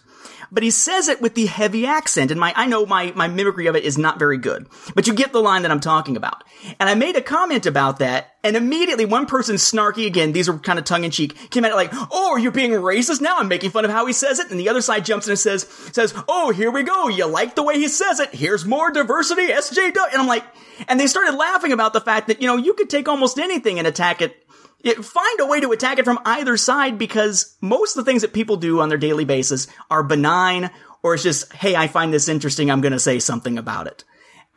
[0.52, 3.68] But he says it with the heavy accent, and my I know my my mimicry
[3.68, 6.44] of it is not very good, but you get the line that I'm talking about.
[6.80, 10.58] And I made a comment about that, and immediately one person snarky again, these are
[10.58, 13.38] kind of tongue in cheek, came at it like, "Oh, you're being racist now?
[13.38, 15.40] I'm making fun of how he says it." And the other side jumps in and
[15.40, 17.08] says, "says Oh, here we go.
[17.08, 18.34] You like the way he says it?
[18.34, 20.44] Here's more diversity, SJW." And I'm like,
[20.88, 23.78] and they started laughing about the fact that you know you could take almost anything
[23.78, 24.46] and attack it
[24.84, 28.22] it, find a way to attack it from either side because most of the things
[28.22, 30.72] that people do on their daily basis are benign
[31.04, 32.70] or it's just, hey, I find this interesting.
[32.70, 34.04] I'm going to say something about it.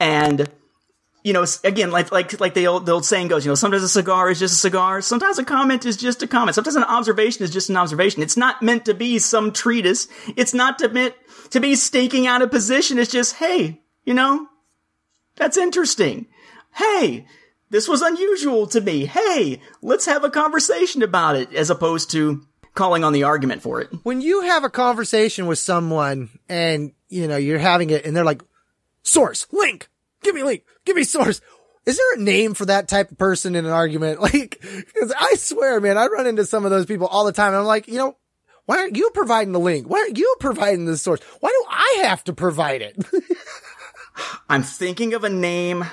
[0.01, 0.49] And,
[1.23, 3.83] you know, again, like, like, like the old, the old saying goes, you know, sometimes
[3.83, 5.01] a cigar is just a cigar.
[5.01, 6.55] Sometimes a comment is just a comment.
[6.55, 8.23] Sometimes an observation is just an observation.
[8.23, 10.09] It's not meant to be some treatise.
[10.37, 11.15] It's not to meant
[11.51, 12.99] to be staking out a position.
[12.99, 14.49] It's just, hey, you know,
[15.37, 16.27] that's interesting.
[16.75, 17.27] Hey,
[17.73, 19.07] this was unusual to me.
[19.07, 23.81] Hey, let's have a conversation about it, as opposed to calling on the argument for
[23.81, 23.89] it.
[24.03, 28.25] When you have a conversation with someone and, you know, you're having it and they're
[28.25, 28.43] like,
[29.03, 29.89] source, link,
[30.23, 31.41] give me link, give me source.
[31.87, 34.21] Is there a name for that type of person in an argument?
[34.21, 34.63] Like,
[34.99, 37.49] cause I swear, man, I run into some of those people all the time.
[37.49, 38.19] And I'm like, you know,
[38.67, 39.89] why aren't you providing the link?
[39.89, 41.21] Why aren't you providing the source?
[41.41, 43.03] Why do I have to provide it?
[44.49, 45.87] I'm thinking of a name.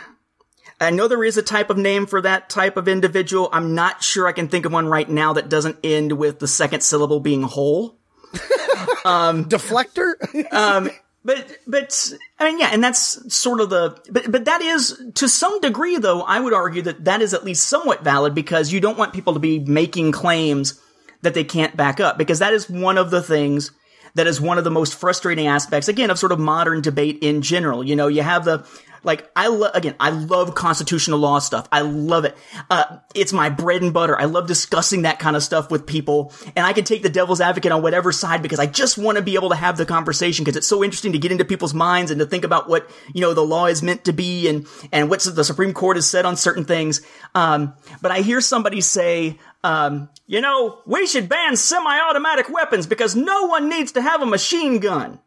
[0.80, 3.50] I know there is a type of name for that type of individual.
[3.52, 6.48] I'm not sure I can think of one right now that doesn't end with the
[6.48, 7.98] second syllable being whole.
[9.06, 10.14] um, Deflector?
[10.54, 10.90] um,
[11.26, 15.28] but, but, I mean, yeah, and that's sort of the, but, but that is, to
[15.28, 18.80] some degree though, I would argue that that is at least somewhat valid because you
[18.80, 20.82] don't want people to be making claims
[21.22, 23.72] that they can't back up because that is one of the things
[24.16, 27.42] that is one of the most frustrating aspects, again, of sort of modern debate in
[27.42, 27.84] general.
[27.84, 28.66] You know, you have the,
[29.04, 31.68] like, I love, again, I love constitutional law stuff.
[31.72, 32.38] I love it.
[32.70, 34.20] Uh, it's my bread and butter.
[34.20, 36.34] I love discussing that kind of stuff with people.
[36.56, 39.22] And I can take the devil's advocate on whatever side because I just want to
[39.22, 42.12] be able to have the conversation because it's so interesting to get into people's minds
[42.12, 45.10] and to think about what, you know, the law is meant to be and, and
[45.10, 47.02] what the Supreme Court has said on certain things.
[47.36, 53.16] Um, but I hear somebody say, um, you know, we should ban semi-automatic weapons because
[53.16, 55.20] no one needs to have a machine gun.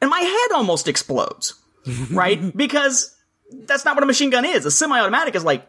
[0.00, 1.54] And my head almost explodes
[2.10, 2.56] right?
[2.56, 3.14] because
[3.50, 4.66] that's not what a machine gun is.
[4.66, 5.68] A semi-automatic is like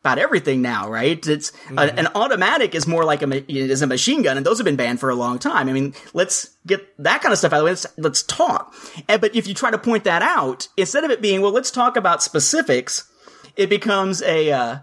[0.00, 1.26] about everything now, right?
[1.26, 1.78] It's mm-hmm.
[1.78, 4.76] a, an automatic is more like a is a machine gun, and those have been
[4.76, 5.68] banned for a long time.
[5.68, 7.70] I mean, let's get that kind of stuff out of the way.
[7.70, 8.74] Let's, let's talk.
[9.08, 11.70] And, but if you try to point that out, instead of it being well, let's
[11.70, 13.10] talk about specifics,
[13.56, 14.78] it becomes a uh,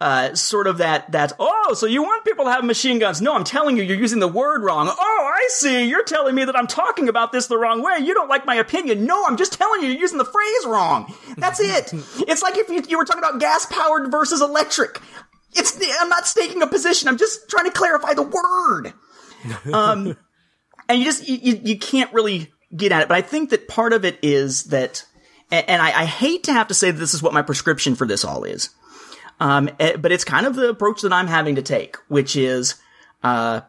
[0.00, 3.20] uh, sort of that that oh, so you want people to have machine guns?
[3.20, 4.88] No, I'm telling you, you're using the word wrong.
[4.88, 5.88] Oh, I see.
[5.88, 7.98] You're telling me that I'm talking about this the wrong way.
[7.98, 9.06] You don't like my opinion.
[9.06, 11.12] No, I'm just telling you, you're using the phrase wrong.
[11.36, 11.92] That's it.
[12.28, 15.00] it's like if you, you were talking about gas powered versus electric.
[15.54, 17.08] It's I'm not staking a position.
[17.08, 18.92] I'm just trying to clarify the word.
[19.72, 20.16] Um,
[20.88, 23.08] and you just you, you, can't really get at it.
[23.08, 25.04] But I think that part of it is that,
[25.50, 27.94] and, and I, I hate to have to say that this is what my prescription
[27.94, 28.70] for this all is.
[29.40, 32.74] Um, eh, but it's kind of the approach that I'm having to take, which is,
[33.22, 33.60] uh,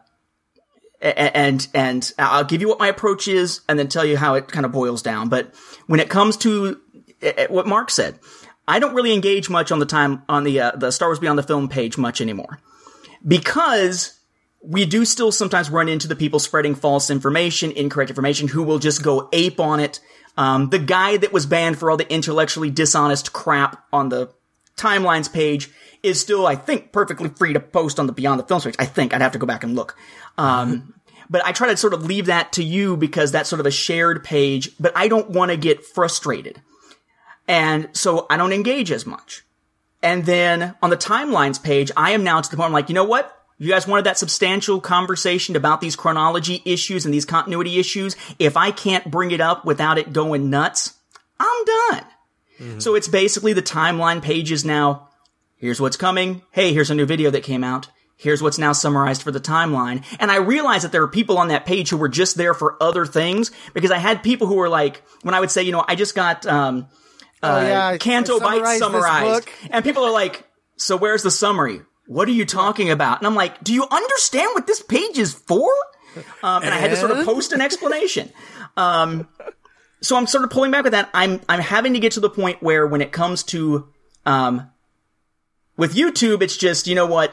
[1.00, 4.48] and and I'll give you what my approach is, and then tell you how it
[4.48, 5.28] kind of boils down.
[5.28, 5.54] But
[5.86, 6.80] when it comes to
[7.22, 8.18] eh, eh, what Mark said,
[8.66, 11.38] I don't really engage much on the time on the uh, the Star Wars Beyond
[11.38, 12.58] the Film page much anymore
[13.26, 14.18] because
[14.62, 18.78] we do still sometimes run into the people spreading false information, incorrect information, who will
[18.78, 20.00] just go ape on it.
[20.36, 24.32] Um, the guy that was banned for all the intellectually dishonest crap on the
[24.80, 25.70] timelines page
[26.02, 28.76] is still, I think, perfectly free to post on the Beyond the Films page.
[28.78, 29.96] I think I'd have to go back and look.
[30.38, 30.94] Um,
[31.28, 33.70] but I try to sort of leave that to you because that's sort of a
[33.70, 36.60] shared page, but I don't want to get frustrated.
[37.46, 39.44] And so I don't engage as much.
[40.02, 42.94] And then on the timelines page, I am now to the point I'm like, you
[42.94, 43.36] know what?
[43.58, 48.16] You guys wanted that substantial conversation about these chronology issues and these continuity issues.
[48.38, 50.94] If I can't bring it up without it going nuts,
[51.38, 52.04] I'm done.
[52.78, 55.08] So it's basically the timeline pages now.
[55.56, 56.42] Here's what's coming.
[56.50, 57.88] Hey, here's a new video that came out.
[58.16, 60.04] Here's what's now summarized for the timeline.
[60.18, 62.76] And I realized that there are people on that page who were just there for
[62.82, 65.82] other things because I had people who were like, when I would say, you know,
[65.88, 66.86] I just got, um,
[67.42, 69.48] uh, Oh, yeah, Canto Bight's summarized.
[69.70, 70.46] And people are like,
[70.76, 71.80] so where's the summary?
[72.06, 73.18] What are you talking about?
[73.18, 75.70] And I'm like, do you understand what this page is for?
[76.42, 78.30] Um, and I had to sort of post an explanation.
[78.76, 79.28] Um,
[80.00, 81.10] so I'm sort of pulling back with that.
[81.12, 83.88] I'm I'm having to get to the point where when it comes to
[84.26, 84.70] um,
[85.76, 87.32] with YouTube, it's just you know what,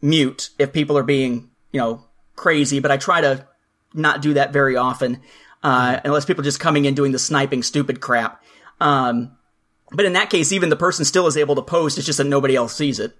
[0.00, 2.04] mute if people are being you know
[2.36, 2.80] crazy.
[2.80, 3.46] But I try to
[3.94, 5.20] not do that very often,
[5.62, 8.42] uh, unless people are just coming in doing the sniping stupid crap.
[8.80, 9.36] Um,
[9.90, 11.98] but in that case, even the person still is able to post.
[11.98, 13.16] It's just that nobody else sees it.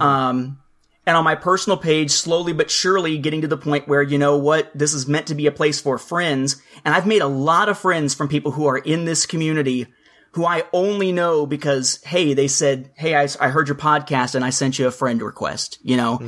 [0.00, 0.58] Um,
[1.06, 4.36] and on my personal page, slowly but surely getting to the point where, you know
[4.36, 6.60] what, this is meant to be a place for friends.
[6.84, 9.86] And I've made a lot of friends from people who are in this community
[10.32, 14.44] who I only know because, hey, they said, hey, I, I heard your podcast and
[14.44, 16.20] I sent you a friend request, you know,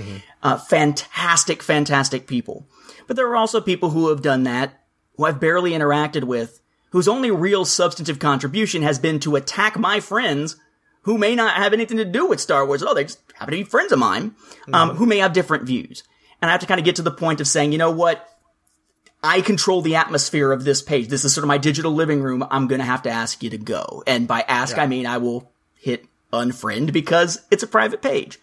[0.42, 2.66] uh, fantastic, fantastic people.
[3.06, 4.82] But there are also people who have done that,
[5.16, 6.60] who I've barely interacted with,
[6.90, 10.56] whose only real substantive contribution has been to attack my friends
[11.02, 12.94] who may not have anything to do with Star Wars at all.
[12.94, 14.34] They just happen to be friends of mine,
[14.72, 16.02] um, who may have different views.
[16.40, 18.28] And I have to kind of get to the point of saying, you know what?
[19.22, 21.08] I control the atmosphere of this page.
[21.08, 22.44] This is sort of my digital living room.
[22.50, 24.04] I'm going to have to ask you to go.
[24.06, 28.38] And by ask, I mean I will hit unfriend because it's a private page.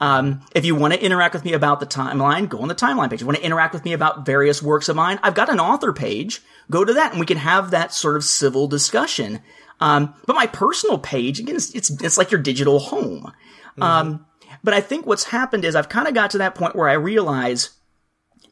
[0.00, 3.10] Um, if you want to interact with me about the timeline, go on the timeline
[3.10, 3.14] page.
[3.14, 5.58] If you want to interact with me about various works of mine, I've got an
[5.58, 6.40] author page.
[6.70, 9.40] Go to that and we can have that sort of civil discussion.
[9.80, 13.32] Um, but my personal page, again, it's, it's, it's like your digital home.
[13.80, 14.26] Um,
[14.64, 16.94] but I think what's happened is I've kind of got to that point where I
[16.94, 17.70] realize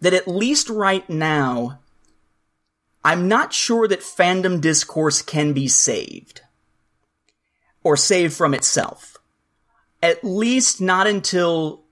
[0.00, 1.80] that at least right now,
[3.04, 6.42] I'm not sure that fandom discourse can be saved.
[7.82, 9.16] Or saved from itself.
[10.02, 11.84] At least not until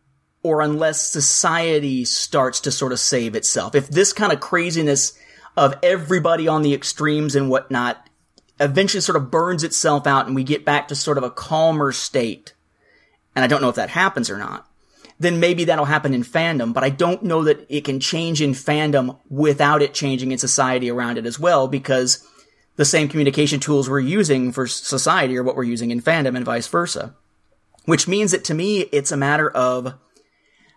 [0.42, 3.74] or unless society starts to sort of save itself.
[3.74, 5.18] If this kind of craziness
[5.56, 8.08] of everybody on the extremes and whatnot
[8.60, 11.92] eventually sort of burns itself out and we get back to sort of a calmer
[11.92, 12.54] state,
[13.34, 14.68] and I don't know if that happens or not,
[15.18, 18.52] then maybe that'll happen in fandom, but I don't know that it can change in
[18.52, 22.26] fandom without it changing in society around it as well, because
[22.76, 26.44] the same communication tools we're using for society are what we're using in fandom and
[26.44, 27.14] vice versa.
[27.84, 29.94] Which means that to me, it's a matter of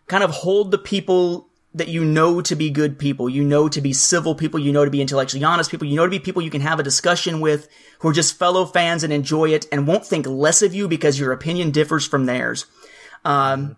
[0.08, 1.47] kind of hold the people
[1.78, 4.86] that you know to be good people, you know to be civil people, you know
[4.86, 7.40] to be intellectually honest people, you know to be people you can have a discussion
[7.40, 7.68] with
[8.00, 11.20] who are just fellow fans and enjoy it and won't think less of you because
[11.20, 12.66] your opinion differs from theirs.
[13.26, 13.78] Um,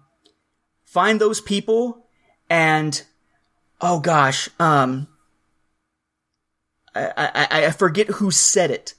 [0.86, 2.06] find those people
[2.50, 3.02] and,
[3.80, 5.08] oh gosh, um,
[6.96, 8.96] I, I, I forget who said it.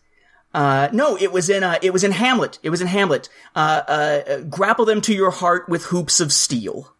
[0.53, 2.59] Uh, no, it was in, uh, it was in Hamlet.
[2.63, 3.29] It was in Hamlet.
[3.55, 6.93] Uh, uh, grapple them to your heart with hoops of steel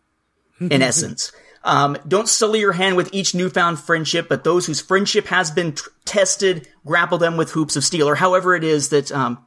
[0.61, 1.33] in essence.
[1.63, 5.75] Um, don't sully your hand with each newfound friendship, but those whose friendship has been
[6.05, 9.45] tested, grapple them with hoops of steel, or however it is that um,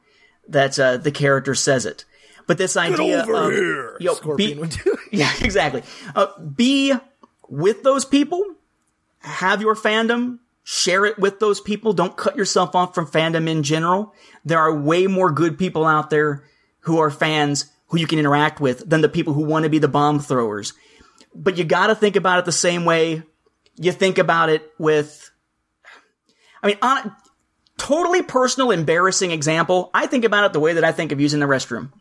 [0.48, 2.04] that uh, the character says it.
[2.46, 4.96] But this idea of you know, Scorpion be- would do.
[5.12, 5.82] yeah, exactly.
[6.14, 6.92] Uh, be
[7.48, 8.44] with those people.
[9.20, 10.38] Have your fandom.
[10.62, 11.92] Share it with those people.
[11.92, 14.14] Don't cut yourself off from fandom in general.
[14.44, 16.44] There are way more good people out there
[16.80, 19.78] who are fans who you can interact with than the people who want to be
[19.78, 20.72] the bomb throwers.
[21.34, 23.22] But you gotta think about it the same way
[23.76, 25.30] you think about it with,
[26.62, 27.16] I mean, on a
[27.76, 31.40] totally personal, embarrassing example, I think about it the way that I think of using
[31.40, 31.92] the restroom.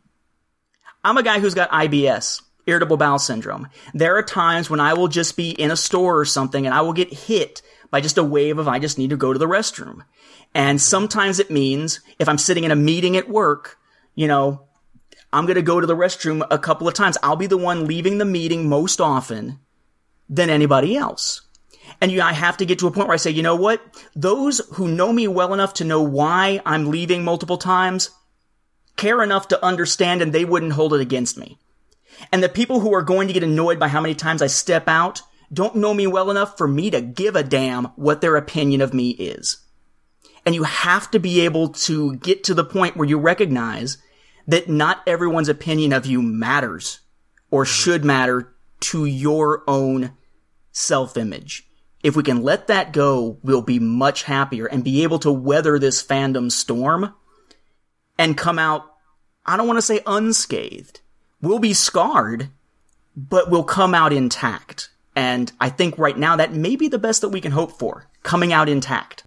[1.03, 3.67] I'm a guy who's got IBS, irritable bowel syndrome.
[3.93, 6.81] There are times when I will just be in a store or something and I
[6.81, 7.61] will get hit
[7.91, 10.01] by just a wave of I just need to go to the restroom.
[10.55, 13.77] And sometimes it means if I'm sitting in a meeting at work,
[14.15, 14.67] you know,
[15.33, 17.17] I'm going to go to the restroom a couple of times.
[17.23, 19.59] I'll be the one leaving the meeting most often
[20.29, 21.41] than anybody else.
[21.99, 23.81] And you, I have to get to a point where I say, you know what?
[24.15, 28.11] Those who know me well enough to know why I'm leaving multiple times
[28.95, 31.57] care enough to understand and they wouldn't hold it against me.
[32.31, 34.87] And the people who are going to get annoyed by how many times I step
[34.87, 38.81] out don't know me well enough for me to give a damn what their opinion
[38.81, 39.57] of me is.
[40.45, 43.97] And you have to be able to get to the point where you recognize
[44.47, 46.99] that not everyone's opinion of you matters
[47.49, 47.73] or mm-hmm.
[47.73, 50.11] should matter to your own
[50.71, 51.67] self-image.
[52.01, 55.79] If we can let that go, we'll be much happier and be able to weather
[55.79, 57.13] this fandom storm
[58.17, 58.83] and come out,
[59.45, 60.99] I don't want to say unscathed.
[61.41, 62.49] We'll be scarred,
[63.15, 64.89] but we'll come out intact.
[65.15, 68.09] And I think right now that may be the best that we can hope for,
[68.23, 69.23] coming out intact.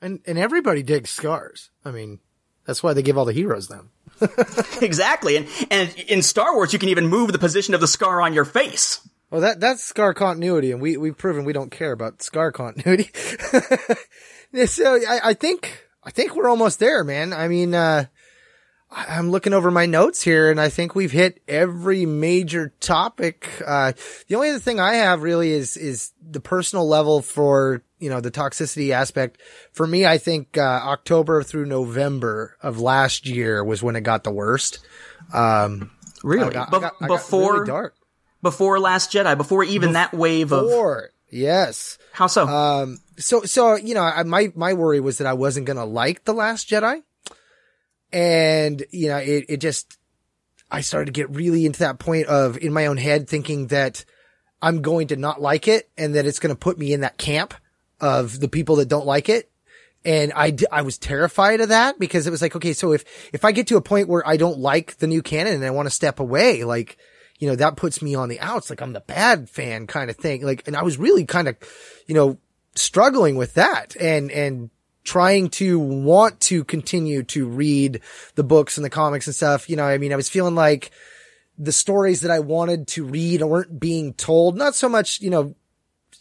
[0.00, 1.70] And and everybody digs scars.
[1.84, 2.20] I mean,
[2.66, 3.90] that's why they give all the heroes them.
[4.82, 5.36] exactly.
[5.36, 8.34] And and in Star Wars you can even move the position of the scar on
[8.34, 9.06] your face.
[9.30, 13.10] Well, that that's scar continuity, and we we've proven we don't care about scar continuity.
[14.66, 17.32] so I, I think I think we're almost there, man.
[17.32, 18.06] I mean, uh,
[18.96, 23.50] I'm looking over my notes here and I think we've hit every major topic.
[23.66, 23.92] Uh,
[24.28, 28.20] the only other thing I have really is, is the personal level for, you know,
[28.20, 29.40] the toxicity aspect.
[29.72, 34.24] For me, I think, uh, October through November of last year was when it got
[34.24, 34.78] the worst.
[35.32, 35.90] Um,
[36.22, 36.52] really?
[36.52, 37.94] got, Be- I got, I before, really dark.
[38.42, 40.68] before Last Jedi, before even that wave of,
[41.30, 41.96] yes.
[42.12, 42.46] how so?
[42.46, 45.84] Um, so, so, you know, I, my, my worry was that I wasn't going to
[45.84, 47.02] like The Last Jedi.
[48.12, 49.98] And, you know, it, it just,
[50.70, 54.04] I started to get really into that point of in my own head thinking that
[54.60, 57.16] I'm going to not like it and that it's going to put me in that
[57.16, 57.54] camp
[58.00, 59.50] of the people that don't like it.
[60.04, 63.44] And I, I was terrified of that because it was like, okay, so if, if
[63.44, 65.86] I get to a point where I don't like the new canon and I want
[65.86, 66.98] to step away, like,
[67.38, 68.68] you know, that puts me on the outs.
[68.68, 70.44] Like I'm the bad fan kind of thing.
[70.44, 71.56] Like, and I was really kind of,
[72.06, 72.38] you know,
[72.74, 74.70] struggling with that and, and
[75.04, 78.00] trying to want to continue to read
[78.34, 79.70] the books and the comics and stuff.
[79.70, 80.90] You know, I mean, I was feeling like
[81.58, 84.56] the stories that I wanted to read weren't being told.
[84.56, 85.54] Not so much, you know,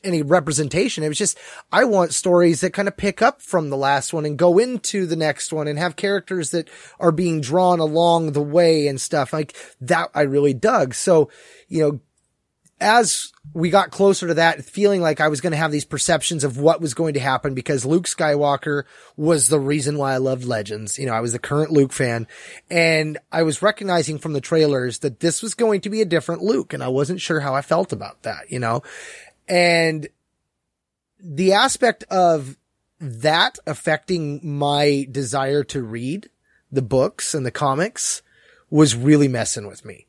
[0.04, 1.04] any representation.
[1.04, 1.38] It was just,
[1.72, 5.06] I want stories that kind of pick up from the last one and go into
[5.06, 6.70] the next one and have characters that
[7.00, 10.10] are being drawn along the way and stuff like that.
[10.14, 10.94] I really dug.
[10.94, 11.30] So,
[11.68, 12.00] you know,
[12.84, 16.44] as we got closer to that, feeling like I was going to have these perceptions
[16.44, 18.84] of what was going to happen because Luke Skywalker
[19.16, 20.98] was the reason why I loved Legends.
[21.00, 22.28] You know, I was the current Luke fan
[22.70, 26.42] and I was recognizing from the trailers that this was going to be a different
[26.42, 28.82] Luke and I wasn't sure how I felt about that, you know,
[29.48, 30.08] and
[31.20, 32.58] the aspect of
[33.00, 36.30] that affecting my desire to read
[36.72, 38.22] the books and the comics
[38.70, 40.08] was really messing with me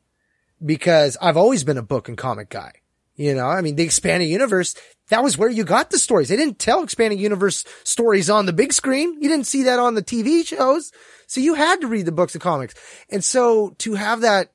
[0.65, 2.73] because I've always been a book and comic guy.
[3.15, 4.75] You know, I mean, the expanded universe,
[5.09, 6.27] that was where you got the stories.
[6.27, 9.21] They didn't tell expanded universe stories on the big screen.
[9.21, 10.91] You didn't see that on the TV shows.
[11.27, 12.75] So you had to read the books and comics.
[13.09, 14.51] And so to have that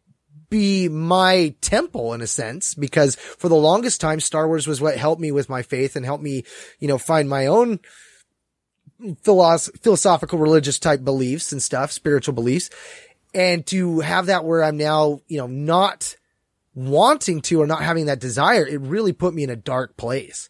[0.50, 4.96] be my temple in a sense, because for the longest time, Star Wars was what
[4.96, 6.44] helped me with my faith and helped me,
[6.78, 7.80] you know, find my own
[9.22, 12.68] philosoph- philosophical religious type beliefs and stuff, spiritual beliefs.
[13.32, 16.16] And to have that where I'm now, you know, not
[16.74, 20.49] wanting to or not having that desire, it really put me in a dark place.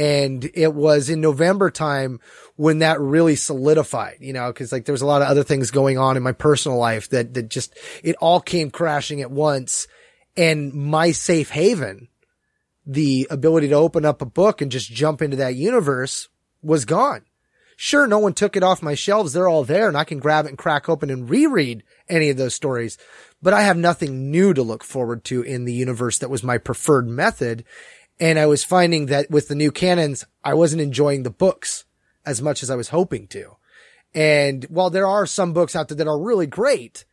[0.00, 2.20] And it was in November time
[2.56, 5.70] when that really solidified, you know, cause like there was a lot of other things
[5.70, 9.88] going on in my personal life that, that just, it all came crashing at once.
[10.38, 12.08] And my safe haven,
[12.86, 16.30] the ability to open up a book and just jump into that universe
[16.62, 17.26] was gone.
[17.76, 19.34] Sure, no one took it off my shelves.
[19.34, 22.38] They're all there and I can grab it and crack open and reread any of
[22.38, 22.96] those stories,
[23.42, 26.56] but I have nothing new to look forward to in the universe that was my
[26.56, 27.64] preferred method.
[28.20, 31.86] And I was finding that with the new canons, I wasn't enjoying the books
[32.26, 33.56] as much as I was hoping to.
[34.14, 37.06] And while there are some books out there that are really great,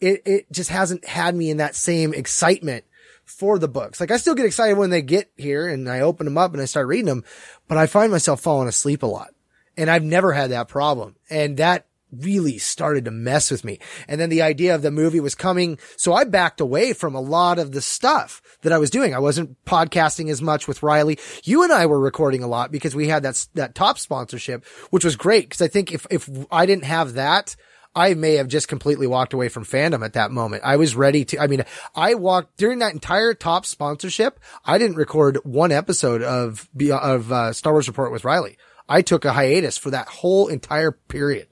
[0.00, 2.84] it, it just hasn't had me in that same excitement
[3.24, 4.00] for the books.
[4.00, 6.62] Like I still get excited when they get here and I open them up and
[6.62, 7.24] I start reading them,
[7.68, 9.34] but I find myself falling asleep a lot.
[9.76, 11.16] And I've never had that problem.
[11.28, 13.78] And that really started to mess with me.
[14.08, 15.78] And then the idea of the movie was coming.
[15.96, 19.14] So I backed away from a lot of the stuff that I was doing.
[19.14, 21.18] I wasn't podcasting as much with Riley.
[21.44, 25.04] You and I were recording a lot because we had that, that top sponsorship, which
[25.04, 25.50] was great.
[25.50, 27.56] Cause I think if, if I didn't have that,
[27.94, 30.62] I may have just completely walked away from fandom at that moment.
[30.64, 31.64] I was ready to, I mean,
[31.94, 34.38] I walked during that entire top sponsorship.
[34.64, 38.58] I didn't record one episode of, of, uh, Star Wars Report with Riley.
[38.88, 41.49] I took a hiatus for that whole entire period.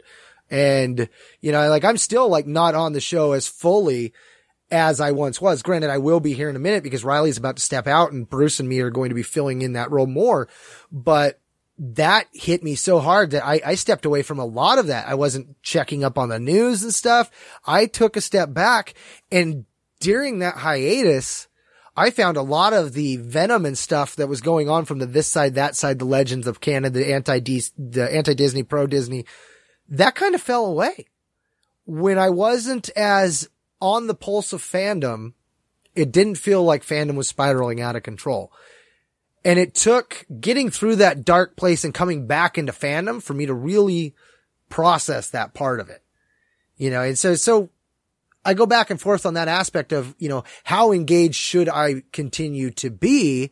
[0.50, 1.08] And,
[1.40, 4.12] you know, like I'm still like not on the show as fully
[4.70, 5.62] as I once was.
[5.62, 8.28] Granted, I will be here in a minute because Riley's about to step out and
[8.28, 10.48] Bruce and me are going to be filling in that role more.
[10.92, 11.40] But
[11.78, 15.06] that hit me so hard that I, I stepped away from a lot of that.
[15.06, 17.30] I wasn't checking up on the news and stuff.
[17.66, 18.94] I took a step back
[19.30, 19.64] and
[20.00, 21.48] during that hiatus,
[21.96, 25.06] I found a lot of the venom and stuff that was going on from the
[25.06, 29.24] this side, that side, the legends of Canada, the anti the anti Disney, pro Disney,
[29.88, 31.06] that kind of fell away.
[31.86, 33.48] When I wasn't as
[33.80, 35.32] on the pulse of fandom,
[35.94, 38.52] it didn't feel like fandom was spiraling out of control.
[39.44, 43.46] And it took getting through that dark place and coming back into fandom for me
[43.46, 44.14] to really
[44.68, 46.02] process that part of it.
[46.76, 47.70] You know, and so, so
[48.44, 52.02] I go back and forth on that aspect of, you know, how engaged should I
[52.12, 53.50] continue to be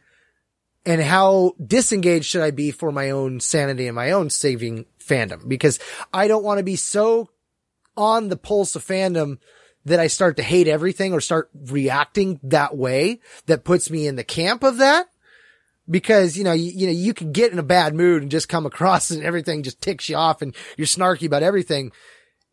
[0.85, 5.49] and how disengaged should I be for my own sanity and my own saving fandom?
[5.49, 5.79] Because
[6.13, 7.31] I don't want to be so
[7.97, 9.39] on the pulse of fandom
[9.85, 14.17] that I start to hate everything or start reacting that way that puts me in
[14.17, 15.07] the camp of that
[15.89, 18.49] because you know you, you know you can get in a bad mood and just
[18.49, 21.93] come across and everything just ticks you off and you're snarky about everything.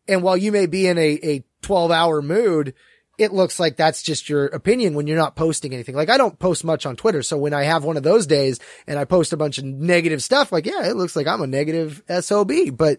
[0.06, 2.74] And while you may be in a, a 12 hour mood,
[3.18, 5.94] it looks like that's just your opinion when you're not posting anything.
[5.94, 7.22] Like I don't post much on Twitter.
[7.22, 10.22] So when I have one of those days and I post a bunch of negative
[10.22, 12.98] stuff, like, yeah, it looks like I'm a negative SOB, but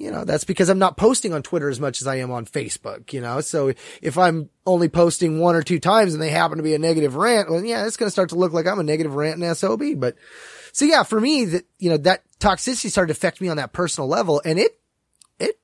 [0.00, 2.46] you know, that's because I'm not posting on Twitter as much as I am on
[2.46, 3.42] Facebook, you know?
[3.42, 6.78] So if I'm only posting one or two times and they happen to be a
[6.78, 9.42] negative rant, well, yeah, it's going to start to look like I'm a negative rant
[9.42, 9.82] and SOB.
[9.96, 10.16] But
[10.72, 13.74] so yeah, for me that, you know, that toxicity started to affect me on that
[13.74, 14.79] personal level and it,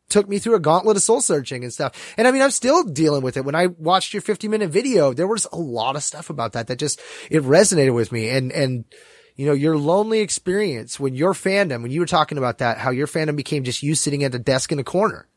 [0.08, 2.14] took me through a gauntlet of soul searching and stuff.
[2.16, 3.44] And I mean, I'm still dealing with it.
[3.44, 6.68] When I watched your 50 minute video, there was a lot of stuff about that
[6.68, 7.00] that just,
[7.30, 8.84] it resonated with me and, and,
[9.34, 12.90] you know, your lonely experience when your fandom, when you were talking about that, how
[12.90, 15.28] your fandom became just you sitting at a desk in a corner.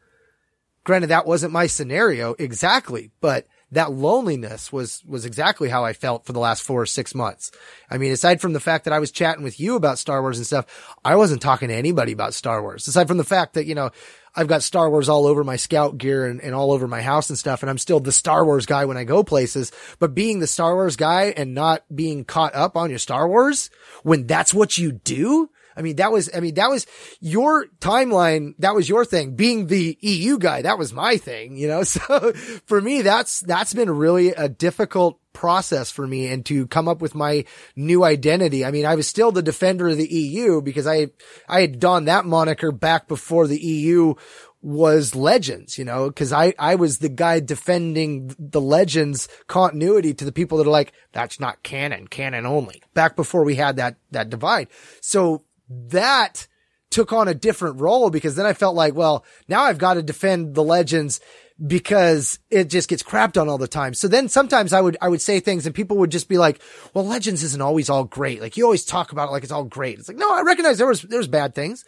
[0.86, 6.26] Granted, that wasn't my scenario exactly, but that loneliness was, was exactly how I felt
[6.26, 7.52] for the last four or six months.
[7.90, 10.38] I mean, aside from the fact that I was chatting with you about Star Wars
[10.38, 12.88] and stuff, I wasn't talking to anybody about Star Wars.
[12.88, 13.92] Aside from the fact that, you know,
[14.36, 17.30] I've got Star Wars all over my scout gear and, and all over my house
[17.30, 17.62] and stuff.
[17.62, 20.76] And I'm still the Star Wars guy when I go places, but being the Star
[20.76, 23.70] Wars guy and not being caught up on your Star Wars
[24.04, 25.50] when that's what you do.
[25.80, 26.86] I mean, that was, I mean, that was
[27.22, 28.54] your timeline.
[28.60, 29.38] That was your thing.
[29.38, 31.84] Being the EU guy, that was my thing, you know?
[31.90, 32.34] So
[32.66, 37.02] for me, that's, that's been really a difficult process for me and to come up
[37.02, 37.46] with my
[37.76, 38.66] new identity.
[38.66, 41.08] I mean, I was still the defender of the EU because I,
[41.48, 44.16] I had donned that moniker back before the EU
[44.62, 50.26] was legends, you know, cause I, I was the guy defending the legends continuity to
[50.26, 53.96] the people that are like, that's not canon, canon only back before we had that,
[54.12, 54.68] that divide.
[55.02, 56.48] So that
[56.90, 60.02] took on a different role because then I felt like, well, now I've got to
[60.02, 61.20] defend the legends
[61.66, 63.94] because it just gets crapped on all the time.
[63.94, 66.62] So then sometimes I would, I would say things and people would just be like,
[66.94, 68.42] well, legends isn't always all great.
[68.42, 70.00] Like you always talk about it like it's all great.
[70.00, 71.86] It's like, no, I recognize there was, there's bad things.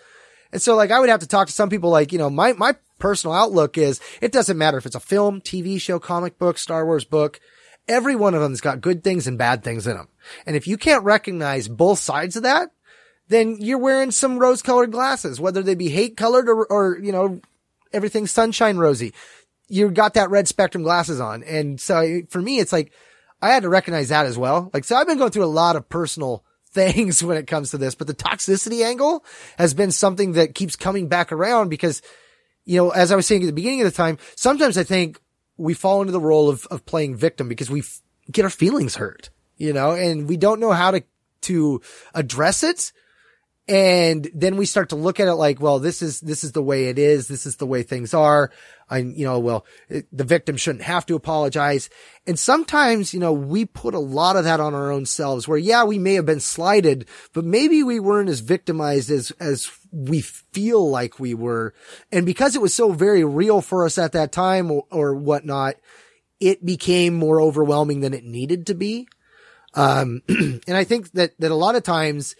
[0.51, 2.53] And so like I would have to talk to some people like, you know, my,
[2.53, 6.57] my personal outlook is it doesn't matter if it's a film, TV show, comic book,
[6.57, 7.39] Star Wars book.
[7.87, 10.09] Every one of them's got good things and bad things in them.
[10.45, 12.71] And if you can't recognize both sides of that,
[13.31, 17.11] then you're wearing some rose colored glasses, whether they be hate colored or, or, you
[17.11, 17.41] know,
[17.91, 19.13] everything sunshine rosy
[19.71, 21.43] you got that red spectrum glasses on.
[21.43, 22.91] And so for me, it's like,
[23.41, 24.69] I had to recognize that as well.
[24.73, 27.77] Like, so I've been going through a lot of personal things when it comes to
[27.77, 29.25] this, but the toxicity angle
[29.57, 32.01] has been something that keeps coming back around because,
[32.65, 35.19] you know, as I was saying at the beginning of the time, sometimes I think
[35.57, 38.95] we fall into the role of, of playing victim because we f- get our feelings
[38.95, 41.03] hurt, you know, and we don't know how to,
[41.41, 41.81] to
[42.13, 42.91] address it.
[43.67, 46.63] And then we start to look at it like, well, this is, this is the
[46.63, 47.27] way it is.
[47.27, 48.51] This is the way things are.
[48.89, 51.89] And, you know, well, it, the victim shouldn't have to apologize.
[52.27, 55.59] And sometimes, you know, we put a lot of that on our own selves where,
[55.59, 60.21] yeah, we may have been slighted, but maybe we weren't as victimized as, as we
[60.21, 61.73] feel like we were.
[62.11, 65.75] And because it was so very real for us at that time or, or whatnot,
[66.41, 69.07] it became more overwhelming than it needed to be.
[69.75, 72.35] Um, and I think that, that a lot of times,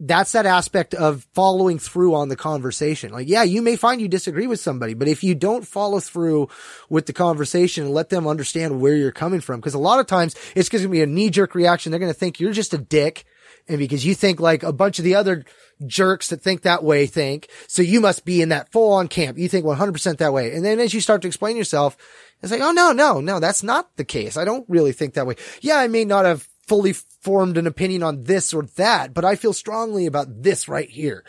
[0.00, 3.12] that's that aspect of following through on the conversation.
[3.12, 6.48] Like, yeah, you may find you disagree with somebody, but if you don't follow through
[6.88, 10.06] with the conversation and let them understand where you're coming from, because a lot of
[10.06, 11.92] times it's going to be a knee jerk reaction.
[11.92, 13.26] They're going to think you're just a dick.
[13.68, 15.44] And because you think like a bunch of the other
[15.86, 19.36] jerks that think that way think, so you must be in that full on camp.
[19.36, 20.54] You think 100% that way.
[20.54, 21.96] And then as you start to explain yourself,
[22.42, 24.38] it's like, oh no, no, no, that's not the case.
[24.38, 25.36] I don't really think that way.
[25.60, 29.34] Yeah, I may not have fully formed an opinion on this or that, but I
[29.34, 31.24] feel strongly about this right here.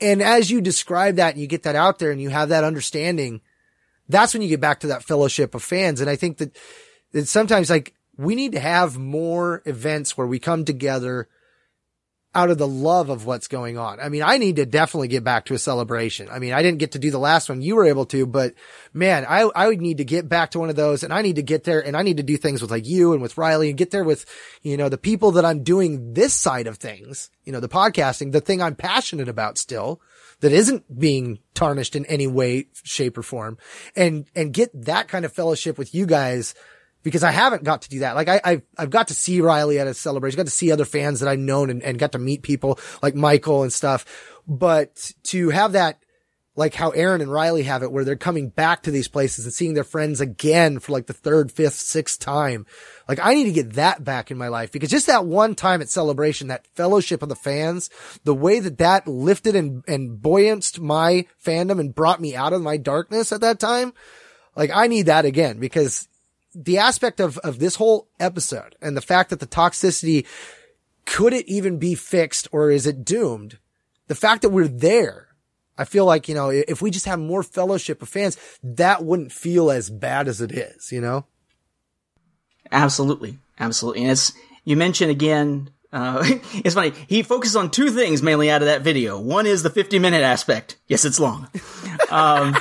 [0.00, 2.64] And as you describe that and you get that out there and you have that
[2.64, 3.40] understanding,
[4.08, 6.00] that's when you get back to that fellowship of fans.
[6.00, 6.58] And I think that,
[7.12, 11.28] that sometimes like we need to have more events where we come together
[12.32, 13.98] out of the love of what's going on.
[13.98, 16.28] I mean, I need to definitely get back to a celebration.
[16.30, 17.60] I mean, I didn't get to do the last one.
[17.60, 18.54] You were able to, but
[18.92, 21.36] man, I, I would need to get back to one of those and I need
[21.36, 23.68] to get there and I need to do things with like you and with Riley
[23.68, 24.26] and get there with,
[24.62, 28.30] you know, the people that I'm doing this side of things, you know, the podcasting,
[28.30, 30.00] the thing I'm passionate about still
[30.38, 33.58] that isn't being tarnished in any way, shape or form
[33.96, 36.54] and, and get that kind of fellowship with you guys
[37.02, 38.14] because I haven't got to do that.
[38.14, 40.84] Like I, I've, I've got to see Riley at a celebration, got to see other
[40.84, 44.04] fans that I've known and, and got to meet people like Michael and stuff.
[44.46, 46.00] But to have that,
[46.56, 49.54] like how Aaron and Riley have it, where they're coming back to these places and
[49.54, 52.66] seeing their friends again for like the third, fifth, sixth time.
[53.08, 55.80] Like I need to get that back in my life because just that one time
[55.80, 57.88] at celebration, that fellowship of the fans,
[58.24, 62.60] the way that that lifted and, and buoyanced my fandom and brought me out of
[62.60, 63.94] my darkness at that time.
[64.54, 66.08] Like I need that again because
[66.54, 70.26] the aspect of, of this whole episode and the fact that the toxicity
[71.06, 73.58] could it even be fixed or is it doomed?
[74.06, 75.28] The fact that we're there,
[75.78, 79.32] I feel like, you know, if we just have more fellowship of fans, that wouldn't
[79.32, 81.26] feel as bad as it is, you know?
[82.70, 83.38] Absolutely.
[83.58, 84.02] Absolutely.
[84.02, 84.32] And it's,
[84.64, 86.22] you mentioned again, uh,
[86.54, 86.92] it's funny.
[87.08, 89.18] He focuses on two things mainly out of that video.
[89.18, 90.76] One is the 50 minute aspect.
[90.86, 91.48] Yes, it's long.
[92.10, 92.56] Um,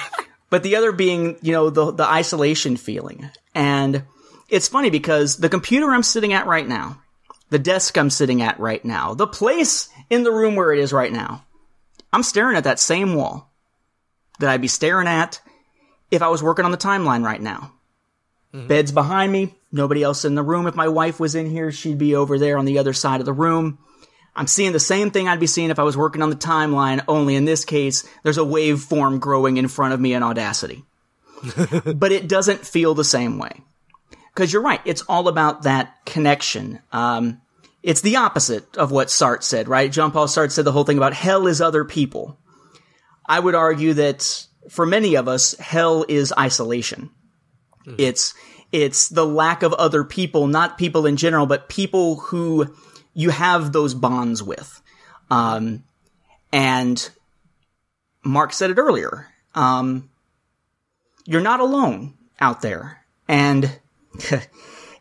[0.51, 3.31] but the other being, you know, the, the isolation feeling.
[3.55, 4.03] And
[4.49, 7.01] it's funny because the computer I'm sitting at right now,
[7.49, 10.93] the desk I'm sitting at right now, the place in the room where it is
[10.93, 11.45] right now,
[12.11, 13.51] I'm staring at that same wall
[14.39, 15.41] that I'd be staring at
[16.11, 17.73] if I was working on the timeline right now.
[18.53, 18.67] Mm-hmm.
[18.67, 20.65] Bed's behind me, nobody else in the room.
[20.65, 23.25] If my wife was in here, she'd be over there on the other side of
[23.25, 23.77] the room.
[24.35, 27.03] I'm seeing the same thing I'd be seeing if I was working on the timeline,
[27.07, 30.83] only in this case, there's a waveform growing in front of me in Audacity.
[31.95, 33.51] but it doesn't feel the same way.
[34.33, 36.79] Because you're right, it's all about that connection.
[36.91, 37.41] Um,
[37.83, 39.91] it's the opposite of what Sartre said, right?
[39.91, 42.37] Jean Paul Sartre said the whole thing about hell is other people.
[43.25, 47.09] I would argue that for many of us, hell is isolation.
[47.85, 47.95] Mm.
[47.97, 48.33] It's,
[48.71, 52.73] it's the lack of other people, not people in general, but people who
[53.13, 54.81] you have those bonds with.
[55.31, 55.83] Um,
[56.51, 57.09] and
[58.23, 59.27] Mark said it earlier.
[59.55, 60.09] Um,
[61.29, 63.05] you're not alone out there.
[63.27, 63.79] And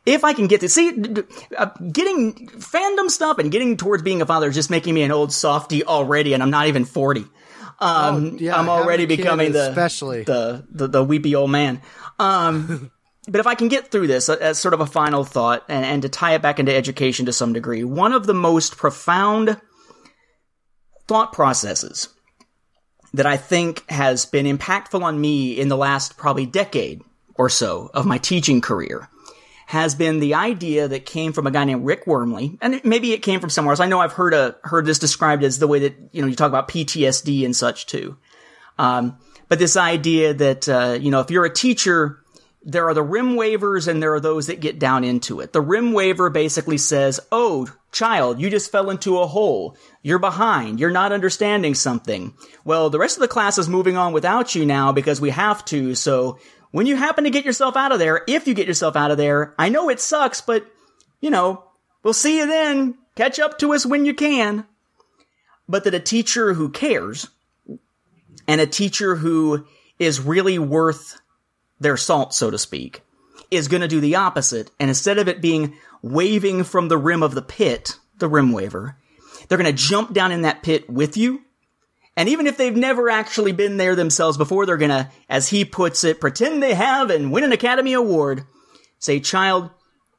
[0.05, 0.91] if I can get to see,
[1.57, 5.11] uh, getting fandom stuff and getting towards being a father is just making me an
[5.11, 7.25] old softy already, and I'm not even 40.
[7.81, 10.25] Um, oh, yeah, I'm already becoming the, especially.
[10.25, 11.81] the, the, the weepy old man.
[12.19, 12.91] Um,
[13.29, 16.03] but if I can get through this as sort of a final thought and, and
[16.03, 19.59] to tie it back into education to some degree, one of the most profound
[21.07, 22.11] thought processes
[23.15, 27.03] that I think has been impactful on me in the last probably decade
[27.35, 29.09] or so of my teaching career
[29.67, 33.19] has been the idea that came from a guy named Rick Wormeli, and maybe it
[33.19, 33.81] came from somewhere else.
[33.81, 36.35] I know I've heard a, heard this described as the way that you know you
[36.35, 38.17] talk about PTSD and such too.
[38.79, 39.19] Um,
[39.49, 42.19] but this idea that uh, you know if you're a teacher
[42.63, 45.53] there are the rim waivers and there are those that get down into it.
[45.53, 49.77] The rim waiver basically says, Oh, child, you just fell into a hole.
[50.03, 50.81] You're behind.
[50.81, 52.35] You're not understanding something.
[52.65, 55.65] Well, the rest of the class is moving on without you now because we have
[55.67, 55.95] to.
[55.95, 56.39] So
[56.71, 59.17] when you happen to get yourself out of there, if you get yourself out of
[59.17, 60.67] there, I know it sucks, but
[61.21, 61.65] you know,
[62.03, 62.99] we'll see you then.
[63.15, 64.67] Catch up to us when you can.
[65.69, 67.29] But that a teacher who cares
[68.47, 69.67] and a teacher who
[69.99, 71.21] is really worth
[71.81, 73.03] their salt, so to speak,
[73.51, 74.71] is going to do the opposite.
[74.79, 78.97] And instead of it being waving from the rim of the pit, the rim waver,
[79.49, 81.43] they're going to jump down in that pit with you.
[82.17, 85.65] And even if they've never actually been there themselves before, they're going to, as he
[85.65, 88.45] puts it, pretend they have and win an Academy Award.
[88.99, 89.71] Say, child,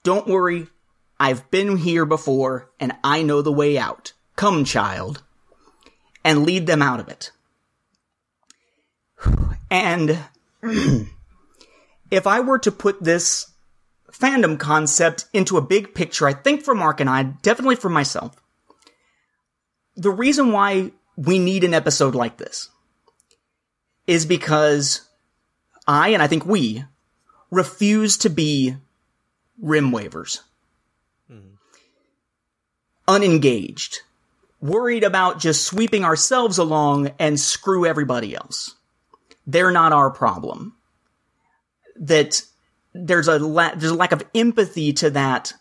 [0.03, 0.67] don't worry.
[1.19, 4.13] I've been here before and I know the way out.
[4.37, 5.21] Come, child.
[6.23, 7.31] And lead them out of it.
[9.71, 10.17] And
[12.11, 13.51] if I were to put this
[14.11, 18.35] fandom concept into a big picture, I think for Mark and I, definitely for myself,
[19.95, 22.69] the reason why we need an episode like this
[24.07, 25.01] is because
[25.87, 26.83] I, and I think we,
[27.51, 28.75] refuse to be
[29.61, 30.41] rim wavers.
[31.31, 31.55] Mm-hmm.
[33.07, 34.01] Unengaged.
[34.61, 38.75] Worried about just sweeping ourselves along and screw everybody else.
[39.47, 40.75] They're not our problem.
[41.99, 42.41] That
[42.93, 45.53] there's a la- there's a lack of empathy to that.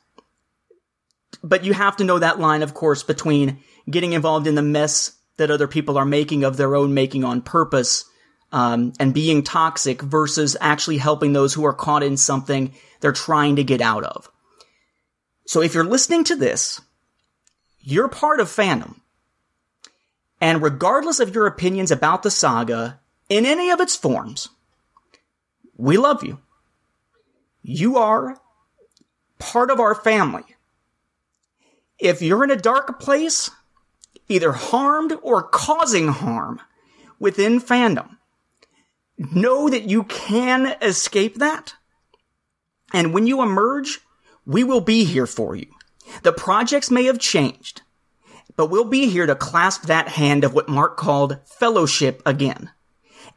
[1.43, 3.59] But you have to know that line, of course, between
[3.91, 7.43] getting involved in the mess that other people are making of their own making on
[7.43, 8.05] purpose
[8.51, 13.57] um, and being toxic versus actually helping those who are caught in something they're trying
[13.57, 14.31] to get out of.
[15.47, 16.81] So if you're listening to this,
[17.81, 19.01] you're part of fandom.
[20.41, 24.49] And regardless of your opinions about the saga in any of its forms,
[25.79, 26.41] we love you.
[27.63, 28.39] You are
[29.39, 30.45] part of our family.
[31.99, 33.51] If you're in a dark place,
[34.29, 36.61] either harmed or causing harm
[37.19, 38.17] within fandom,
[39.17, 41.75] know that you can escape that.
[42.93, 44.01] And when you emerge,
[44.47, 45.67] we will be here for you.
[46.23, 47.83] The projects may have changed,
[48.57, 52.71] but we'll be here to clasp that hand of what Mark called fellowship again.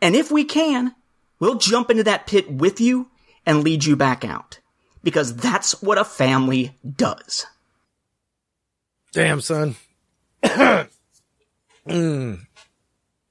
[0.02, 0.96] And if we can,
[1.42, 3.10] we'll jump into that pit with you
[3.46, 4.60] and lead you back out.
[5.04, 7.46] Because that's what a family does.
[9.12, 9.76] Damn, son.
[10.44, 10.88] mm.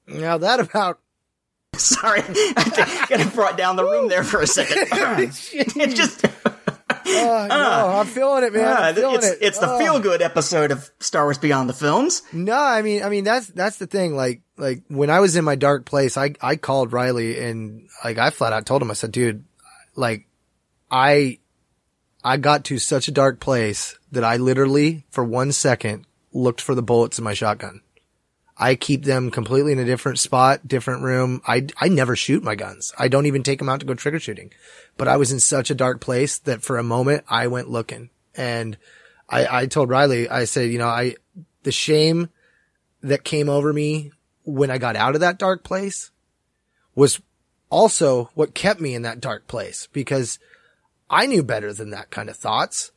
[0.07, 0.99] Now that about
[1.77, 4.77] Sorry, I kind of brought down the room there for a second.
[4.93, 6.25] it just.
[6.25, 8.65] Uh, no, I'm feeling it, man.
[8.65, 9.39] Uh, feeling it's it.
[9.41, 9.79] it's the Uh.
[9.79, 12.23] feel good episode of Star Wars Beyond the Films.
[12.33, 14.15] No, I mean, I mean that's that's the thing.
[14.17, 18.19] Like, like when I was in my dark place, I I called Riley and like
[18.19, 19.45] I flat out told him, I said, dude,
[19.97, 20.27] like,
[20.91, 21.39] I
[22.23, 26.75] I got to such a dark place that I literally for one second looked for
[26.75, 27.81] the bullets in my shotgun.
[28.57, 31.41] I keep them completely in a different spot, different room.
[31.47, 32.93] I, I never shoot my guns.
[32.99, 34.53] I don't even take them out to go trigger shooting.
[34.99, 38.11] But I was in such a dark place that for a moment I went looking
[38.35, 38.77] and
[39.31, 41.15] I, I told Riley, I said, you know, I,
[41.63, 42.29] the shame
[43.03, 44.13] that came over me
[44.51, 46.11] when I got out of that dark place
[46.95, 47.21] was
[47.71, 50.39] also what kept me in that dark place because
[51.09, 52.93] I knew better than that kind of thoughts.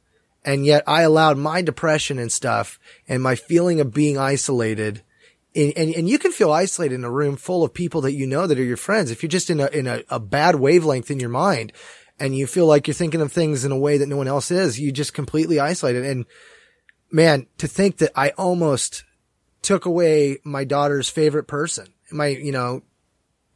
[0.45, 5.03] And yet I allowed my depression and stuff and my feeling of being isolated
[5.55, 8.25] and, and, and you can feel isolated in a room full of people that you
[8.25, 9.11] know that are your friends.
[9.11, 11.73] If you're just in a, in a, a bad wavelength in your mind
[12.19, 14.49] and you feel like you're thinking of things in a way that no one else
[14.49, 16.05] is, you just completely isolated.
[16.05, 16.25] And
[17.11, 19.03] man, to think that I almost
[19.63, 22.83] took away my daughter's favorite person, my, you know,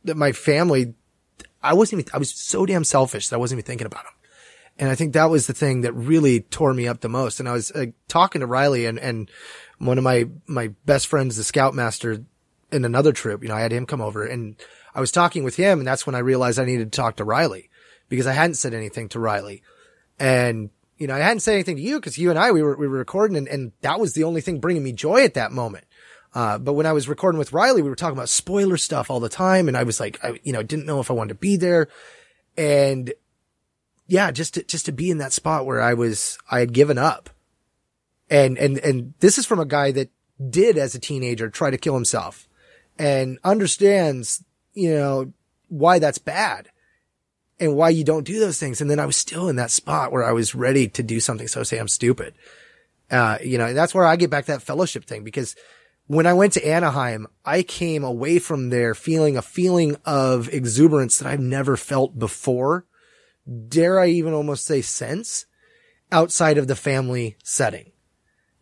[0.05, 0.95] that my family,
[1.61, 4.13] I wasn't even, I was so damn selfish that I wasn't even thinking about him.
[4.79, 7.39] And I think that was the thing that really tore me up the most.
[7.39, 9.29] And I was uh, talking to Riley and, and
[9.79, 12.23] one of my, my best friends, the scoutmaster
[12.71, 14.55] in another troop, you know, I had him come over and
[14.93, 17.23] I was talking with him and that's when I realized I needed to talk to
[17.23, 17.69] Riley
[18.07, 19.63] because I hadn't said anything to Riley.
[20.19, 22.77] And, you know, I hadn't said anything to you because you and I, we were,
[22.77, 25.51] we were recording and, and that was the only thing bringing me joy at that
[25.51, 25.85] moment.
[26.37, 29.19] Uh, but when I was recording with Riley, we were talking about spoiler stuff all
[29.19, 29.67] the time.
[29.67, 31.87] And I was like, I, you know, didn't know if I wanted to be there.
[32.55, 33.11] And
[34.05, 36.99] yeah, just to, just to be in that spot where I was, I had given
[36.99, 37.31] up.
[38.29, 40.11] And, and, and this is from a guy that
[40.47, 42.47] did as a teenager try to kill himself
[42.99, 44.43] and understands,
[44.75, 45.33] you know,
[45.69, 46.69] why that's bad
[47.59, 48.79] and why you don't do those things.
[48.79, 51.47] And then I was still in that spot where I was ready to do something
[51.47, 52.35] so damn stupid.
[53.09, 55.55] Uh, you know, that's where I get back that fellowship thing because
[56.07, 61.19] when I went to Anaheim, I came away from there feeling a feeling of exuberance
[61.19, 62.85] that I've never felt before.
[63.67, 65.45] Dare I even almost say since
[66.11, 67.91] outside of the family setting.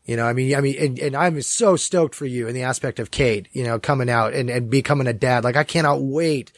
[0.06, 2.64] You know, I mean, I mean, and, and I'm so stoked for you in the
[2.64, 5.44] aspect of Cade, you know, coming out and, and becoming a dad.
[5.44, 6.52] Like I cannot wait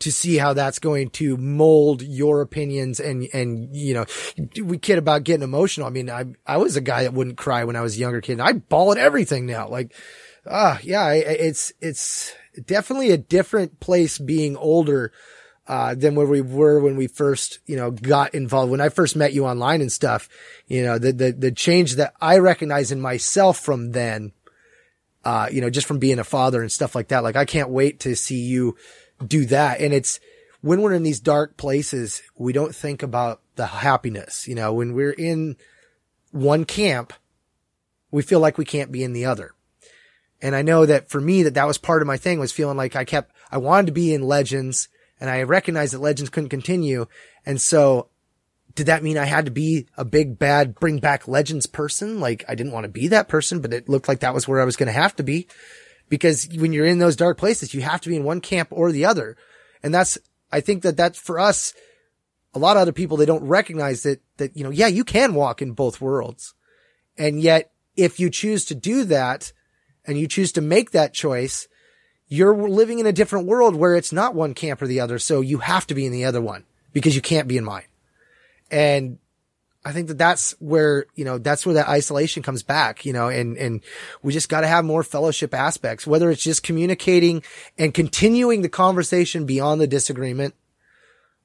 [0.00, 4.04] to see how that's going to mold your opinions and, and, you know,
[4.62, 5.86] we kid about getting emotional.
[5.86, 8.20] I mean, I, I was a guy that wouldn't cry when I was a younger
[8.20, 8.40] kid.
[8.40, 9.68] I bawl at everything now.
[9.68, 9.94] Like,
[10.46, 12.32] ah, yeah, I- I- it's, it's
[12.66, 15.12] definitely a different place being older,
[15.66, 18.70] uh, than where we were when we first, you know, got involved.
[18.70, 20.28] When I first met you online and stuff,
[20.66, 24.32] you know, the, the, the change that I recognize in myself from then,
[25.24, 27.22] uh, you know, just from being a father and stuff like that.
[27.22, 28.76] Like I can't wait to see you
[29.26, 29.80] do that.
[29.80, 30.20] And it's
[30.60, 34.46] when we're in these dark places, we don't think about the happiness.
[34.46, 35.56] You know, when we're in
[36.30, 37.14] one camp,
[38.10, 39.54] we feel like we can't be in the other.
[40.44, 42.76] And I know that for me, that that was part of my thing was feeling
[42.76, 44.88] like I kept, I wanted to be in Legends
[45.18, 47.06] and I recognized that Legends couldn't continue.
[47.46, 48.10] And so
[48.74, 52.20] did that mean I had to be a big bad bring back legends person?
[52.20, 54.60] Like I didn't want to be that person, but it looked like that was where
[54.60, 55.48] I was going to have to be
[56.10, 58.92] because when you're in those dark places, you have to be in one camp or
[58.92, 59.38] the other.
[59.82, 60.18] And that's,
[60.52, 61.72] I think that that's for us,
[62.52, 65.32] a lot of other people, they don't recognize that, that, you know, yeah, you can
[65.32, 66.52] walk in both worlds.
[67.16, 69.54] And yet if you choose to do that
[70.06, 71.68] and you choose to make that choice,
[72.28, 75.18] you're living in a different world where it's not one camp or the other.
[75.18, 77.86] So you have to be in the other one because you can't be in mine.
[78.70, 79.18] And
[79.84, 83.28] I think that that's where, you know, that's where that isolation comes back, you know,
[83.28, 83.82] and, and
[84.22, 87.42] we just got to have more fellowship aspects, whether it's just communicating
[87.76, 90.54] and continuing the conversation beyond the disagreement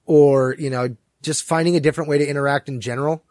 [0.05, 3.23] or, you know, just finding a different way to interact in general.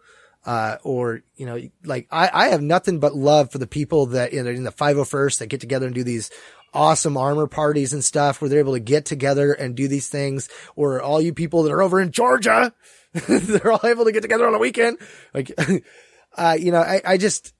[0.46, 4.32] Uh, or, you know, like I, I have nothing but love for the people that
[4.32, 6.30] you know, in the 501st that get together and do these
[6.72, 10.48] awesome armor parties and stuff where they're able to get together and do these things
[10.76, 12.72] or all you people that are over in Georgia
[13.12, 14.98] they're all able to get together on a weekend.
[15.32, 15.52] Like,
[16.36, 17.54] uh, you know, I, I just,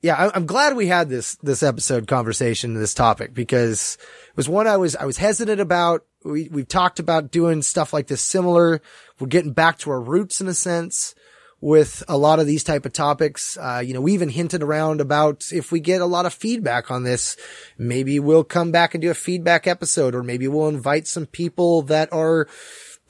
[0.00, 3.98] yeah, I'm glad we had this, this episode conversation, this topic, because
[4.30, 6.04] it was one I was, I was hesitant about.
[6.24, 8.80] We, we've talked about doing stuff like this similar.
[9.18, 11.14] We're getting back to our roots in a sense
[11.62, 13.56] with a lot of these type of topics.
[13.56, 16.90] Uh, you know, we even hinted around about if we get a lot of feedback
[16.90, 17.38] on this,
[17.78, 21.80] maybe we'll come back and do a feedback episode, or maybe we'll invite some people
[21.82, 22.46] that are,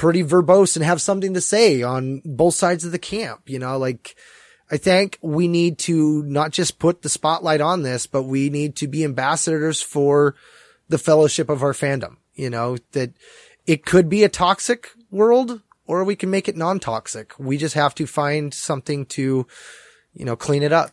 [0.03, 3.43] pretty verbose and have something to say on both sides of the camp.
[3.47, 4.17] You know, like
[4.69, 8.75] I think we need to not just put the spotlight on this, but we need
[8.77, 10.35] to be ambassadors for
[10.89, 12.17] the fellowship of our fandom.
[12.35, 13.13] You know, that
[13.65, 17.39] it could be a toxic world or we can make it non-toxic.
[17.39, 19.47] We just have to find something to,
[20.15, 20.91] you know, clean it up.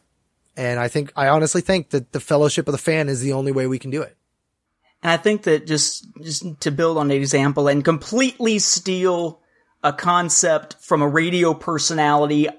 [0.57, 3.51] And I think, I honestly think that the fellowship of the fan is the only
[3.51, 4.17] way we can do it.
[5.01, 9.39] And I think that just, just to build on an example and completely steal
[9.83, 12.49] a concept from a radio personality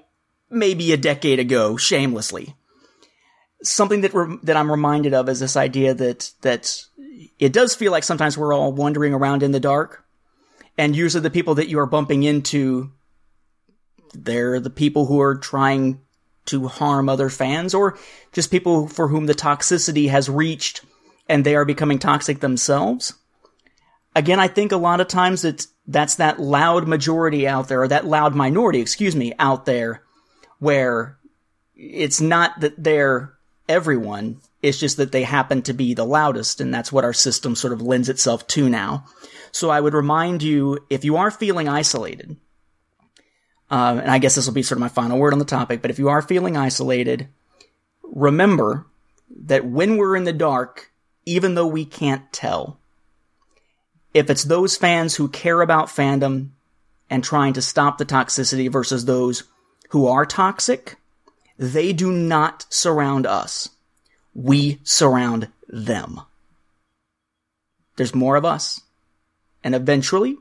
[0.49, 2.55] maybe a decade ago, shamelessly.
[3.63, 6.83] Something that re- that I'm reminded of is this idea that that
[7.37, 10.03] it does feel like sometimes we're all wandering around in the dark,
[10.77, 12.91] and usually the people that you are bumping into,
[14.13, 16.01] they're the people who are trying
[16.45, 17.97] to harm other fans, or
[18.31, 20.81] just people for whom the toxicity has reached
[21.29, 23.13] and they are becoming toxic themselves.
[24.15, 27.87] Again, I think a lot of times it's, that's that loud majority out there, or
[27.87, 30.03] that loud minority, excuse me, out there,
[30.59, 31.17] where
[31.75, 33.33] it's not that they're
[33.69, 37.55] everyone, it's just that they happen to be the loudest, and that's what our system
[37.55, 39.05] sort of lends itself to now.
[39.51, 42.37] So I would remind you, if you are feeling isolated,
[43.69, 45.81] uh, and I guess this will be sort of my final word on the topic,
[45.81, 47.27] but if you are feeling isolated,
[48.03, 48.85] remember
[49.45, 50.91] that when we're in the dark,
[51.25, 52.79] even though we can't tell.
[54.13, 56.49] If it's those fans who care about fandom
[57.09, 59.43] and trying to stop the toxicity versus those
[59.89, 60.97] who are toxic,
[61.57, 63.69] they do not surround us.
[64.33, 66.21] We surround them.
[67.95, 68.81] There's more of us.
[69.63, 70.37] And eventually,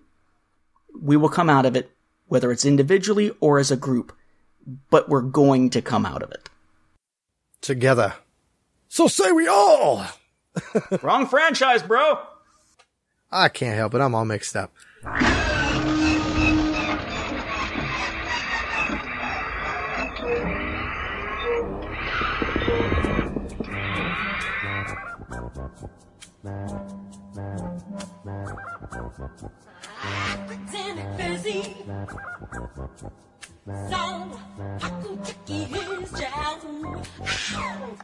[0.98, 1.90] we will come out of it,
[2.26, 4.12] whether it's individually or as a group,
[4.90, 6.48] but we're going to come out of it.
[7.60, 8.14] Together.
[8.88, 10.06] So say we all!
[11.02, 12.18] Wrong franchise, bro.
[13.30, 14.00] I can't help it.
[14.00, 14.72] I'm all mixed up.
[30.46, 31.76] Pretending busy.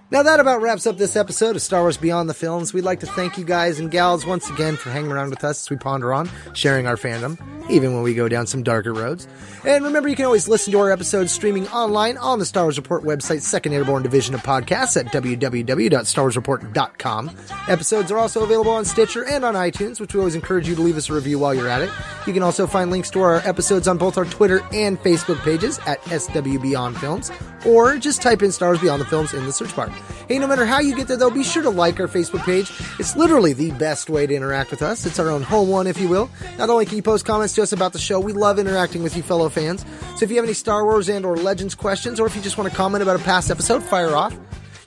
[0.09, 2.73] Now that about wraps up this episode of Star Wars Beyond the Films.
[2.73, 5.65] We'd like to thank you guys and gals once again for hanging around with us
[5.65, 7.37] as we ponder on, sharing our fandom,
[7.69, 9.27] even when we go down some darker roads.
[9.65, 12.77] And remember, you can always listen to our episodes streaming online on the Star Wars
[12.77, 17.31] Report website, Second Airborne Division of Podcasts at www.starwarsreport.com.
[17.69, 20.83] Episodes are also available on Stitcher and on iTunes, which we always encourage you to
[20.83, 21.91] leave us a review while you're at it.
[22.27, 25.81] You can also find links to our episodes on both our Twitter and Facebook pages
[25.87, 27.33] at SW Beyond Films,
[27.65, 29.89] or just type in Star Wars Beyond the Films in the search bar.
[30.29, 32.71] Hey, no matter how you get there, though, be sure to like our Facebook page.
[32.99, 35.07] It's literally the best way to interact with us.
[35.07, 36.29] It's our own Home One, if you will.
[36.59, 39.17] Not only can you post comments to us about the show, we love interacting with
[39.17, 39.85] you fellow fans.
[40.17, 42.59] So if you have any Star Wars and or Legends questions, or if you just
[42.59, 44.37] want to comment about a past episode, fire off.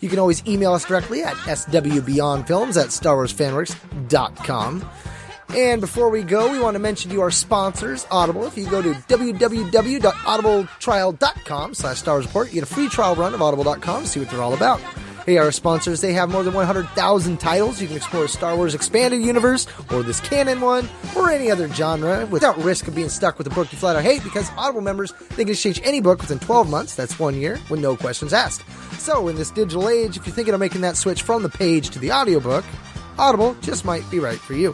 [0.02, 4.90] You can always email us directly at swbeyondfilms at starwarsfanworks.com.
[5.56, 8.46] And before we go, we want to mention to you our sponsors, Audible.
[8.46, 13.42] If you go to www.audibletrial.com slash Star Report, you get a free trial run of
[13.42, 14.80] audible.com to see what they're all about.
[15.26, 17.82] Hey, our sponsors, they have more than 100,000 titles.
[17.82, 22.26] You can explore Star Wars Expanded Universe, or this canon one, or any other genre
[22.28, 25.14] without risk of being stuck with a book you flat out hate because Audible members,
[25.36, 28.64] they can exchange any book within 12 months, that's one year, with no questions asked.
[29.00, 31.90] So, in this digital age, if you're thinking of making that switch from the page
[31.92, 32.66] to the audiobook,
[33.20, 34.74] Audible just might be right for you.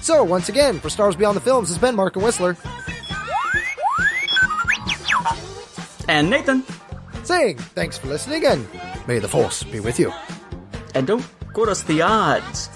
[0.00, 2.56] So, once again, for Stars Beyond the Films, it's been Mark and Whistler
[6.08, 6.64] And Nathan.
[7.24, 8.66] saying thanks for listening and
[9.06, 10.10] may the Force be with you.
[10.94, 12.70] And don't quote us the odds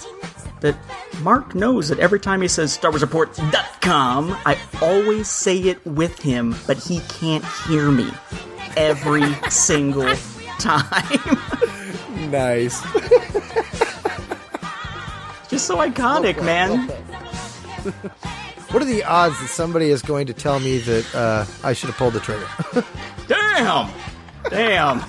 [0.61, 0.77] that
[1.23, 6.77] Mark knows that every time he says StarWarsReport.com, I always say it with him, but
[6.77, 8.11] he can't hear me
[8.77, 10.15] every single
[10.59, 11.21] time.
[12.31, 12.83] Nice.
[15.53, 16.91] Just so iconic, man.
[18.73, 21.91] What are the odds that somebody is going to tell me that uh, I should
[21.91, 22.49] have pulled the trigger?
[23.29, 23.91] Damn!
[24.49, 25.05] Damn.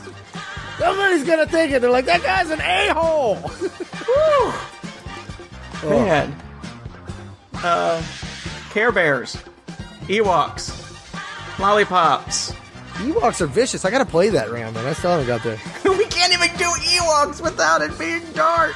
[0.77, 1.79] Somebody's gonna think it.
[1.79, 3.35] They're like, that guy's an a hole.
[5.89, 6.35] Man.
[7.53, 8.03] Uh,
[8.71, 9.37] Care Bears.
[10.07, 10.77] Ewoks.
[11.57, 12.51] Lollipops.
[12.95, 13.85] Ewoks are vicious.
[13.85, 14.85] I gotta play that round, man.
[14.85, 15.57] I still haven't got there.
[15.85, 18.75] we can't even do Ewoks without it being dark.